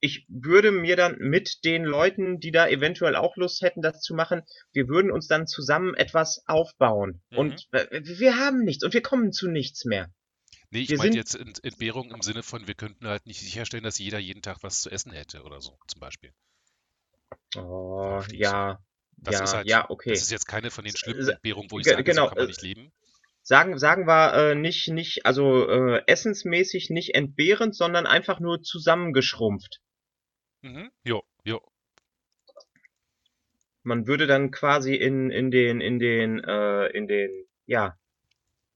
ich 0.00 0.26
würde 0.28 0.72
mir 0.72 0.96
dann 0.96 1.16
mit 1.18 1.64
den 1.64 1.84
Leuten, 1.84 2.40
die 2.40 2.50
da 2.50 2.66
eventuell 2.66 3.14
auch 3.14 3.36
Lust 3.36 3.62
hätten, 3.62 3.82
das 3.82 4.00
zu 4.00 4.14
machen, 4.14 4.42
wir 4.72 4.88
würden 4.88 5.12
uns 5.12 5.28
dann 5.28 5.46
zusammen 5.46 5.94
etwas 5.94 6.42
aufbauen. 6.46 7.22
Mhm. 7.30 7.38
Und 7.38 7.68
äh, 7.70 8.00
wir 8.02 8.36
haben 8.36 8.64
nichts 8.64 8.82
und 8.84 8.94
wir 8.94 9.02
kommen 9.02 9.32
zu 9.32 9.48
nichts 9.48 9.84
mehr. 9.84 10.10
Nee, 10.70 10.80
ich 10.80 10.88
sind- 10.88 11.14
jetzt 11.14 11.36
Ent 11.36 11.62
Entbehrung 11.62 12.10
im 12.10 12.22
Sinne 12.22 12.42
von, 12.42 12.66
wir 12.66 12.74
könnten 12.74 13.06
halt 13.06 13.26
nicht 13.26 13.40
sicherstellen, 13.40 13.84
dass 13.84 13.98
jeder 14.00 14.18
jeden 14.18 14.42
Tag 14.42 14.58
was 14.62 14.80
zu 14.82 14.90
essen 14.90 15.12
hätte 15.12 15.42
oder 15.44 15.60
so, 15.60 15.78
zum 15.86 16.00
Beispiel. 16.00 16.32
Oh, 17.56 18.20
ja. 18.32 18.78
Das 19.22 19.34
ja, 19.34 19.44
ist 19.44 19.54
halt, 19.54 19.68
ja, 19.68 19.90
okay. 19.90 20.10
das 20.10 20.22
ist 20.22 20.30
jetzt 20.30 20.46
keine 20.46 20.70
von 20.70 20.84
den 20.84 20.96
schlimmen 20.96 21.28
Entbehrungen, 21.28 21.70
wo 21.70 21.78
ich 21.78 21.84
ge- 21.84 21.92
sage, 21.92 22.04
genau, 22.04 22.24
so 22.24 22.28
kann 22.28 22.38
man 22.38 22.44
äh, 22.46 22.48
nicht 22.48 22.62
leben. 22.62 22.92
Sagen, 23.42 23.78
sagen 23.78 24.06
wir 24.06 24.34
äh, 24.34 24.54
nicht, 24.54 24.88
nicht, 24.88 25.26
also 25.26 25.68
äh, 25.68 26.02
essensmäßig 26.06 26.90
nicht 26.90 27.14
entbehrend, 27.14 27.74
sondern 27.74 28.06
einfach 28.06 28.40
nur 28.40 28.62
zusammengeschrumpft. 28.62 29.80
Mhm. 30.62 30.90
Jo, 31.04 31.22
jo. 31.44 31.60
Man 33.82 34.06
würde 34.06 34.26
dann 34.26 34.50
quasi 34.50 34.94
in, 34.94 35.30
in 35.30 35.50
den, 35.50 35.80
in 35.80 35.98
den, 35.98 36.38
äh, 36.44 36.86
in 36.88 37.06
den, 37.06 37.30
ja, 37.66 37.98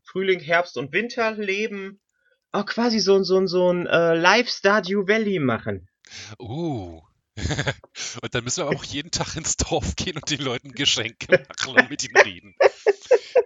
Frühling, 0.03 0.41
Herbst 0.41 0.77
und 0.77 0.93
Winter 0.93 1.33
leben. 1.33 2.01
Auch 2.53 2.67
quasi 2.67 3.01
so, 3.01 3.17
ein 3.17 3.25
so, 3.25 3.39
ein 3.39 3.47
so 3.47 3.73
ein 3.73 3.87
äh, 3.87 4.15
Live 4.15 4.49
Stardew 4.49 5.07
Valley 5.09 5.39
machen. 5.39 5.89
Uh. 6.39 7.03
Und 8.23 8.35
dann 8.35 8.45
müssen 8.45 8.59
wir 8.59 8.67
aber 8.67 8.77
auch 8.77 8.85
jeden 8.85 9.11
Tag 9.11 9.37
ins 9.37 9.57
Dorf 9.57 9.97
gehen 9.97 10.17
und 10.17 10.31
den 10.31 10.41
Leuten 10.41 10.73
Geschenke 10.73 11.45
machen 11.49 11.77
und 11.77 11.91
mit 11.91 12.05
ihnen 12.05 12.17
reden. 12.17 12.55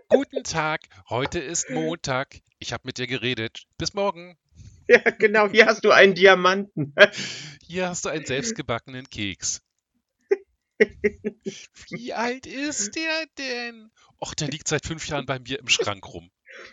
Guten 0.08 0.44
Tag, 0.44 0.88
heute 1.08 1.38
ist 1.38 1.70
Montag. 1.70 2.40
Ich 2.58 2.72
habe 2.72 2.82
mit 2.84 2.98
dir 2.98 3.06
geredet. 3.06 3.66
Bis 3.78 3.94
morgen. 3.94 4.36
Ja, 4.88 4.98
genau, 5.10 5.48
hier 5.48 5.66
hast 5.66 5.84
du 5.84 5.90
einen 5.90 6.14
Diamanten. 6.14 6.94
Hier 7.66 7.88
hast 7.88 8.04
du 8.04 8.08
einen 8.08 8.24
selbstgebackenen 8.24 9.08
Keks. 9.08 9.62
Wie 11.90 12.12
alt 12.14 12.46
ist 12.46 12.94
der 12.94 13.26
denn? 13.36 13.90
Och, 14.20 14.34
der 14.34 14.48
liegt 14.48 14.68
seit 14.68 14.86
fünf 14.86 15.06
Jahren 15.08 15.26
bei 15.26 15.38
mir 15.38 15.58
im 15.58 15.68
Schrank 15.68 16.06
rum. 16.06 16.30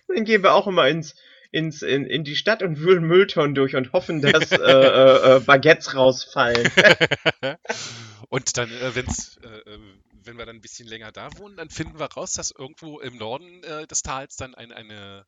Dann 0.07 0.25
gehen 0.25 0.43
wir 0.43 0.53
auch 0.53 0.67
immer 0.67 0.87
ins, 0.87 1.15
ins, 1.55 1.81
in, 1.81 2.05
in 2.05 2.25
die 2.25 2.35
Stadt 2.35 2.61
und 2.63 2.81
wühlen 2.81 3.05
Mülltonnen 3.05 3.55
durch 3.55 3.77
und 3.77 3.93
hoffen, 3.93 4.21
dass 4.21 4.51
äh, 4.51 4.57
äh, 4.57 5.37
äh, 5.37 5.39
Baguettes 5.39 5.95
rausfallen. 5.95 6.69
Und 8.29 8.57
dann, 8.57 8.69
äh, 8.69 8.95
wenn's, 8.95 9.37
äh, 9.37 9.47
äh, 9.47 9.79
wenn 10.23 10.37
wir 10.37 10.45
dann 10.45 10.57
ein 10.57 10.61
bisschen 10.61 10.87
länger 10.87 11.11
da 11.11 11.29
wohnen, 11.37 11.55
dann 11.55 11.69
finden 11.69 11.99
wir 11.99 12.07
raus, 12.07 12.33
dass 12.33 12.51
irgendwo 12.51 12.99
im 12.99 13.17
Norden 13.17 13.63
äh, 13.63 13.87
des 13.87 14.01
Tals 14.01 14.35
dann 14.35 14.55
ein, 14.55 14.73
eine, 14.73 15.25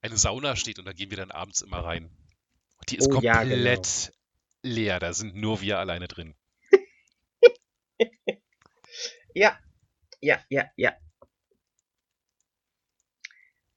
eine 0.00 0.16
Sauna 0.16 0.56
steht 0.56 0.78
und 0.78 0.86
da 0.86 0.92
gehen 0.92 1.10
wir 1.10 1.18
dann 1.18 1.32
abends 1.32 1.60
immer 1.60 1.84
rein. 1.84 2.04
Und 2.78 2.90
die 2.90 2.96
ist 2.96 3.08
Oh 3.08 3.20
ja, 3.20 3.40
komplett 3.40 4.12
leer, 4.62 5.00
da 5.00 5.12
sind 5.12 5.34
nur 5.34 5.60
wir 5.60 5.78
alleine 5.78 6.08
drin. 6.08 6.34
Ja, 9.34 9.58
ja, 10.20 10.40
ja, 10.48 10.64
ja. 10.76 10.96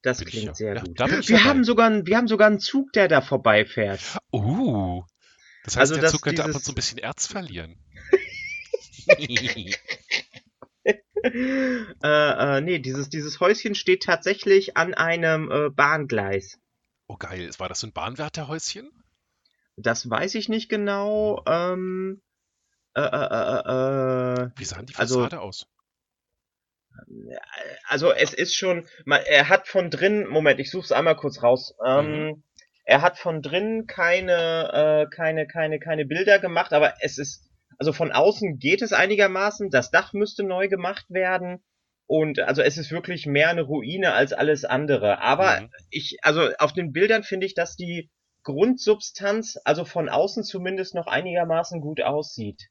Das 0.02 0.20
Bin 0.20 0.28
klingt 0.28 0.46
ja- 0.48 0.54
sehr 0.56 0.76
ja, 0.76 0.82
gut. 0.82 0.98
Wir 1.30 1.44
haben 1.44 1.64
sogar, 1.64 1.88
einen- 1.88 2.06
wir 2.08 2.18
haben 2.18 2.28
sogar 2.28 2.48
einen 2.48 2.60
Zug, 2.60 2.92
der 2.94 3.08
da 3.08 3.22
vorbeifährt. 3.22 4.02
Uh, 4.34 5.04
das 5.64 5.76
heißt, 5.78 5.92
Also 5.92 6.02
der 6.02 6.10
Zug 6.10 6.22
könnte 6.24 6.42
ab 6.44 6.48
und 6.48 6.54
dieses- 6.56 6.64
zu 6.66 6.72
ein 6.72 6.76
bisschen 6.76 6.98
Erz 6.98 7.28
verlieren. 7.28 7.76
äh, 10.84 10.98
äh, 12.04 12.62
nee, 12.62 12.80
dieses, 12.80 13.10
dieses 13.10 13.40
Häuschen 13.40 13.76
steht 13.76 14.04
tatsächlich 14.04 14.78
an 14.78 14.94
einem 14.94 15.52
äh, 15.52 15.70
Bahngleis. 15.70 16.60
Oh 17.08 17.18
geil, 17.18 17.50
war 17.58 17.70
das 17.70 17.80
so 17.82 17.88
ein 17.88 17.94
Bahnwärterhäuschen? 17.94 18.90
Das 19.76 20.10
weiß 20.10 20.36
ich 20.36 20.50
nicht 20.50 20.70
genau. 20.70 21.44
Ähm, 21.46 22.22
äh, 22.94 23.02
äh, 23.02 23.06
äh, 23.06 24.44
äh, 24.46 24.50
Wie 24.56 24.66
sahen 24.66 24.86
die 24.86 24.96
Also- 24.96 25.20
Fassade 25.20 25.42
aus? 25.42 25.68
Also 27.88 28.12
es 28.12 28.34
ist 28.34 28.56
schon, 28.56 28.88
man, 29.06 29.22
er 29.26 29.50
hat 29.50 29.68
von 29.68 29.90
drin, 29.90 30.28
Moment, 30.28 30.60
ich 30.60 30.72
suche 30.72 30.86
es 30.86 30.92
einmal 30.92 31.16
kurz 31.16 31.42
raus. 31.44 31.76
Ähm, 31.86 32.44
Er 32.84 33.02
hat 33.02 33.18
von 33.18 33.42
drin 33.42 33.86
keine, 33.88 35.06
äh, 35.08 35.16
keine, 35.16 35.48
keine, 35.48 35.80
keine 35.80 36.06
Bilder 36.06 36.40
gemacht, 36.40 36.74
aber 36.74 36.96
es 37.02 37.18
ist, 37.18 37.48
also 37.78 37.94
von 37.94 38.12
außen 38.12 38.58
geht 38.60 38.82
es 38.82 38.92
einigermaßen. 38.92 39.70
Das 39.70 39.92
Dach 39.92 40.14
müsste 40.14 40.44
neu 40.44 40.68
gemacht 40.68 41.06
werden. 41.10 41.64
Und 42.08 42.40
also 42.40 42.62
es 42.62 42.78
ist 42.78 42.92
wirklich 42.92 43.26
mehr 43.26 43.50
eine 43.50 43.62
Ruine 43.62 44.14
als 44.14 44.34
alles 44.34 44.66
andere. 44.66 45.20
Aber 45.22 45.62
Mhm. 45.62 45.70
ich, 45.92 46.18
also 46.24 46.50
auf 46.58 46.74
den 46.74 46.92
Bildern 46.92 47.24
finde 47.24 47.46
ich, 47.46 47.54
dass 47.54 47.76
die 47.76 48.10
Grundsubstanz, 48.44 49.58
also 49.64 49.86
von 49.86 50.10
außen 50.10 50.44
zumindest 50.44 50.96
noch 50.96 51.08
einigermaßen 51.08 51.80
gut 51.82 52.02
aussieht. 52.02 52.68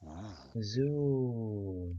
Uh, 0.00 0.32
So. 0.54 1.96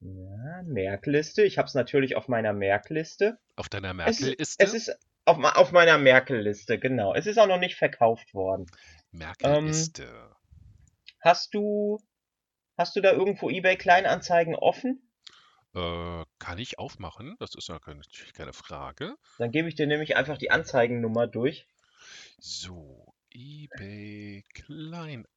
Ja, 0.00 0.62
Merkliste. 0.64 1.42
Ich 1.42 1.58
habe 1.58 1.66
es 1.66 1.74
natürlich 1.74 2.16
auf 2.16 2.28
meiner 2.28 2.52
Merkliste. 2.52 3.38
auf 3.56 3.68
deiner 3.68 3.90
Es, 3.90 4.20
Merkel-Liste? 4.20 4.64
es 4.64 4.74
ist 4.74 4.98
auf, 5.26 5.38
auf 5.38 5.72
meiner 5.72 5.98
Merkel-Liste, 5.98 6.78
genau. 6.78 7.14
Es 7.14 7.26
ist 7.26 7.38
auch 7.38 7.46
noch 7.46 7.58
nicht 7.58 7.76
verkauft 7.76 8.32
worden. 8.34 8.66
Merkel-Liste. 9.12 10.08
Hast 11.20 11.54
du, 11.54 12.00
hast 12.78 12.96
du 12.96 13.00
da 13.02 13.12
irgendwo 13.12 13.50
eBay 13.50 13.76
Kleinanzeigen 13.76 14.54
offen? 14.54 15.02
Äh, 15.74 16.24
kann 16.38 16.58
ich 16.58 16.78
aufmachen? 16.78 17.36
Das 17.38 17.54
ist 17.54 17.68
natürlich 17.68 18.32
keine 18.32 18.54
Frage. 18.54 19.16
Dann 19.38 19.52
gebe 19.52 19.68
ich 19.68 19.74
dir 19.74 19.86
nämlich 19.86 20.16
einfach 20.16 20.38
die 20.38 20.50
Anzeigennummer 20.50 21.26
durch. 21.26 21.66
So, 22.38 23.12
eBay 23.30 24.44
Kleinanzeigen. 24.54 25.28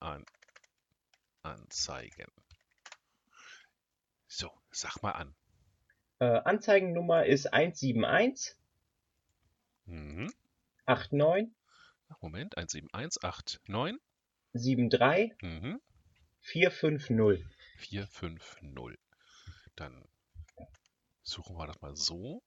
So, 4.35 4.49
sag 4.71 5.03
mal 5.03 5.11
an. 5.11 5.35
Äh, 6.17 6.25
Anzeigennummer 6.25 7.27
ist 7.27 7.53
171 7.53 8.55
Mhm. 9.85 10.33
89 10.87 11.53
Ach, 12.09 12.19
Moment, 12.21 12.55
17189 12.57 13.99
73 14.53 15.37
mhm. 15.43 15.79
450. 16.41 17.45
450. 17.77 18.97
Dann 19.75 20.03
suchen 21.21 21.55
wir 21.57 21.67
das 21.67 21.79
mal 21.81 21.95
so. 21.95 22.41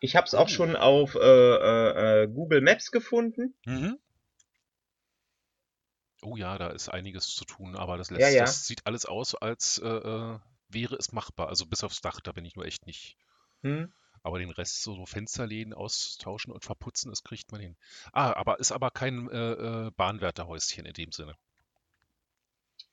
Ich 0.00 0.14
habe 0.14 0.26
es 0.26 0.34
auch 0.34 0.44
Oh. 0.44 0.48
schon 0.48 0.76
auf 0.76 1.16
äh, 1.16 1.18
äh, 1.18 2.22
äh, 2.22 2.28
Google 2.28 2.60
Maps 2.60 2.92
gefunden. 2.92 3.54
Mhm. 3.66 3.98
Oh 6.22 6.36
ja, 6.36 6.56
da 6.58 6.68
ist 6.68 6.88
einiges 6.88 7.34
zu 7.34 7.44
tun, 7.44 7.76
aber 7.76 7.96
das, 7.98 8.10
lässt, 8.10 8.22
Ja, 8.22 8.28
ja. 8.28 8.40
das 8.42 8.66
sieht 8.66 8.86
alles 8.86 9.06
aus, 9.06 9.34
als 9.34 9.78
äh, 9.78 9.86
äh, 9.86 10.38
wäre 10.68 10.96
es 10.96 11.12
machbar. 11.12 11.48
Also 11.48 11.66
bis 11.66 11.84
aufs 11.84 12.00
Dach, 12.00 12.20
da 12.20 12.32
bin 12.32 12.44
ich 12.44 12.56
nur 12.56 12.64
echt 12.66 12.86
nicht. 12.86 13.16
Hm? 13.62 13.92
Aber 14.22 14.38
den 14.38 14.50
Rest, 14.50 14.82
so, 14.82 14.94
so 14.94 15.06
Fensterläden 15.06 15.72
austauschen 15.72 16.52
und 16.52 16.64
verputzen, 16.64 17.10
das 17.10 17.22
kriegt 17.22 17.52
man 17.52 17.60
hin. 17.60 17.76
Ah, 18.12 18.32
aber 18.32 18.58
ist 18.58 18.72
aber 18.72 18.90
kein 18.90 19.30
äh, 19.30 19.52
äh, 19.86 19.90
Bahnwärterhäuschen 19.92 20.84
in 20.84 20.92
dem 20.92 21.12
Sinne. 21.12 21.36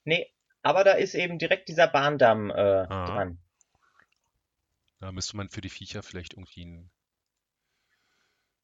Nee, 0.03 0.32
aber 0.61 0.84
da 0.84 0.91
ist 0.93 1.15
eben 1.15 1.39
direkt 1.39 1.69
dieser 1.69 1.88
Bahndamm 1.88 2.51
äh, 2.51 2.53
Ah. 2.89 3.05
dran. 3.05 3.39
Da 4.99 5.11
müsste 5.11 5.36
man 5.36 5.49
für 5.49 5.61
die 5.61 5.69
Viecher 5.69 6.03
vielleicht 6.03 6.34
irgendwie 6.34 6.61
einen, 6.61 6.91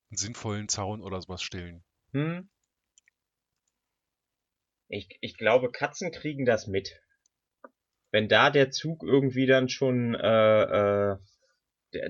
einen 0.10 0.18
sinnvollen 0.18 0.70
Zaun 0.70 1.01
oder 1.01 1.22
sowas 1.22 1.41
stellen. 1.41 1.84
Hm? 2.14 2.49
Ich, 4.88 5.18
ich 5.22 5.38
glaube, 5.38 5.72
Katzen 5.72 6.12
kriegen 6.12 6.45
das 6.45 6.68
mit. 6.68 7.01
Wenn 8.12 8.28
da 8.28 8.49
der 8.49 8.72
Zug 8.72 9.03
irgendwie 9.03 9.45
dann 9.45 9.70
schon, 9.70 10.16
äh, 10.16 10.62
äh, 11.12 11.18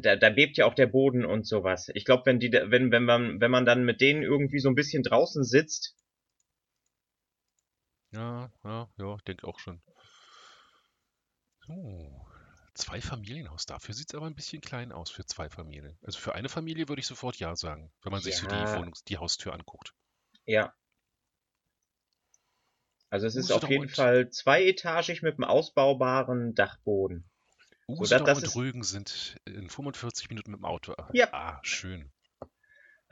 da, 0.02 0.16
da 0.16 0.30
bebt 0.30 0.58
ja 0.58 0.66
auch 0.66 0.74
der 0.74 0.88
Boden 0.88 1.26
und 1.26 1.46
sowas. 1.48 1.90
Ich 1.94 2.06
glaube, 2.06 2.24
wenn 2.26 2.40
die, 2.40 2.52
wenn, 2.52 2.92
wenn 2.92 3.04
man, 3.04 3.40
wenn 3.42 3.52
man 3.52 3.66
dann 3.66 3.84
mit 3.86 4.02
denen 4.02 4.24
irgendwie 4.24 4.60
so 4.60 4.70
ein 4.70 4.76
bisschen 4.76 5.04
draußen 5.04 5.44
sitzt, 5.44 5.96
Ja, 8.12 8.52
ja, 8.64 8.88
ja, 8.98 9.18
denke 9.28 9.48
auch 9.48 9.58
schon. 9.60 9.82
So, 11.66 12.28
zwei 12.74 13.00
Familienhaus. 13.02 13.66
Dafür 13.66 13.94
sieht 13.96 14.10
es 14.10 14.16
aber 14.16 14.26
ein 14.26 14.36
bisschen 14.36 14.62
klein 14.62 14.92
aus 14.92 15.10
für 15.10 15.26
zwei 15.26 15.50
Familien. 15.50 15.98
Also 16.04 16.20
für 16.20 16.36
eine 16.36 16.50
Familie 16.50 16.90
würde 16.90 17.00
ich 17.00 17.08
sofort 17.08 17.38
ja 17.38 17.56
sagen, 17.56 17.92
wenn 18.02 18.12
man 18.12 18.22
sich 18.22 18.36
so 18.38 18.48
die 18.48 18.56
Ja. 18.56 18.76
Wohnungs-, 18.76 19.04
die 19.06 19.18
Haustür 19.18 19.54
anguckt. 19.54 19.94
ja. 20.46 20.74
Also 23.10 23.26
es 23.28 23.36
ist 23.36 23.52
auf 23.52 23.68
jeden 23.70 23.84
und- 23.84 23.92
Fall 23.92 24.30
zweietagig 24.30 25.22
mit 25.22 25.36
einem 25.36 25.44
ausbaubaren 25.46 26.54
Dachboden. 26.56 27.30
Usedom 27.88 28.26
das 28.26 28.38
und 28.40 28.44
ist- 28.46 28.56
Rügen 28.56 28.84
sind 28.84 29.38
in 29.46 29.70
45 29.70 30.30
Minuten 30.30 30.52
mit 30.52 30.60
dem 30.60 30.66
Auto. 30.66 30.94
Ja. 31.14 31.28
Ah, 31.34 31.60
schön. 31.64 32.12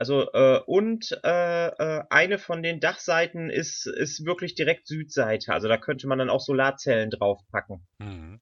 Also 0.00 0.30
äh, 0.32 0.60
und 0.66 1.10
äh, 1.24 1.66
äh, 1.68 2.04
eine 2.10 2.38
von 2.38 2.62
den 2.62 2.78
Dachseiten 2.78 3.50
ist 3.50 3.86
ist 3.86 4.24
wirklich 4.24 4.54
direkt 4.54 4.86
Südseite. 4.86 5.52
Also 5.52 5.66
da 5.66 5.76
könnte 5.76 6.06
man 6.06 6.18
dann 6.18 6.30
auch 6.30 6.40
Solarzellen 6.40 7.10
draufpacken. 7.10 7.84
Mhm. 7.98 8.40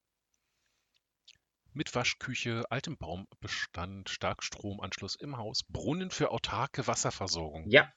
Mit 1.73 1.93
Waschküche, 1.95 2.63
altem 2.69 2.97
Baumbestand, 2.97 4.09
Starkstromanschluss 4.09 5.15
im 5.15 5.37
Haus, 5.37 5.63
Brunnen 5.63 6.11
für 6.11 6.29
autarke 6.31 6.85
Wasserversorgung. 6.85 7.69
Ja, 7.69 7.91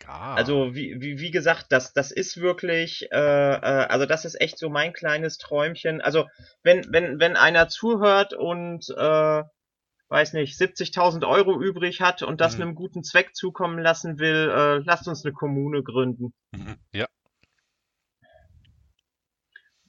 Gar. 0.00 0.36
also 0.36 0.74
wie, 0.74 1.00
wie, 1.00 1.18
wie 1.20 1.30
gesagt, 1.30 1.66
das 1.70 1.92
das 1.92 2.10
ist 2.10 2.38
wirklich, 2.40 3.08
äh, 3.12 3.16
äh, 3.16 3.86
also 3.88 4.06
das 4.06 4.24
ist 4.24 4.40
echt 4.40 4.58
so 4.58 4.68
mein 4.70 4.92
kleines 4.92 5.38
Träumchen. 5.38 6.00
Also 6.00 6.26
wenn 6.62 6.84
wenn 6.92 7.20
wenn 7.20 7.36
einer 7.36 7.68
zuhört 7.68 8.32
und 8.34 8.88
äh, 8.96 9.42
weiß 10.08 10.32
nicht 10.32 10.58
70.000 10.60 11.26
Euro 11.28 11.60
übrig 11.60 12.00
hat 12.00 12.22
und 12.22 12.40
das 12.40 12.56
Mhm. 12.56 12.62
einem 12.62 12.74
guten 12.74 13.04
Zweck 13.04 13.34
zukommen 13.36 13.78
lassen 13.78 14.18
will, 14.18 14.50
äh, 14.50 14.78
lasst 14.84 15.06
uns 15.06 15.24
eine 15.24 15.32
Kommune 15.32 15.82
gründen. 15.84 16.32
Mhm. 16.52 16.76
Ja, 16.92 17.06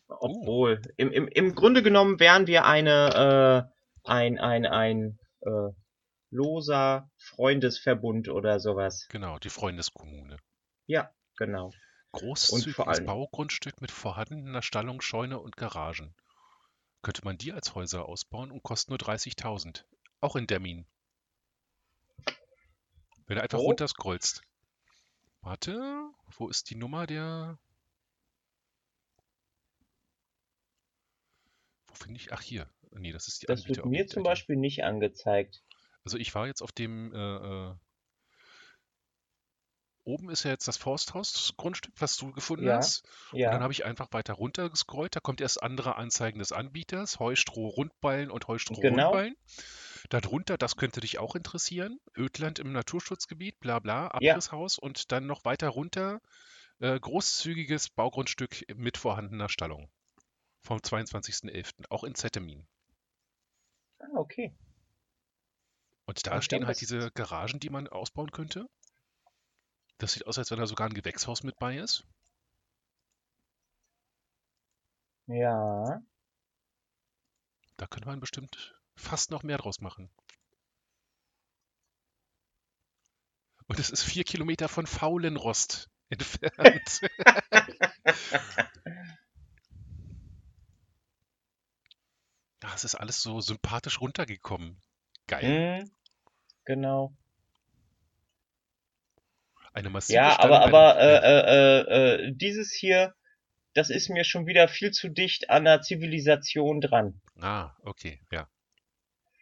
Obwohl, 0.08 0.82
im, 0.98 1.12
im, 1.12 1.28
im 1.28 1.56
Grunde 1.56 1.82
genommen 1.82 2.20
wären 2.20 2.46
wir 2.46 2.66
eine, 2.66 3.68
äh, 4.06 4.10
ein, 4.10 4.40
ein, 4.40 4.66
ein 4.66 5.18
äh, 5.42 5.70
loser 6.32 7.12
Freundesverbund 7.18 8.30
oder 8.30 8.60
sowas. 8.60 9.08
genau, 9.10 9.38
die 9.38 9.50
Freundeskommune. 9.50 10.38
Ja, 10.88 11.14
genau. 11.38 11.72
Großzügiges 12.14 13.06
Baugrundstück 13.06 13.80
mit 13.82 13.92
vorhandener 13.92 14.62
Stallung, 14.62 15.02
Scheune 15.02 15.40
und 15.40 15.56
Garagen. 15.56 16.16
Könnte 17.04 17.24
man 17.24 17.38
die 17.38 17.52
als 17.54 17.76
Häuser 17.76 18.06
ausbauen 18.06 18.52
und 18.52 18.64
kostet 18.64 18.90
nur 18.90 19.00
30.000. 19.00 19.86
Auch 20.20 20.36
in 20.36 20.48
Demmin. 20.48 20.86
Wenn 23.28 23.38
du 23.38 23.44
einfach 23.44 23.60
Oh. 23.60 23.64
runterscrollst. 23.64 24.42
Warte, 25.42 26.12
wo 26.38 26.50
ist 26.50 26.70
die 26.70 26.76
Nummer 26.76 27.08
der... 27.08 27.58
Wo 31.88 31.96
finde 31.96 32.20
ich... 32.20 32.32
Ach, 32.34 32.42
hier. 32.42 32.70
Nee, 32.92 33.12
das 33.12 33.28
ist 33.28 33.42
die 33.42 33.46
Das 33.48 33.68
wird 33.68 33.86
mir 33.86 34.06
zum 34.08 34.24
Beispiel 34.24 34.58
nicht 34.58 34.84
angezeigt. 34.84 35.64
Also 36.04 36.18
ich 36.18 36.34
war 36.36 36.48
jetzt 36.48 36.62
auf 36.62 36.72
dem... 36.72 37.14
Äh, 37.14 37.18
äh, 37.70 37.76
oben 40.04 40.30
ist 40.32 40.44
ja 40.44 40.50
jetzt 40.52 40.68
das 40.68 40.78
Forsthaus, 40.78 41.32
das 41.32 41.54
Grundstück, 41.58 41.94
was 42.00 42.18
du 42.18 42.32
gefunden 42.32 42.66
Ja, 42.66 42.78
hast. 42.78 43.04
Und 43.32 43.40
dann 43.54 43.54
Ja, 43.54 43.60
habe 43.62 43.72
ich 43.74 43.86
einfach 43.86 44.08
weiter 44.12 44.34
runter 44.34 44.70
gescrollt. 44.70 45.16
Da 45.16 45.20
kommt 45.20 45.42
erst 45.42 45.62
andere 45.62 45.96
Anzeigen 45.96 46.40
des 46.40 46.52
Anbieters, 46.52 47.20
Heustroh 47.20 47.68
Rundballen 47.68 48.32
und 48.32 48.48
Heustroh 48.48 48.82
Genau. 48.82 49.12
Rundballen. 49.12 49.36
Darunter, 50.10 50.58
das 50.58 50.76
könnte 50.76 51.02
dich 51.02 51.20
auch 51.20 51.36
interessieren, 51.36 52.00
Ödland 52.18 52.58
im 52.60 52.72
Naturschutzgebiet, 52.72 53.60
bla 53.60 53.80
bla, 53.80 54.08
Ja. 54.20 54.34
Abrisshaus 54.34 54.80
und 54.80 55.12
dann 55.12 55.28
noch 55.28 55.46
weiter 55.46 55.70
runter 55.70 56.20
äh, 56.80 57.00
großzügiges 57.00 57.90
Baugrundstück 57.92 58.66
mit 58.76 58.98
vorhandener 58.98 59.50
Stallung 59.50 59.92
vom 60.64 60.80
22.11. 60.82 61.86
auch 61.90 62.04
in 62.04 62.16
Zettemin. 62.16 62.68
ah, 64.00 64.18
okay. 64.20 64.54
Und 66.12 66.28
da 66.28 66.42
stehen 66.42 66.68
halt 66.68 66.76
das- 66.76 66.80
diese 66.80 67.10
Garagen, 67.12 67.60
die 67.60 67.70
man 67.70 67.88
ausbauen 67.88 68.32
könnte. 68.32 68.68
Das 70.00 70.12
sieht 70.12 70.28
aus, 70.28 70.38
als 70.38 70.52
wenn 70.52 70.60
da 70.60 70.68
sogar 70.68 70.88
ein 70.90 70.94
Gewächshaus 70.94 71.44
mit 71.44 71.58
bei 71.58 71.78
ist. 71.78 72.04
Ja, 75.28 76.02
Da 77.76 77.86
könnte 77.86 78.08
man 78.08 78.22
bestimmt 78.22 78.80
fast 78.96 79.30
noch 79.30 79.44
mehr 79.44 79.58
draus 79.58 79.82
machen. 79.82 80.10
Und 83.68 83.80
es 83.80 83.90
ist 83.90 84.04
vier 84.04 84.24
Kilometer 84.24 84.70
von 84.70 84.86
Faulenrost 84.86 85.90
entfernt. 86.10 87.02
Ja, 92.64 92.74
es 92.76 92.84
ist 92.84 92.96
alles 92.96 93.22
so 93.22 93.40
sympathisch 93.42 94.02
runtergekommen. 94.02 94.82
Geil. 95.28 95.62
Genau. 96.72 97.14
Eine 99.74 99.90
massive 99.90 100.16
Ja, 100.16 100.40
aber, 100.40 100.62
aber 100.62 100.94
der- 100.96 101.24
äh, 101.24 101.42
äh, 101.50 102.28
äh, 102.28 102.32
dieses 102.34 102.74
hier, 102.74 103.14
das 103.74 103.90
ist 103.90 104.10
mir 104.10 104.24
schon 104.24 104.46
wieder 104.46 104.68
viel 104.70 104.92
zu 104.92 105.10
dicht 105.10 105.50
an 105.50 105.66
der 105.66 105.82
Zivilisation 105.82 106.80
dran. 106.80 107.22
Ah, 107.42 107.72
okay, 107.84 108.22
ja. 108.32 108.50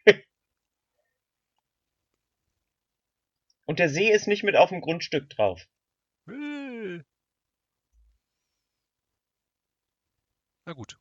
Und 3.66 3.78
der 3.78 3.88
See 3.88 4.10
ist 4.10 4.26
nicht 4.26 4.42
mit 4.42 4.56
auf 4.56 4.70
dem 4.70 4.80
Grundstück 4.80 5.30
drauf. 5.30 5.66
Äh. 6.28 7.00
Na 10.66 10.72
gut. 10.72 10.98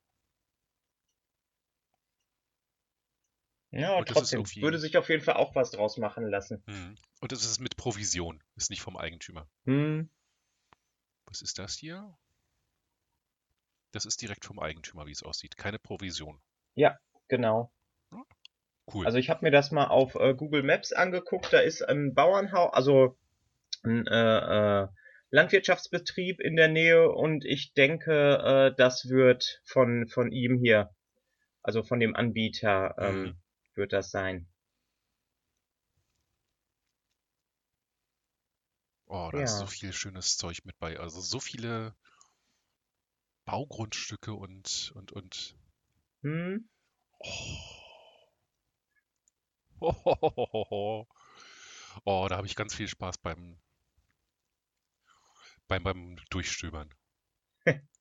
Ja, 3.71 3.99
ist 3.99 4.07
trotzdem 4.07 4.45
würde 4.61 4.79
sich 4.79 4.97
auf 4.97 5.09
jeden 5.09 5.23
Fall 5.23 5.35
auch 5.35 5.53
was 5.55 5.71
draus 5.71 5.97
machen 5.97 6.27
lassen. 6.27 6.63
Mhm. 6.65 6.97
Und 7.21 7.31
es 7.31 7.45
ist 7.45 7.59
mit 7.59 7.77
Provision, 7.77 8.41
ist 8.55 8.69
nicht 8.69 8.81
vom 8.81 8.97
Eigentümer. 8.97 9.47
Hm, 9.65 10.09
Was 11.25 11.41
ist 11.41 11.59
das 11.59 11.75
hier? 11.75 12.17
Das 13.91 14.05
ist 14.05 14.21
direkt 14.21 14.45
vom 14.45 14.59
Eigentümer, 14.59 15.05
wie 15.05 15.11
es 15.11 15.23
aussieht. 15.23 15.57
Keine 15.57 15.79
Provision. 15.79 16.39
genau. 17.27 17.71
Cool. 18.91 19.05
Also 19.05 19.19
ich 19.19 19.29
habe 19.29 19.45
mir 19.45 19.51
das 19.51 19.69
mal 19.71 19.85
auf 19.85 20.15
äh, 20.15 20.33
Google 20.33 20.63
Maps 20.63 20.91
angeguckt. 20.93 21.53
Da 21.53 21.59
ist 21.59 21.83
ein 21.83 22.15
Bauernhaus, 22.15 22.73
also 22.73 23.17
ein 23.83 24.07
äh, 24.07 24.83
äh, 24.83 24.87
Landwirtschaftsbetrieb 25.29 26.39
in 26.39 26.55
der 26.55 26.69
Nähe 26.69 27.09
und 27.11 27.45
ich 27.45 27.73
denke, 27.73 28.71
äh, 28.71 28.75
das 28.75 29.07
wird 29.09 29.61
von 29.63 30.07
von 30.07 30.31
ihm 30.31 30.57
hier, 30.57 30.89
also 31.61 31.83
von 31.83 31.99
dem 31.99 32.15
Anbieter, 32.15 32.95
ähm, 32.97 33.21
Mhm. 33.21 33.35
Wird 33.79 33.93
das 33.93 34.11
sein. 34.11 34.47
Oh, 39.07 39.29
da 39.33 39.41
ist 39.41 39.57
so 39.57 39.65
Ja. 39.65 39.67
viel 39.67 39.91
schönes 39.91 40.37
Zeug 40.37 40.63
mit 40.63 40.79
bei. 40.79 40.97
Also 40.97 41.19
so 41.19 41.41
viele 41.41 41.93
Baugrundstücke 43.43 44.33
und, 44.33 44.93
und, 44.95 45.11
und. 45.11 45.57
Hm? 46.23 46.59
Oh. 49.81 51.05
Oh, 52.05 52.27
da 52.29 52.37
habe 52.37 52.47
ich 52.47 52.55
ganz 52.55 52.75
viel 52.75 52.87
Spaß 52.87 53.17
beim, 53.19 53.57
beim, 55.69 55.83
beim 55.83 56.17
Durchstöbern. 56.29 56.89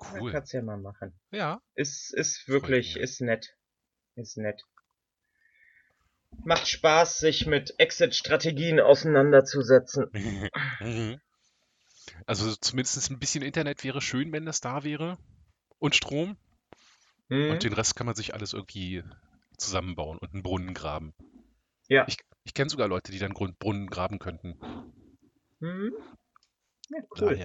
Ja, 0.00 0.20
Cool. 0.20 0.32
kannst 0.32 0.52
ja 0.52 0.62
mal 0.62 0.76
machen. 0.78 1.18
Ja, 1.32 1.60
Ist, 1.74 2.12
ist 2.14 2.48
wirklich, 2.48 2.96
ist 2.96 3.20
nett. 3.20 3.56
Ist 4.16 4.36
nett. 4.36 4.64
Macht 6.44 6.68
Spaß, 6.68 7.18
sich 7.18 7.46
mit 7.46 7.74
Exit-Strategien 7.78 8.80
auseinanderzusetzen. 8.80 10.10
Mhm. 10.80 11.20
Also 12.26 12.54
zumindest 12.56 13.10
ein 13.10 13.18
bisschen 13.18 13.42
Internet 13.42 13.82
wäre 13.82 14.00
schön, 14.00 14.32
wenn 14.32 14.44
das 14.44 14.60
da 14.60 14.84
wäre. 14.84 15.18
Und 15.78 15.94
Strom. 15.94 16.36
Hm? 17.28 17.50
Und 17.50 17.62
den 17.64 17.72
Rest 17.72 17.96
kann 17.96 18.06
man 18.06 18.14
sich 18.14 18.34
alles 18.34 18.52
irgendwie 18.52 19.02
zusammenbauen 19.56 20.18
und 20.18 20.32
einen 20.32 20.42
Brunnen 20.42 20.74
graben. 20.74 21.14
Ja. 21.88 22.04
Ich, 22.08 22.18
ich 22.44 22.54
kenne 22.54 22.70
sogar 22.70 22.88
Leute, 22.88 23.12
die 23.12 23.18
dann 23.18 23.32
Grund 23.32 23.58
Brunnen 23.58 23.88
graben 23.88 24.18
könnten. 24.18 24.58
Hm? 25.60 25.92
Ja, 26.90 26.98
cool. 27.18 27.36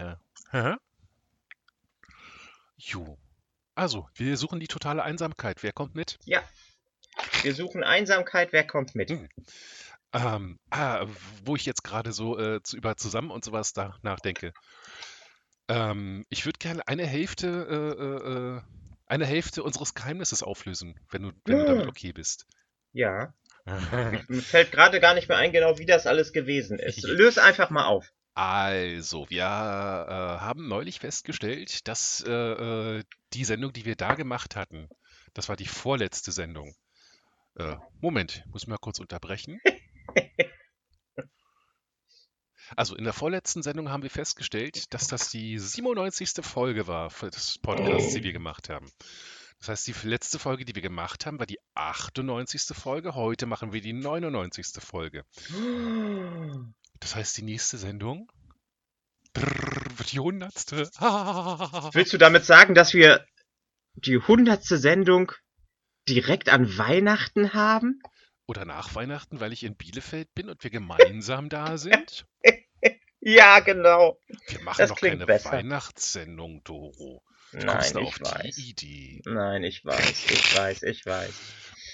Daher. 0.52 0.80
Jo. 2.78 3.18
Also, 3.76 4.10
wir 4.16 4.36
suchen 4.38 4.60
die 4.60 4.68
totale 4.68 5.04
Einsamkeit. 5.04 5.64
Wer 5.64 5.72
kommt 5.72 5.96
mit? 5.96 6.20
Wir 7.42 7.54
suchen 7.54 7.84
Einsamkeit, 7.84 8.52
wer 8.52 8.66
kommt 8.66 8.96
mit? 8.96 9.10
Hm. 9.12 9.30
Ähm, 10.12 10.60
ah, 10.72 11.06
wo 11.46 11.56
ich 11.56 11.66
jetzt 11.66 11.84
gerade 11.84 12.12
so 12.12 12.38
äh, 12.40 12.62
zu, 12.64 12.78
über 12.78 12.98
zusammen 12.98 13.30
und 13.30 13.46
sowas 13.46 13.74
da 13.74 13.96
nachdenke. 14.02 14.54
Ähm, 15.68 16.26
ich 16.30 16.46
würde 16.46 16.58
gerne 16.58 16.88
eine 16.88 17.06
Hälfte, 17.06 17.48
äh, 17.48 18.04
äh, 18.04 18.58
äh, 18.58 18.62
eine 19.06 19.26
Hälfte 19.26 19.62
unseres 19.64 19.94
Geheimnisses 19.94 20.42
auflösen, 20.42 21.00
wenn 21.12 21.24
du, 21.24 21.32
wenn 21.46 21.60
du 21.60 21.66
damit 21.66 21.84
Hm. 21.84 21.90
okay 21.90 22.12
bist. 22.12 22.48
Ja. 22.92 23.34
Mir 24.28 24.42
fällt 24.42 24.72
gerade 24.72 25.00
gar 25.00 25.14
nicht 25.14 25.30
mehr 25.30 25.38
ein, 25.38 25.52
genau 25.52 25.78
wie 25.78 25.86
das 25.86 26.08
alles 26.08 26.34
gewesen 26.34 26.80
ist. 26.80 27.04
Löse 27.08 27.44
einfach 27.44 27.70
mal 27.70 27.86
auf. 27.86 28.12
Also, 28.34 29.30
wir 29.30 29.44
äh, 29.44 29.48
haben 29.48 30.68
neulich 30.68 31.00
festgestellt, 31.00 31.88
dass 31.88 32.24
äh, 32.26 32.32
äh, 32.32 33.04
die 33.34 33.44
Sendung, 33.44 33.74
die 33.74 33.86
wir 33.86 33.96
da 33.96 34.16
gemacht 34.16 34.56
hatten, 34.56 34.88
das 35.34 35.50
war 35.50 35.56
die 35.56 35.68
vorletzte 35.68 36.32
Sendung. 36.32 36.74
Äh, 37.60 37.76
Moment, 38.00 38.46
muss 38.48 38.68
mal 38.68 38.78
kurz 38.78 39.00
unterbrechen. 39.00 39.60
Also 42.76 42.96
in 42.96 43.04
der 43.04 43.14
vorletzten 43.14 43.64
Sendung 43.64 43.90
haben 43.90 44.04
wir 44.04 44.12
festgestellt, 44.12 44.94
dass 44.94 45.08
das 45.08 45.30
die 45.30 45.58
97. 45.58 46.46
Folge 46.46 46.88
war 46.88 47.10
für 47.10 47.32
das 47.32 47.58
Podcast, 47.58 48.16
die 48.16 48.24
wir 48.24 48.32
gemacht 48.32 48.70
haben. 48.70 48.90
Das 49.60 49.70
heißt, 49.70 49.88
die 49.88 50.08
letzte 50.08 50.38
Folge, 50.40 50.66
die 50.66 50.76
wir 50.76 50.84
gemacht 50.84 51.26
haben, 51.26 51.40
war 51.40 51.48
die 51.48 51.60
98. 51.74 52.78
Folge. 52.78 53.16
Heute 53.16 53.48
machen 53.48 53.74
wir 53.74 53.82
die 53.82 53.94
99. 53.94 54.68
Folge. 54.80 55.26
Das 57.00 57.16
heißt, 57.16 57.38
die 57.38 57.42
nächste 57.42 57.78
Sendung 57.78 58.32
wird 59.34 60.12
die 60.12 60.20
100. 60.20 60.54
Willst 61.94 62.14
du 62.14 62.18
damit 62.18 62.46
sagen, 62.46 62.76
dass 62.76 62.94
wir 62.94 63.26
die 63.96 64.20
hundertste 64.20 64.78
Sendung 64.78 65.34
direkt 66.10 66.50
an 66.50 66.78
Weihnachten 66.78 67.54
haben? 67.54 68.02
Oder 68.48 68.66
nach 68.66 68.96
Weihnachten, 68.96 69.40
weil 69.40 69.54
ich 69.54 69.64
in 69.64 69.76
Bielefeld 69.76 70.34
bin 70.34 70.50
und 70.50 70.64
wir 70.64 70.72
gemeinsam 70.72 71.50
da 71.50 71.78
sind? 71.78 72.26
Ja, 73.22 73.60
genau. 73.60 74.18
Wir 74.48 74.62
machen 74.62 74.78
Das 74.78 74.90
doch 74.92 75.02
keine 75.02 75.26
besser. 75.26 75.52
Weihnachtssendung, 75.52 76.64
Doro. 76.64 77.22
Wie 77.52 77.66
Nein, 77.66 77.94
du 77.94 78.00
ich 78.00 78.22
weiß. 78.22 78.58
Idee? 78.58 79.22
Nein, 79.26 79.64
ich 79.64 79.84
weiß, 79.84 80.32
ich 80.32 80.56
weiß, 80.56 80.84
ich 80.84 81.06
weiß. 81.06 81.34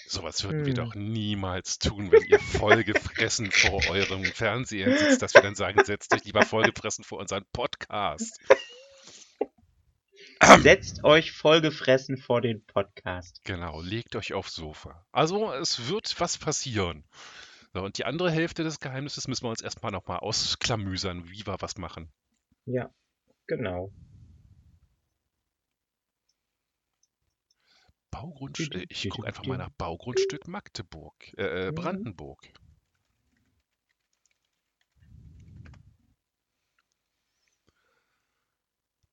Sowas 0.08 0.44
würden 0.44 0.66
wir 0.66 0.74
Hm. 0.74 0.76
doch 0.76 0.94
niemals 0.94 1.80
tun, 1.80 2.12
wenn 2.12 2.24
ihr 2.26 2.40
vollgefressen 2.40 3.52
vor 3.52 3.82
eurem 3.90 4.24
Fernseher 4.24 4.96
sitzt, 4.96 5.24
dass 5.24 5.34
wir 5.34 5.42
dann 5.42 5.56
sagen, 5.56 5.84
setzt 5.84 6.14
euch 6.14 6.24
lieber 6.26 6.44
vollgefressen 6.44 7.04
vor 7.04 7.18
unseren 7.20 7.46
Podcast. 7.52 8.40
Setzt 10.62 11.04
euch 11.04 11.32
vollgefressen 11.32 12.18
vor 12.18 12.42
den 12.42 12.66
Podcast. 12.66 13.42
Genau, 13.46 13.82
legt 13.82 14.16
euch 14.16 14.34
aufs 14.34 14.56
Sofa. 14.56 15.06
Also, 15.12 15.52
es 15.54 15.88
wird 15.90 16.20
was 16.20 16.38
passieren. 16.38 17.04
So, 17.74 17.82
und 17.84 17.98
die 17.98 18.06
andere 18.06 18.32
Hälfte 18.32 18.64
des 18.64 18.80
Geheimnisses 18.80 19.28
müssen 19.28 19.44
wir 19.46 19.50
uns 19.50 19.62
erstmal 19.62 19.92
nochmal 19.92 20.20
ausklamüsern, 20.20 21.30
wie 21.30 21.46
wir 21.46 21.58
was 21.62 21.78
machen. 21.78 22.12
Ja, 22.66 22.90
genau. 23.48 23.92
Baugrundstück, 28.12 28.86
ich 28.90 29.10
gucke 29.10 29.28
einfach 29.28 29.46
mal 29.46 29.58
nach 29.58 29.70
Baugrundstück 29.78 30.48
Magdeburg, 30.48 31.16
äh, 31.38 31.68
äh, 31.68 31.72
Mhm. 31.72 31.76
Brandenburg. 31.76 32.54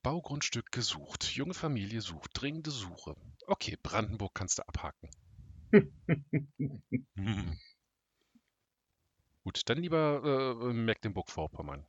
Baugrundstück 0.03 0.71
gesucht. 0.71 1.23
Junge 1.33 1.53
Familie 1.53 2.01
sucht. 2.01 2.31
Dringende 2.33 2.71
Suche. 2.71 3.15
Okay, 3.47 3.77
Brandenburg 3.81 4.35
kannst 4.35 4.59
du 4.59 4.67
abhaken. 4.67 5.09
Hm. 7.15 7.59
Gut, 9.43 9.61
dann 9.65 9.79
lieber 9.79 10.61
äh, 10.61 10.73
Mecklenburg-Vorpommern. 10.73 11.85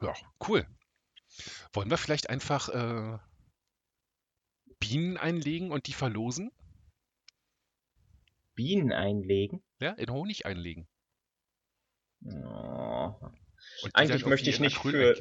Ja, 0.00 0.14
cool. 0.48 0.66
Wollen 1.72 1.90
wir 1.90 1.96
vielleicht 1.96 2.28
einfach 2.28 2.68
äh, 2.68 3.18
Bienen 4.78 5.16
einlegen 5.16 5.70
und 5.70 5.86
die 5.86 5.92
verlosen? 5.92 6.50
Bienen 8.54 8.92
einlegen? 8.92 9.62
Ja, 9.80 9.92
in 9.92 10.10
Honig 10.10 10.44
einlegen. 10.44 10.88
Oh. 12.24 13.14
Und 13.82 13.90
die 13.90 13.94
Eigentlich 13.96 14.26
möchte 14.26 14.50
ich 14.50 14.60
nicht 14.60 14.78
für-. 14.78 15.16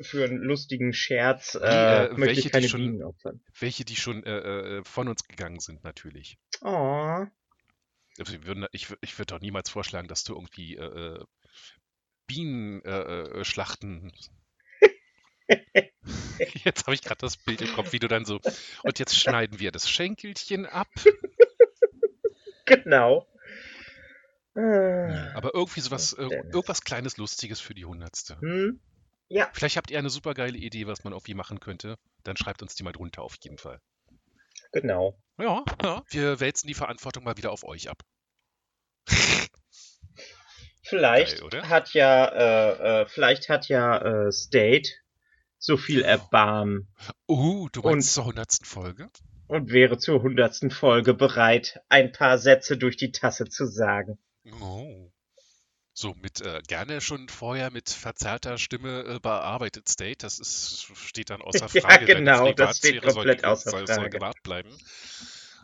Für 0.00 0.24
einen 0.24 0.38
lustigen 0.38 0.92
Scherz 0.92 1.54
äh, 1.54 1.58
äh, 1.58 2.08
möchte 2.08 2.18
welche, 2.26 2.38
ich 2.40 2.44
die 2.46 2.50
keine 2.50 2.68
schon-. 2.68 3.14
Welche, 3.60 3.84
die 3.84 3.94
schon 3.94 4.24
äh, 4.24 4.78
äh, 4.78 4.84
von 4.84 5.06
uns 5.08 5.22
gegangen 5.28 5.60
sind, 5.60 5.84
natürlich. 5.84 6.36
Oh. 6.62 7.24
Ich 8.18 8.28
wür- 8.28 8.68
ich 8.72 9.18
würde 9.18 9.34
doch 9.34 9.40
niemals 9.40 9.70
vorschlagen, 9.70 10.08
dass 10.08 10.24
du 10.24 10.34
irgendwie 10.34 10.74
äh, 10.76 10.82
äh, 11.18 11.24
Bienen 12.26 12.82
äh, 12.84 13.40
äh, 13.40 13.44
schlachten. 13.44 14.12
Jetzt 16.64 16.86
habe 16.86 16.94
ich 16.94 17.02
gerade 17.02 17.20
das 17.20 17.36
Bild 17.36 17.60
im 17.60 17.72
Kopf, 17.74 17.92
wie 17.92 17.98
du 17.98 18.08
dann 18.08 18.24
so. 18.24 18.40
Und 18.82 18.98
jetzt 18.98 19.16
schneiden 19.16 19.60
wir 19.60 19.70
das 19.70 19.88
Schenkelchen 19.88 20.66
ab. 20.66 20.88
Genau. 22.66 23.26
Ah. 24.56 25.32
Aber 25.34 25.54
irgendwie 25.54 25.80
sowas, 25.80 26.14
Dennis. 26.16 26.32
irgendwas 26.52 26.82
kleines 26.84 27.16
Lustiges 27.16 27.60
für 27.60 27.74
die 27.74 27.84
Hundertste. 27.84 28.38
Hm? 28.40 28.80
Ja, 29.28 29.48
Vielleicht 29.52 29.76
habt 29.76 29.90
ihr 29.90 29.98
eine 29.98 30.10
super 30.10 30.34
geile 30.34 30.56
Idee, 30.58 30.86
was 30.86 31.02
man 31.02 31.12
irgendwie 31.12 31.34
machen 31.34 31.58
könnte. 31.58 31.96
Dann 32.24 32.36
schreibt 32.36 32.62
uns 32.62 32.74
die 32.74 32.82
mal 32.84 32.92
drunter 32.92 33.22
auf 33.22 33.36
jeden 33.42 33.58
Fall. 33.58 33.80
genau. 34.72 35.18
Ja, 35.38 35.64
ja, 35.82 36.02
wir 36.10 36.38
wälzen 36.40 36.68
die 36.68 36.74
Verantwortung 36.74 37.24
mal 37.24 37.36
wieder 37.36 37.50
auf 37.50 37.64
euch 37.64 37.88
ab. 37.90 38.02
Vielleicht 40.82 41.40
Geil, 41.50 41.68
hat 41.68 41.94
ja, 41.94 42.26
äh, 42.26 43.02
äh, 43.02 43.06
vielleicht 43.06 43.48
hat 43.48 43.68
ja 43.68 44.26
äh, 44.26 44.32
State 44.32 44.90
so 45.58 45.76
viel 45.78 46.02
Erbarmen 46.02 46.88
Uh, 47.26 47.68
du 47.70 47.80
meinst 47.80 48.08
Und- 48.08 48.12
zur 48.14 48.24
hundertsten 48.26 48.66
Folge? 48.66 49.08
und 49.46 49.70
wäre 49.72 49.98
zur 49.98 50.22
hundertsten 50.22 50.70
Folge 50.70 51.14
bereit, 51.14 51.80
ein 51.88 52.12
paar 52.12 52.38
Sätze 52.38 52.76
durch 52.78 52.96
die 52.96 53.12
Tasse 53.12 53.44
zu 53.46 53.66
sagen. 53.66 54.18
Oh. 54.52 55.10
So, 55.96 56.12
mit 56.14 56.40
äh, 56.40 56.60
gerne 56.66 57.00
schon 57.00 57.28
vorher 57.28 57.70
mit 57.70 57.88
verzerrter 57.88 58.58
Stimme 58.58 59.04
äh, 59.04 59.20
bearbeitet 59.20 59.88
State, 59.88 60.18
das 60.18 60.40
ist, 60.40 60.88
steht 60.96 61.30
dann 61.30 61.40
außer 61.40 61.68
Ja, 61.72 61.82
Frage. 61.82 62.06
Deine 62.06 62.18
genau, 62.18 62.52
das 62.52 62.78
steht 62.78 63.00
komplett 63.00 63.42
soll, 63.42 63.50
außer 63.50 63.70
soll, 63.70 63.86
soll 63.86 63.96
Frage. 63.96 64.10
gewahrt 64.10 64.42
bleiben. 64.42 64.76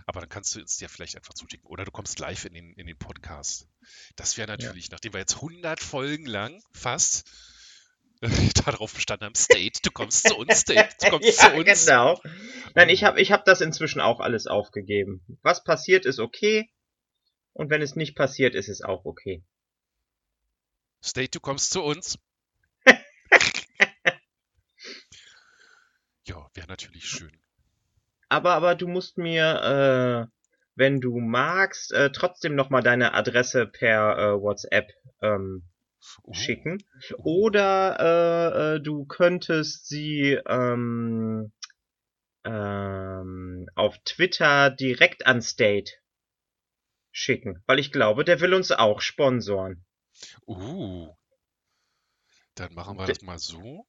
Aber 0.07 0.21
dann 0.21 0.29
kannst 0.29 0.55
du 0.55 0.61
es 0.61 0.77
dir 0.77 0.89
vielleicht 0.89 1.17
einfach 1.17 1.35
zuschicken. 1.35 1.67
Oder 1.67 1.85
du 1.85 1.91
kommst 1.91 2.19
live 2.21 2.45
in 2.45 2.55
den, 2.55 2.73
in 2.75 2.87
den 2.87 2.97
Podcast. 2.97 3.69
Das 4.17 4.37
wäre 4.39 4.49
natürlich, 4.49 4.91
nachdem 4.91 5.13
wir 5.13 5.21
jetzt 5.21 5.37
100 5.37 5.81
Folgen 5.81 6.27
lang 6.27 6.63
fast 6.73 7.29
darauf 8.65 8.95
bestanden 8.95 9.27
haben, 9.27 9.35
State, 9.35 9.81
du 9.83 9.91
kommst 9.91 10.29
zu 10.29 10.37
uns, 10.37 10.61
State, 10.61 10.95
du 11.01 11.11
kommst 11.11 11.29
ja, 11.43 11.51
zu 11.51 11.57
uns. 11.57 11.87
genau. 11.87 12.21
Nein, 12.75 12.89
ich 12.89 13.03
habe 13.03 13.21
ich 13.21 13.33
hab 13.33 13.45
das 13.45 13.61
inzwischen 13.61 14.01
auch 14.01 14.21
alles 14.21 14.47
aufgegeben. 14.47 15.23
Was 15.43 15.65
passiert, 15.65 16.07
ist 16.07 16.21
okay. 16.21 16.71
Und 17.53 17.71
wenn 17.71 17.83
es 17.83 17.97
nicht 17.97 18.15
passiert, 18.17 18.55
ist 18.55 18.69
es 18.69 18.83
auch 18.83 19.05
okay. 19.05 19.43
State, 21.03 21.31
du 21.31 21.41
kommst 21.41 21.71
zu 21.71 21.83
uns. 21.83 22.19
ja, 26.27 26.49
wäre 26.55 26.67
natürlich 26.69 27.05
schön. 27.09 27.37
Aber, 28.29 28.55
aber 28.55 28.75
du 28.75 28.87
musst 28.87 29.19
mir, 29.19 30.27
äh, 30.27 30.27
wenn 30.75 31.01
du 31.01 31.19
magst, 31.19 31.93
äh, 31.93 32.13
trotzdem 32.13 32.55
nochmal 32.55 32.83
deine 32.83 33.15
Adresse 33.15 33.67
per 33.67 34.19
äh, 34.19 34.41
WhatsApp 34.41 34.93
ähm, 35.21 35.71
Uh, 36.25 36.33
schicken. 36.33 36.83
Oder 37.19 37.97
äh, 38.01 38.77
äh, 38.77 38.81
du 38.81 39.05
könntest 39.05 39.87
sie 39.87 40.39
ähm, 40.47 41.53
ähm, 42.45 43.69
auf 43.75 43.99
Twitter 44.05 44.71
direkt 44.71 45.27
an 45.27 45.43
State 45.43 45.93
schicken. 47.13 47.63
Weil 47.67 47.79
ich 47.79 47.93
glaube, 47.93 48.25
der 48.25 48.41
will 48.41 48.55
uns 48.55 48.71
auch 48.71 49.01
sponsoren. 49.01 49.85
Uh. 50.47 51.15
Dann 52.55 52.75
machen 52.75 52.99
wir 52.99 53.07
D- 53.07 53.13
das 53.13 53.23
mal 53.23 53.39
so. 53.39 53.87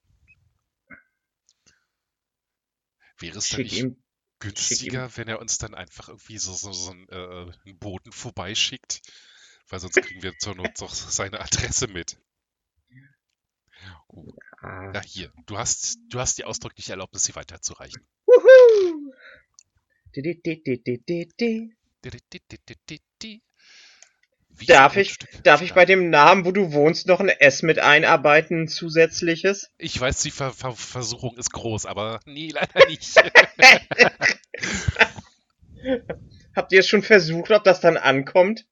Wäre 3.18 3.38
es 3.38 3.50
dann 3.50 3.62
nicht 3.62 3.86
günstiger, 4.40 5.16
wenn 5.18 5.28
er 5.28 5.40
uns 5.40 5.58
dann 5.58 5.76
einfach 5.76 6.10
irgendwie 6.10 6.38
so, 6.38 6.54
so, 6.54 6.72
so 6.72 6.92
einen, 6.92 7.08
äh, 7.10 7.52
einen 7.66 7.78
Boten 7.78 8.12
vorbeischickt? 8.12 9.02
Weil 9.68 9.80
sonst 9.80 10.02
kriegen 10.02 10.24
wir 10.24 10.38
zur 10.38 10.56
Not 10.56 10.80
doch 10.80 10.94
seine 10.94 11.40
Adresse 11.40 11.88
mit. 11.88 12.18
Ah. 14.60 14.92
ja, 14.94 15.02
hier. 15.02 15.34
Du 15.46 15.58
hast, 15.58 16.00
du 16.10 16.20
hast 16.20 16.38
die 16.38 16.46
ausdrückliche 16.46 16.92
Erlaubnis, 16.92 17.24
sie 17.24 17.36
weiterzureichen. 17.36 18.06
Wuhu! 18.26 19.14
Di-di-di-di-di-di. 23.22 23.42
Wie 24.54 24.66
Darf 24.66 24.98
ich, 24.98 25.18
darf 25.44 25.62
ich 25.62 25.74
bei 25.74 25.86
dem 25.86 26.10
Namen, 26.10 26.44
wo 26.46 26.52
du 26.52 26.74
wohnst, 26.74 27.08
noch 27.08 27.20
ein 27.20 27.30
S 27.30 27.64
mit 27.64 27.80
einarbeiten, 27.80 28.64
ein 28.64 28.68
zusätzliches? 28.68 29.70
Ich 29.78 30.00
weiß, 30.00 30.20
die 30.22 30.32
Ver 30.32 30.52
Ver 30.52 30.74
Versuchung 30.74 31.38
ist 31.38 31.52
groß, 31.52 31.86
aber 31.86 32.20
nee, 32.26 32.50
leider 32.50 32.86
nicht. 32.88 33.16
Habt 36.56 36.72
ihr 36.74 36.80
es 36.82 36.88
schon 36.88 37.02
versucht, 37.02 37.50
ob 37.52 37.64
das 37.64 37.80
dann 37.80 37.98
ankommt? 37.98 38.66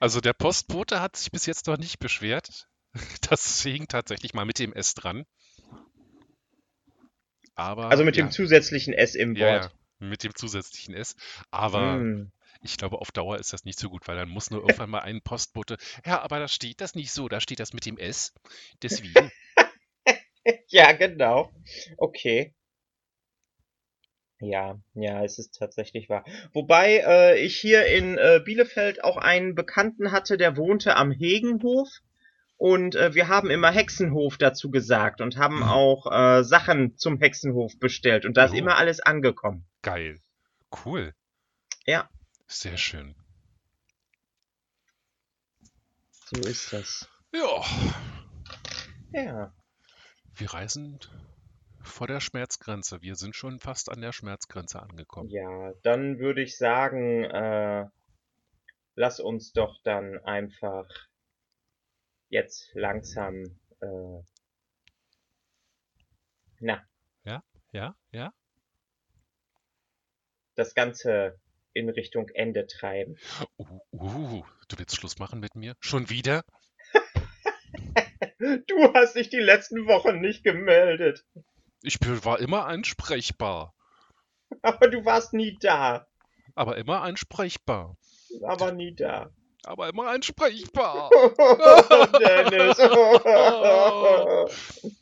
Also 0.00 0.20
der 0.20 0.32
Postbote 0.32 1.00
hat 1.00 1.16
sich 1.16 1.30
bis 1.30 1.46
jetzt 1.46 1.66
noch 1.66 1.78
nicht 1.78 1.98
beschwert. 1.98 2.66
Das 3.30 3.62
hing 3.62 3.88
tatsächlich 3.88 4.34
mal 4.34 4.44
mit 4.44 4.58
dem 4.58 4.72
S 4.74 4.94
dran. 4.94 5.24
Aber 7.54 7.90
Also 7.90 8.04
mit 8.04 8.16
ja, 8.16 8.24
dem 8.24 8.30
zusätzlichen 8.30 8.92
S 8.94 9.14
im 9.14 9.34
ja, 9.36 9.46
Wort. 9.46 9.64
ja, 9.64 10.06
mit 10.08 10.22
dem 10.24 10.34
zusätzlichen 10.34 10.94
S. 10.94 11.14
Aber 11.50 11.96
Mm. 11.98 12.32
Ich 12.62 12.76
glaube, 12.78 12.98
auf 13.00 13.10
Dauer 13.12 13.38
ist 13.38 13.52
das 13.52 13.64
nicht 13.64 13.78
so 13.78 13.88
gut, 13.90 14.06
weil 14.08 14.16
dann 14.16 14.28
muss 14.28 14.50
nur 14.50 14.60
irgendwann 14.60 14.90
mal 14.90 15.00
ein 15.00 15.20
Postbote. 15.22 15.76
Ja, 16.06 16.20
aber 16.22 16.38
da 16.38 16.48
steht 16.48 16.80
das 16.80 16.94
nicht 16.94 17.12
so, 17.12 17.28
da 17.28 17.40
steht 17.40 17.60
das 17.60 17.72
mit 17.72 17.86
dem 17.86 17.98
S. 17.98 18.32
Deswegen. 18.82 19.30
Ja, 20.66 20.90
genau. 20.90 21.52
Okay. 21.98 22.52
Ja, 24.40 24.76
ja, 24.94 25.22
es 25.24 25.38
ist 25.38 25.56
tatsächlich 25.56 26.08
wahr. 26.08 26.24
Wobei 26.52 27.04
äh, 27.06 27.38
ich 27.38 27.56
hier 27.58 27.86
in 27.86 28.18
äh, 28.18 28.40
Bielefeld 28.44 29.04
auch 29.04 29.16
einen 29.16 29.54
Bekannten 29.54 30.10
hatte, 30.10 30.36
der 30.36 30.56
wohnte 30.56 30.96
am 30.96 31.12
Hegenhof. 31.12 31.88
Und 32.56 32.96
äh, 32.96 33.14
wir 33.14 33.28
haben 33.28 33.50
immer 33.50 33.70
Hexenhof 33.70 34.36
dazu 34.38 34.70
gesagt 34.72 35.20
und 35.20 35.36
haben 35.36 35.58
Mhm. 35.58 35.62
auch 35.62 36.10
äh, 36.10 36.42
Sachen 36.42 36.96
zum 36.96 37.18
Hexenhof 37.18 37.78
bestellt. 37.78 38.24
Und 38.26 38.36
da 38.36 38.46
ist 38.46 38.52
Oh. 38.52 38.56
immer 38.56 38.76
alles 38.78 38.98
angekommen. 38.98 39.64
Geil. 39.82 40.18
Cool. 40.84 41.14
Ja. 41.86 42.08
Sehr 42.52 42.76
schön. 42.76 43.14
So 46.26 46.40
ist 46.42 46.72
das. 46.72 47.08
Ja, 47.32 47.64
Ja. 49.12 49.52
wir 50.36 50.52
reisen 50.52 51.00
vor 51.82 52.06
der 52.06 52.20
Schmerzgrenze. 52.20 53.00
Wir 53.02 53.16
sind 53.16 53.34
schon 53.34 53.58
fast 53.58 53.90
an 53.90 54.00
der 54.02 54.12
Schmerzgrenze 54.12 54.80
angekommen. 54.80 55.30
Ja, 55.30 55.72
dann 55.82 56.18
würde 56.18 56.42
ich 56.42 56.56
sagen, 56.58 57.24
äh, 57.24 57.86
lass 58.96 59.18
uns 59.18 59.52
doch 59.52 59.80
dann 59.82 60.18
einfach 60.18 60.86
jetzt 62.28 62.70
langsam, 62.74 63.44
äh, 63.80 64.22
na, 66.60 66.86
Ja, 67.72 67.96
ja. 68.12 68.32
das 70.54 70.74
Ganze 70.74 71.40
in 71.74 71.88
Richtung 71.88 72.28
Ende 72.30 72.66
treiben. 72.66 73.16
Uh, 73.58 73.64
uh, 73.92 74.44
du 74.68 74.78
willst 74.78 74.96
Schluss 74.96 75.18
machen 75.18 75.40
mit 75.40 75.54
mir? 75.54 75.74
Schon 75.80 76.10
wieder? 76.10 76.44
Du 78.66 78.92
hast 78.94 79.14
dich 79.14 79.30
die 79.30 79.38
letzten 79.40 79.86
Wochen 79.86 80.20
nicht 80.20 80.44
gemeldet, 80.44 81.24
Ich 81.82 81.98
war 82.24 82.40
immer 82.40 82.66
ansprechbar. 82.66 83.74
aber 84.62 84.88
du 84.88 85.04
warst 85.04 85.32
nie 85.32 85.56
da, 85.60 86.06
Aber 86.54 86.76
immer 86.76 87.02
ansprechbar. 87.02 87.96
aber 88.42 88.72
nie 88.72 88.94
da. 88.94 89.30
Aber 89.64 89.88
immer 89.88 90.08
ansprechbar. 90.08 91.08
Dennis. 92.18 92.78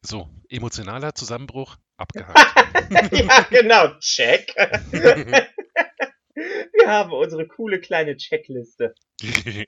So, 0.00 0.28
emotionaler 0.48 1.14
Zusammenbruch 1.14 1.76
abgehakt. 1.98 2.38
ja, 3.12 3.46
genau, 3.50 3.98
check. 3.98 4.54
Wir 6.34 6.86
haben 6.86 7.12
unsere 7.12 7.46
coole 7.46 7.80
kleine 7.80 8.16
Checkliste. 8.16 8.94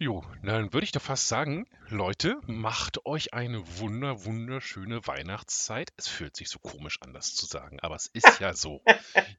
Jo, 0.00 0.24
dann 0.44 0.72
würde 0.72 0.84
ich 0.84 0.92
doch 0.92 1.02
fast 1.02 1.26
sagen, 1.26 1.66
Leute, 1.88 2.36
macht 2.46 3.04
euch 3.04 3.34
eine 3.34 3.64
wunder, 3.80 4.24
wunderschöne 4.24 5.04
Weihnachtszeit. 5.08 5.90
Es 5.96 6.06
fühlt 6.06 6.36
sich 6.36 6.50
so 6.50 6.60
komisch 6.60 7.02
an, 7.02 7.12
das 7.12 7.34
zu 7.34 7.46
sagen, 7.46 7.80
aber 7.80 7.96
es 7.96 8.06
ist 8.06 8.38
ja 8.38 8.54
so. 8.54 8.80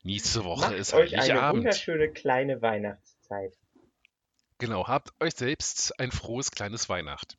Nächste 0.04 0.44
Woche 0.44 0.72
Macht 0.72 0.76
ist 0.76 0.94
euch 0.94 1.14
eine 1.14 1.22
Heiligabend. 1.22 1.64
wunderschöne 1.64 2.12
kleine 2.12 2.62
Weihnachtszeit. 2.62 3.54
Genau, 4.58 4.86
habt 4.86 5.14
euch 5.22 5.34
selbst 5.34 5.98
ein 5.98 6.12
frohes 6.12 6.52
kleines 6.52 6.90
Weihnacht. 6.90 7.38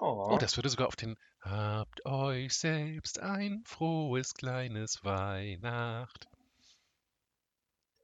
Oh, 0.00 0.26
Oh, 0.32 0.38
das 0.38 0.56
würde 0.56 0.68
sogar 0.68 0.88
auf 0.88 0.96
den 0.96 1.16
Habt 1.42 2.04
euch 2.04 2.52
selbst 2.54 3.18
ein 3.20 3.62
frohes 3.66 4.34
kleines 4.34 5.04
Weihnacht. 5.04 6.26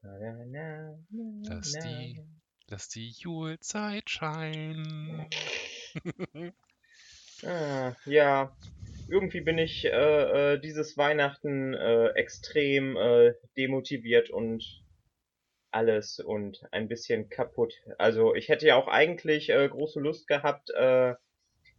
Na, 0.03 0.45
na, 0.55 0.99
na, 1.11 1.49
Lass 1.49 1.73
die- 1.73 2.21
Lass 2.69 2.89
die 2.89 3.11
Julezeit 3.11 4.09
scheinen. 4.11 5.27
Ah, 7.45 7.95
ja, 8.07 8.57
irgendwie 9.09 9.41
bin 9.41 9.59
ich 9.59 9.85
äh, 9.85 10.55
äh, 10.55 10.59
dieses 10.61 10.97
Weihnachten 10.97 11.75
äh, 11.75 12.09
extrem 12.11 12.97
äh, 12.97 13.35
demotiviert 13.57 14.31
und 14.31 14.83
alles 15.71 16.19
und 16.21 16.63
ein 16.73 16.89
bisschen 16.89 17.29
kaputt. 17.29 17.75
Also 17.99 18.35
ich 18.35 18.49
hätte 18.49 18.67
ja 18.67 18.77
auch 18.77 18.89
eigentlich 18.89 19.51
äh, 19.51 19.69
große 19.69 20.01
Lust 20.01 20.27
gehabt, 20.29 20.71
äh, 20.71 21.15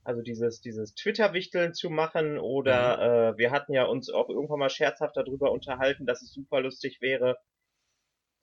also 0.08 0.22
dieses 0.22 0.62
dieses 0.62 0.96
Twitter-Wichteln 0.96 1.74
zu 1.74 1.90
machen 1.90 2.38
oder 2.40 3.34
äh, 3.34 3.38
wir 3.38 3.52
hatten 3.52 3.74
ja 3.74 3.84
uns 3.84 4.10
auch 4.10 4.30
irgendwann 4.30 4.60
mal 4.60 4.70
scherzhaft 4.70 5.18
darüber 5.18 5.52
unterhalten, 5.52 6.06
dass 6.06 6.22
es 6.22 6.32
super 6.32 6.62
lustig 6.62 7.02
wäre, 7.02 7.38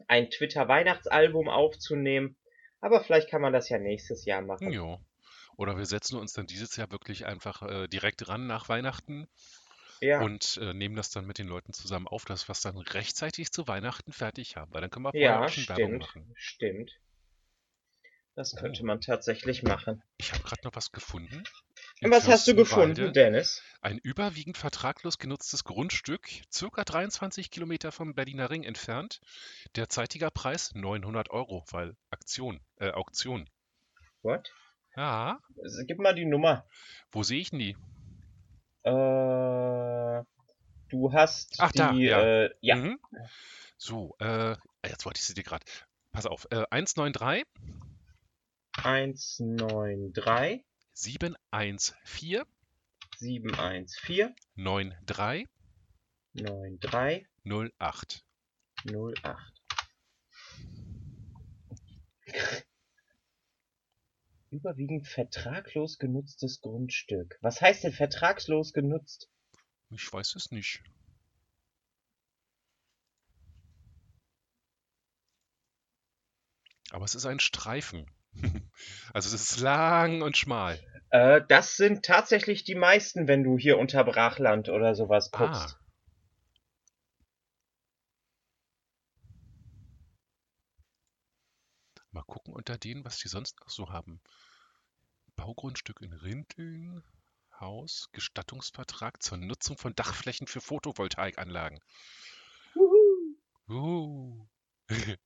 ein 0.06 0.30
Twitter-Weihnachtsalbum 0.30 1.48
aufzunehmen. 1.48 2.36
Aber 2.80 3.02
vielleicht 3.02 3.30
kann 3.30 3.40
man 3.40 3.52
das 3.54 3.68
ja 3.70 3.78
nächstes 3.78 4.24
Jahr 4.26 4.42
machen. 4.42 4.70
Jo. 4.72 5.00
Oder 5.56 5.76
wir 5.78 5.86
setzen 5.86 6.18
uns 6.18 6.32
dann 6.34 6.46
dieses 6.46 6.76
Jahr 6.76 6.90
wirklich 6.90 7.24
einfach 7.24 7.62
äh, 7.62 7.88
direkt 7.88 8.28
ran 8.28 8.46
nach 8.46 8.68
Weihnachten 8.68 9.26
Ja. 10.00 10.20
und 10.20 10.58
äh, 10.60 10.74
nehmen 10.74 10.96
das 10.96 11.10
dann 11.10 11.26
mit 11.26 11.38
den 11.38 11.48
Leuten 11.48 11.72
zusammen 11.72 12.08
auf, 12.08 12.24
dass 12.26 12.46
wir 12.48 12.52
es 12.52 12.60
dann 12.60 12.76
rechtzeitig 12.76 13.52
zu 13.52 13.66
Weihnachten 13.68 14.12
fertig 14.12 14.56
haben. 14.56 14.74
Weil 14.74 14.82
dann 14.82 14.90
können 14.90 15.06
wir 15.06 15.12
vorher 15.12 15.40
Ja, 15.40 15.44
auch 15.44 15.48
schon 15.48 15.66
Werbung 15.68 15.86
stimmt, 15.86 16.00
machen. 16.02 16.32
stimmt. 16.36 16.92
Das 18.36 18.52
Oh. 18.54 18.56
könnte 18.60 18.84
man 18.84 19.00
tatsächlich 19.00 19.62
machen. 19.62 20.02
Ich 20.18 20.32
habe 20.32 20.42
gerade 20.42 20.62
noch 20.64 20.74
was 20.74 20.90
gefunden. 20.90 21.44
Und 22.02 22.10
was 22.10 22.26
hast 22.26 22.48
du 22.48 22.54
gefunden. 22.56 23.12
Dennis? 23.12 23.62
Ein 23.80 23.98
überwiegend 23.98 24.56
vertraglos 24.58 25.18
genutztes 25.18 25.62
Grundstück, 25.62 26.28
circa 26.52 26.82
23 26.84 27.50
Kilometer 27.50 27.92
vom 27.92 28.14
Berliner 28.14 28.50
Ring 28.50 28.64
entfernt. 28.64 29.20
Derzeitiger 29.76 30.30
Preis 30.32 30.74
900 30.74 31.30
Euro, 31.30 31.64
weil 31.70 31.96
Aktion, 32.10 32.60
äh, 32.80 32.90
Auktion. 32.90 33.48
What? 34.22 34.50
Ja, 34.96 35.38
Gib 35.86 35.98
mal 35.98 36.14
die 36.14 36.24
Nummer. 36.24 36.66
wo 37.12 37.22
sehe 37.22 37.40
ich 37.40 37.50
denn 37.50 37.58
die? 37.60 37.76
Äh, 38.82 40.22
du 40.88 41.12
hast 41.12 41.56
Ach, 41.58 41.72
die, 41.72 41.78
da, 41.78 41.92
ja. 41.92 42.20
äh, 42.20 42.50
ja, 42.60 42.76
Mhm. 42.76 42.98
So, 43.76 44.16
äh, 44.20 44.56
jetzt 44.86 45.04
wollte 45.04 45.18
ich 45.18 45.24
sie 45.26 45.34
dir 45.34 45.42
gerade. 45.44 45.64
Pass 46.12 46.26
auf, 46.26 46.46
äh, 46.50 46.64
193 46.70 47.44
193 48.76 50.64
714 50.92 52.44
714 53.18 54.34
93 54.56 55.48
93 56.34 57.26
08. 57.44 58.24
08. 58.84 59.54
Überwiegend 64.50 65.06
vertraglos 65.06 65.98
genutztes 65.98 66.60
Grundstück. 66.60 67.38
Was 67.40 67.60
heißt 67.60 67.84
denn 67.84 67.92
vertragslos 67.92 68.72
genutzt? 68.72 69.28
Ich 69.90 70.12
weiß 70.12 70.36
es 70.36 70.50
nicht. 70.50 70.82
Aber 76.90 77.04
es 77.04 77.14
ist 77.14 77.26
ein 77.26 77.40
Streifen. 77.40 78.08
Also 79.12 79.34
es 79.34 79.52
ist 79.52 79.60
lang 79.60 80.22
und 80.22 80.36
schmal. 80.36 80.78
Äh, 81.10 81.42
das 81.48 81.76
sind 81.76 82.04
tatsächlich 82.04 82.64
die 82.64 82.74
meisten, 82.74 83.28
wenn 83.28 83.44
du 83.44 83.56
hier 83.56 83.78
unter 83.78 84.02
Brachland 84.02 84.68
oder 84.68 84.94
sowas 84.96 85.30
Ah. 85.32 85.38
guckst. 85.38 85.78
Mal 92.10 92.22
gucken 92.22 92.54
unter 92.54 92.78
denen, 92.78 93.04
was 93.04 93.18
die 93.18 93.28
sonst 93.28 93.60
noch 93.60 93.70
so 93.70 93.90
haben. 93.90 94.20
Baugrundstück 95.36 96.00
in 96.00 96.12
Rinteln, 96.12 97.02
Haus, 97.60 98.08
Gestattungsvertrag 98.12 99.22
zur 99.22 99.38
Nutzung 99.38 99.76
von 99.76 99.94
Dachflächen 99.94 100.46
für 100.46 100.60
Photovoltaikanlagen. 100.60 101.80
Juhu. 102.74 103.36
Uh. 103.68 104.46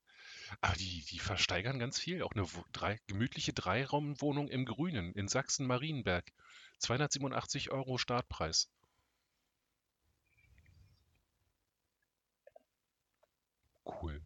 Aber 0.61 0.75
die, 0.75 1.05
die 1.09 1.19
versteigern 1.19 1.79
ganz 1.79 1.99
viel. 1.99 2.23
Auch 2.23 2.31
eine 2.33 2.45
drei, 2.71 2.99
gemütliche 3.07 3.53
Dreiraumwohnung 3.53 4.47
im 4.49 4.65
Grünen 4.65 5.13
in 5.13 5.27
Sachsen-Marienberg. 5.27 6.31
287 6.79 7.71
Euro 7.71 7.97
Startpreis. 7.97 8.71
Cool. 13.85 14.21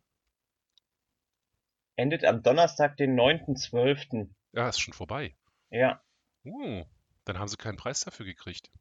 Endet 1.95 2.25
am 2.25 2.41
Donnerstag, 2.41 2.97
den 2.97 3.19
9.12. 3.19 4.29
Ja, 4.51 4.69
ist 4.69 4.79
schon 4.79 4.93
vorbei. 4.93 5.35
Ja. 5.69 6.01
Uh, 6.43 6.85
dann 7.25 7.39
haben 7.39 7.47
sie 7.47 7.57
keinen 7.57 7.77
Preis 7.77 8.01
dafür 8.01 8.25
gekriegt. 8.25 8.71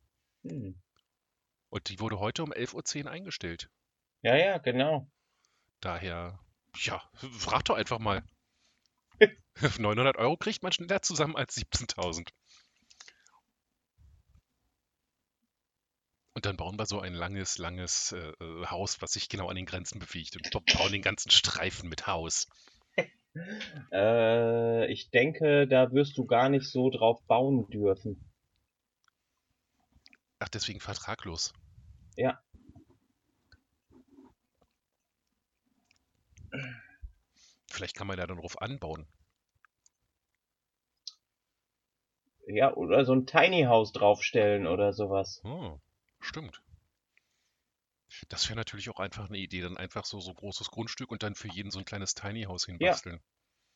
Hm. 0.42 0.80
Und 1.70 1.88
die 1.88 2.00
wurde 2.00 2.18
heute 2.18 2.42
um 2.42 2.52
11.10 2.52 3.04
Uhr 3.04 3.10
eingestellt. 3.10 3.70
Ja, 4.22 4.36
ja, 4.36 4.58
genau. 4.58 5.08
Daher, 5.80 6.38
ja, 6.76 7.02
frag 7.38 7.64
doch 7.64 7.76
einfach 7.76 7.98
mal. 7.98 8.22
900 9.78 10.16
Euro 10.18 10.36
kriegt 10.36 10.62
man 10.62 10.72
schneller 10.72 11.02
zusammen 11.02 11.36
als 11.36 11.54
17.000. 11.54 12.32
Und 16.34 16.44
dann 16.46 16.56
bauen 16.58 16.78
wir 16.78 16.84
so 16.86 17.00
ein 17.00 17.14
langes, 17.14 17.56
langes 17.58 18.12
äh, 18.12 18.32
Haus, 18.66 19.00
was 19.00 19.12
sich 19.12 19.28
genau 19.30 19.48
an 19.48 19.56
den 19.56 19.64
Grenzen 19.66 19.98
bewegt. 19.98 20.36
Und 20.36 20.50
ba- 20.50 20.60
bauen 20.78 20.92
den 20.92 21.00
ganzen 21.02 21.30
Streifen 21.30 21.88
mit 21.88 22.06
Haus. 22.06 22.46
Äh, 23.90 24.92
ich 24.92 25.10
denke, 25.10 25.66
da 25.66 25.90
wirst 25.92 26.18
du 26.18 26.26
gar 26.26 26.50
nicht 26.50 26.66
so 26.70 26.90
drauf 26.90 27.22
bauen 27.26 27.66
dürfen. 27.70 28.30
Ach, 30.40 30.48
deswegen 30.50 30.80
vertraglos. 30.80 31.54
Ja. 32.16 32.38
Vielleicht 37.72 37.96
kann 37.96 38.06
man 38.06 38.18
ja 38.18 38.26
dann 38.26 38.38
drauf 38.38 38.60
anbauen. 38.62 39.06
Ja, 42.46 42.72
oder 42.76 43.04
so 43.04 43.14
ein 43.14 43.26
Tiny 43.26 43.64
House 43.64 43.90
draufstellen 43.90 44.68
oder 44.68 44.92
sowas. 44.92 45.44
Oh, 45.44 45.80
stimmt. 46.20 46.60
Das 48.28 48.48
wäre 48.48 48.56
natürlich 48.56 48.90
auch 48.90 49.00
einfach 49.00 49.28
eine 49.28 49.38
Idee, 49.38 49.60
dann 49.60 49.76
einfach 49.76 50.04
so 50.04 50.20
so 50.20 50.32
großes 50.32 50.70
Grundstück 50.70 51.10
und 51.10 51.24
dann 51.24 51.34
für 51.34 51.48
jeden 51.48 51.72
so 51.72 51.80
ein 51.80 51.84
kleines 51.84 52.14
Tiny 52.14 52.44
House 52.44 52.66
Ja, 52.78 53.02
hinbasteln. 53.04 53.20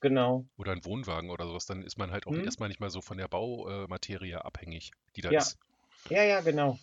genau. 0.00 0.46
Oder 0.58 0.72
ein 0.72 0.84
Wohnwagen 0.84 1.30
oder 1.30 1.46
sowas. 1.46 1.64
Dann 1.64 1.80
ist 1.82 1.96
man 1.96 2.10
halt 2.10 2.26
auch 2.26 2.36
Hm? 2.36 2.44
erstmal 2.44 2.68
nicht 2.68 2.78
mal 2.78 2.90
so 2.90 3.00
von 3.00 3.16
der 3.16 3.26
Baumaterie 3.26 4.34
abhängig, 4.34 4.90
die 5.16 5.22
da 5.22 5.30
Ja, 5.30 5.32
ist. 5.32 5.58
ja, 6.10 6.24
ja, 6.24 6.40
genau. 6.42 6.78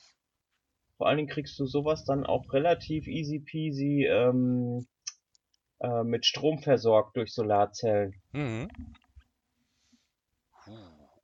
Vor 0.98 1.08
allen 1.08 1.18
Dingen 1.18 1.30
kriegst 1.30 1.60
du 1.60 1.68
sowas 1.68 2.04
dann 2.04 2.26
auch 2.26 2.52
relativ 2.52 3.06
easy 3.06 3.38
peasy 3.40 4.06
ähm, 4.10 4.88
äh, 5.84 6.04
mit 6.04 6.26
Strom 6.26 6.60
versorgt 6.60 7.18
durch 7.18 7.34
Solarzellen. 7.34 8.16
Mhm. 8.32 8.70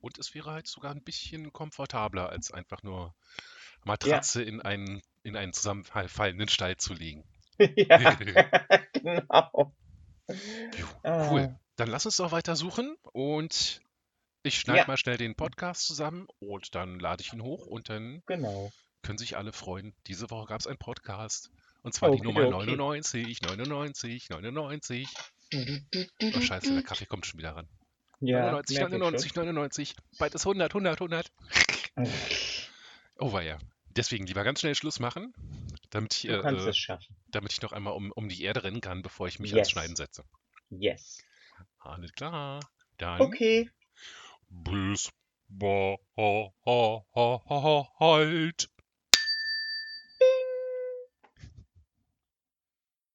Und 0.00 0.18
es 0.18 0.34
wäre 0.34 0.50
halt 0.50 0.66
sogar 0.66 0.92
ein 0.92 1.02
bisschen 1.02 1.52
komfortabler, 1.52 2.28
als 2.28 2.52
einfach 2.52 2.82
nur 2.82 3.06
Ja, 3.06 3.14
Matratze 3.84 4.42
in 4.42 4.60
einen, 4.60 5.02
in 5.22 5.36
einen 5.36 5.52
zusammenfallenden 5.52 6.48
Stall 6.48 6.76
zu 6.76 6.92
legen. 6.92 7.24
ja, 7.58 8.14
genau. 8.92 9.74
Ah, 11.02 11.30
cool. 11.30 11.58
Dann 11.76 11.88
lass 11.88 12.04
uns 12.04 12.16
doch 12.16 12.32
weiter 12.32 12.54
suchen 12.54 12.96
und 13.12 13.80
ich 14.42 14.58
schneide 14.58 14.80
ja, 14.80 14.86
mal 14.86 14.96
schnell 14.96 15.16
den 15.16 15.34
Podcast 15.34 15.86
zusammen 15.86 16.26
und 16.38 16.74
dann 16.74 16.98
lade 16.98 17.22
ich 17.22 17.32
ihn 17.32 17.42
hoch 17.42 17.66
und 17.66 17.88
dann 17.88 18.22
genau. 18.26 18.70
können 19.02 19.18
sich 19.18 19.36
alle 19.36 19.52
freuen. 19.52 19.94
Diese 20.06 20.30
Woche 20.30 20.48
gab 20.48 20.60
es 20.60 20.66
einen 20.66 20.78
Podcast 20.78 21.50
und 21.82 21.94
zwar 21.94 22.10
die 22.10 22.20
Nummer 22.20 22.40
Okidoki. 22.42 22.66
99, 22.76 23.42
99, 23.42 24.30
99. 24.30 25.08
Du, 25.50 25.64
du, 25.64 25.80
du, 25.90 26.06
Oh 26.36 26.40
Scheiße, 26.40 26.72
der. 26.74 26.82
Kaffee 26.82 27.06
kommt 27.06 27.26
schon 27.26 27.38
wieder 27.38 27.56
ran. 27.56 27.68
Ja, 28.20 28.52
99, 28.52 28.76
merke 28.78 28.96
ich 28.96 29.00
schon. 29.00 29.00
99, 29.00 29.34
99. 29.34 29.96
Bald 30.18 30.34
ist 30.34 30.46
100, 30.46 30.70
100, 30.74 31.00
100. 31.00 31.32
Oh 33.18 33.32
weia. 33.32 33.58
Deswegen 33.96 34.26
lieber 34.26 34.44
ganz 34.44 34.60
schnell 34.60 34.74
Schluss 34.74 35.00
machen, 35.00 35.34
damit 35.90 36.14
ich, 36.16 36.28
äh, 36.28 36.34
es 36.34 36.78
schaffen. 36.78 37.16
damit 37.28 37.52
ich 37.52 37.60
noch 37.62 37.72
einmal 37.72 37.94
um, 37.94 38.12
um 38.12 38.28
die 38.28 38.42
Erde 38.42 38.62
rennen 38.62 38.80
kann, 38.80 39.02
bevor 39.02 39.26
ich 39.26 39.38
mich 39.40 39.52
ans 39.52 39.70
Schneiden 39.70 39.90
Yes, 39.90 39.98
setze. 39.98 40.24
yes. 40.70 41.18
Alles 41.80 42.12
klar. 42.12 42.60
Dann 42.98 43.20
Okay. 43.20 43.70
bis 44.48 45.10
bald. 45.48 46.00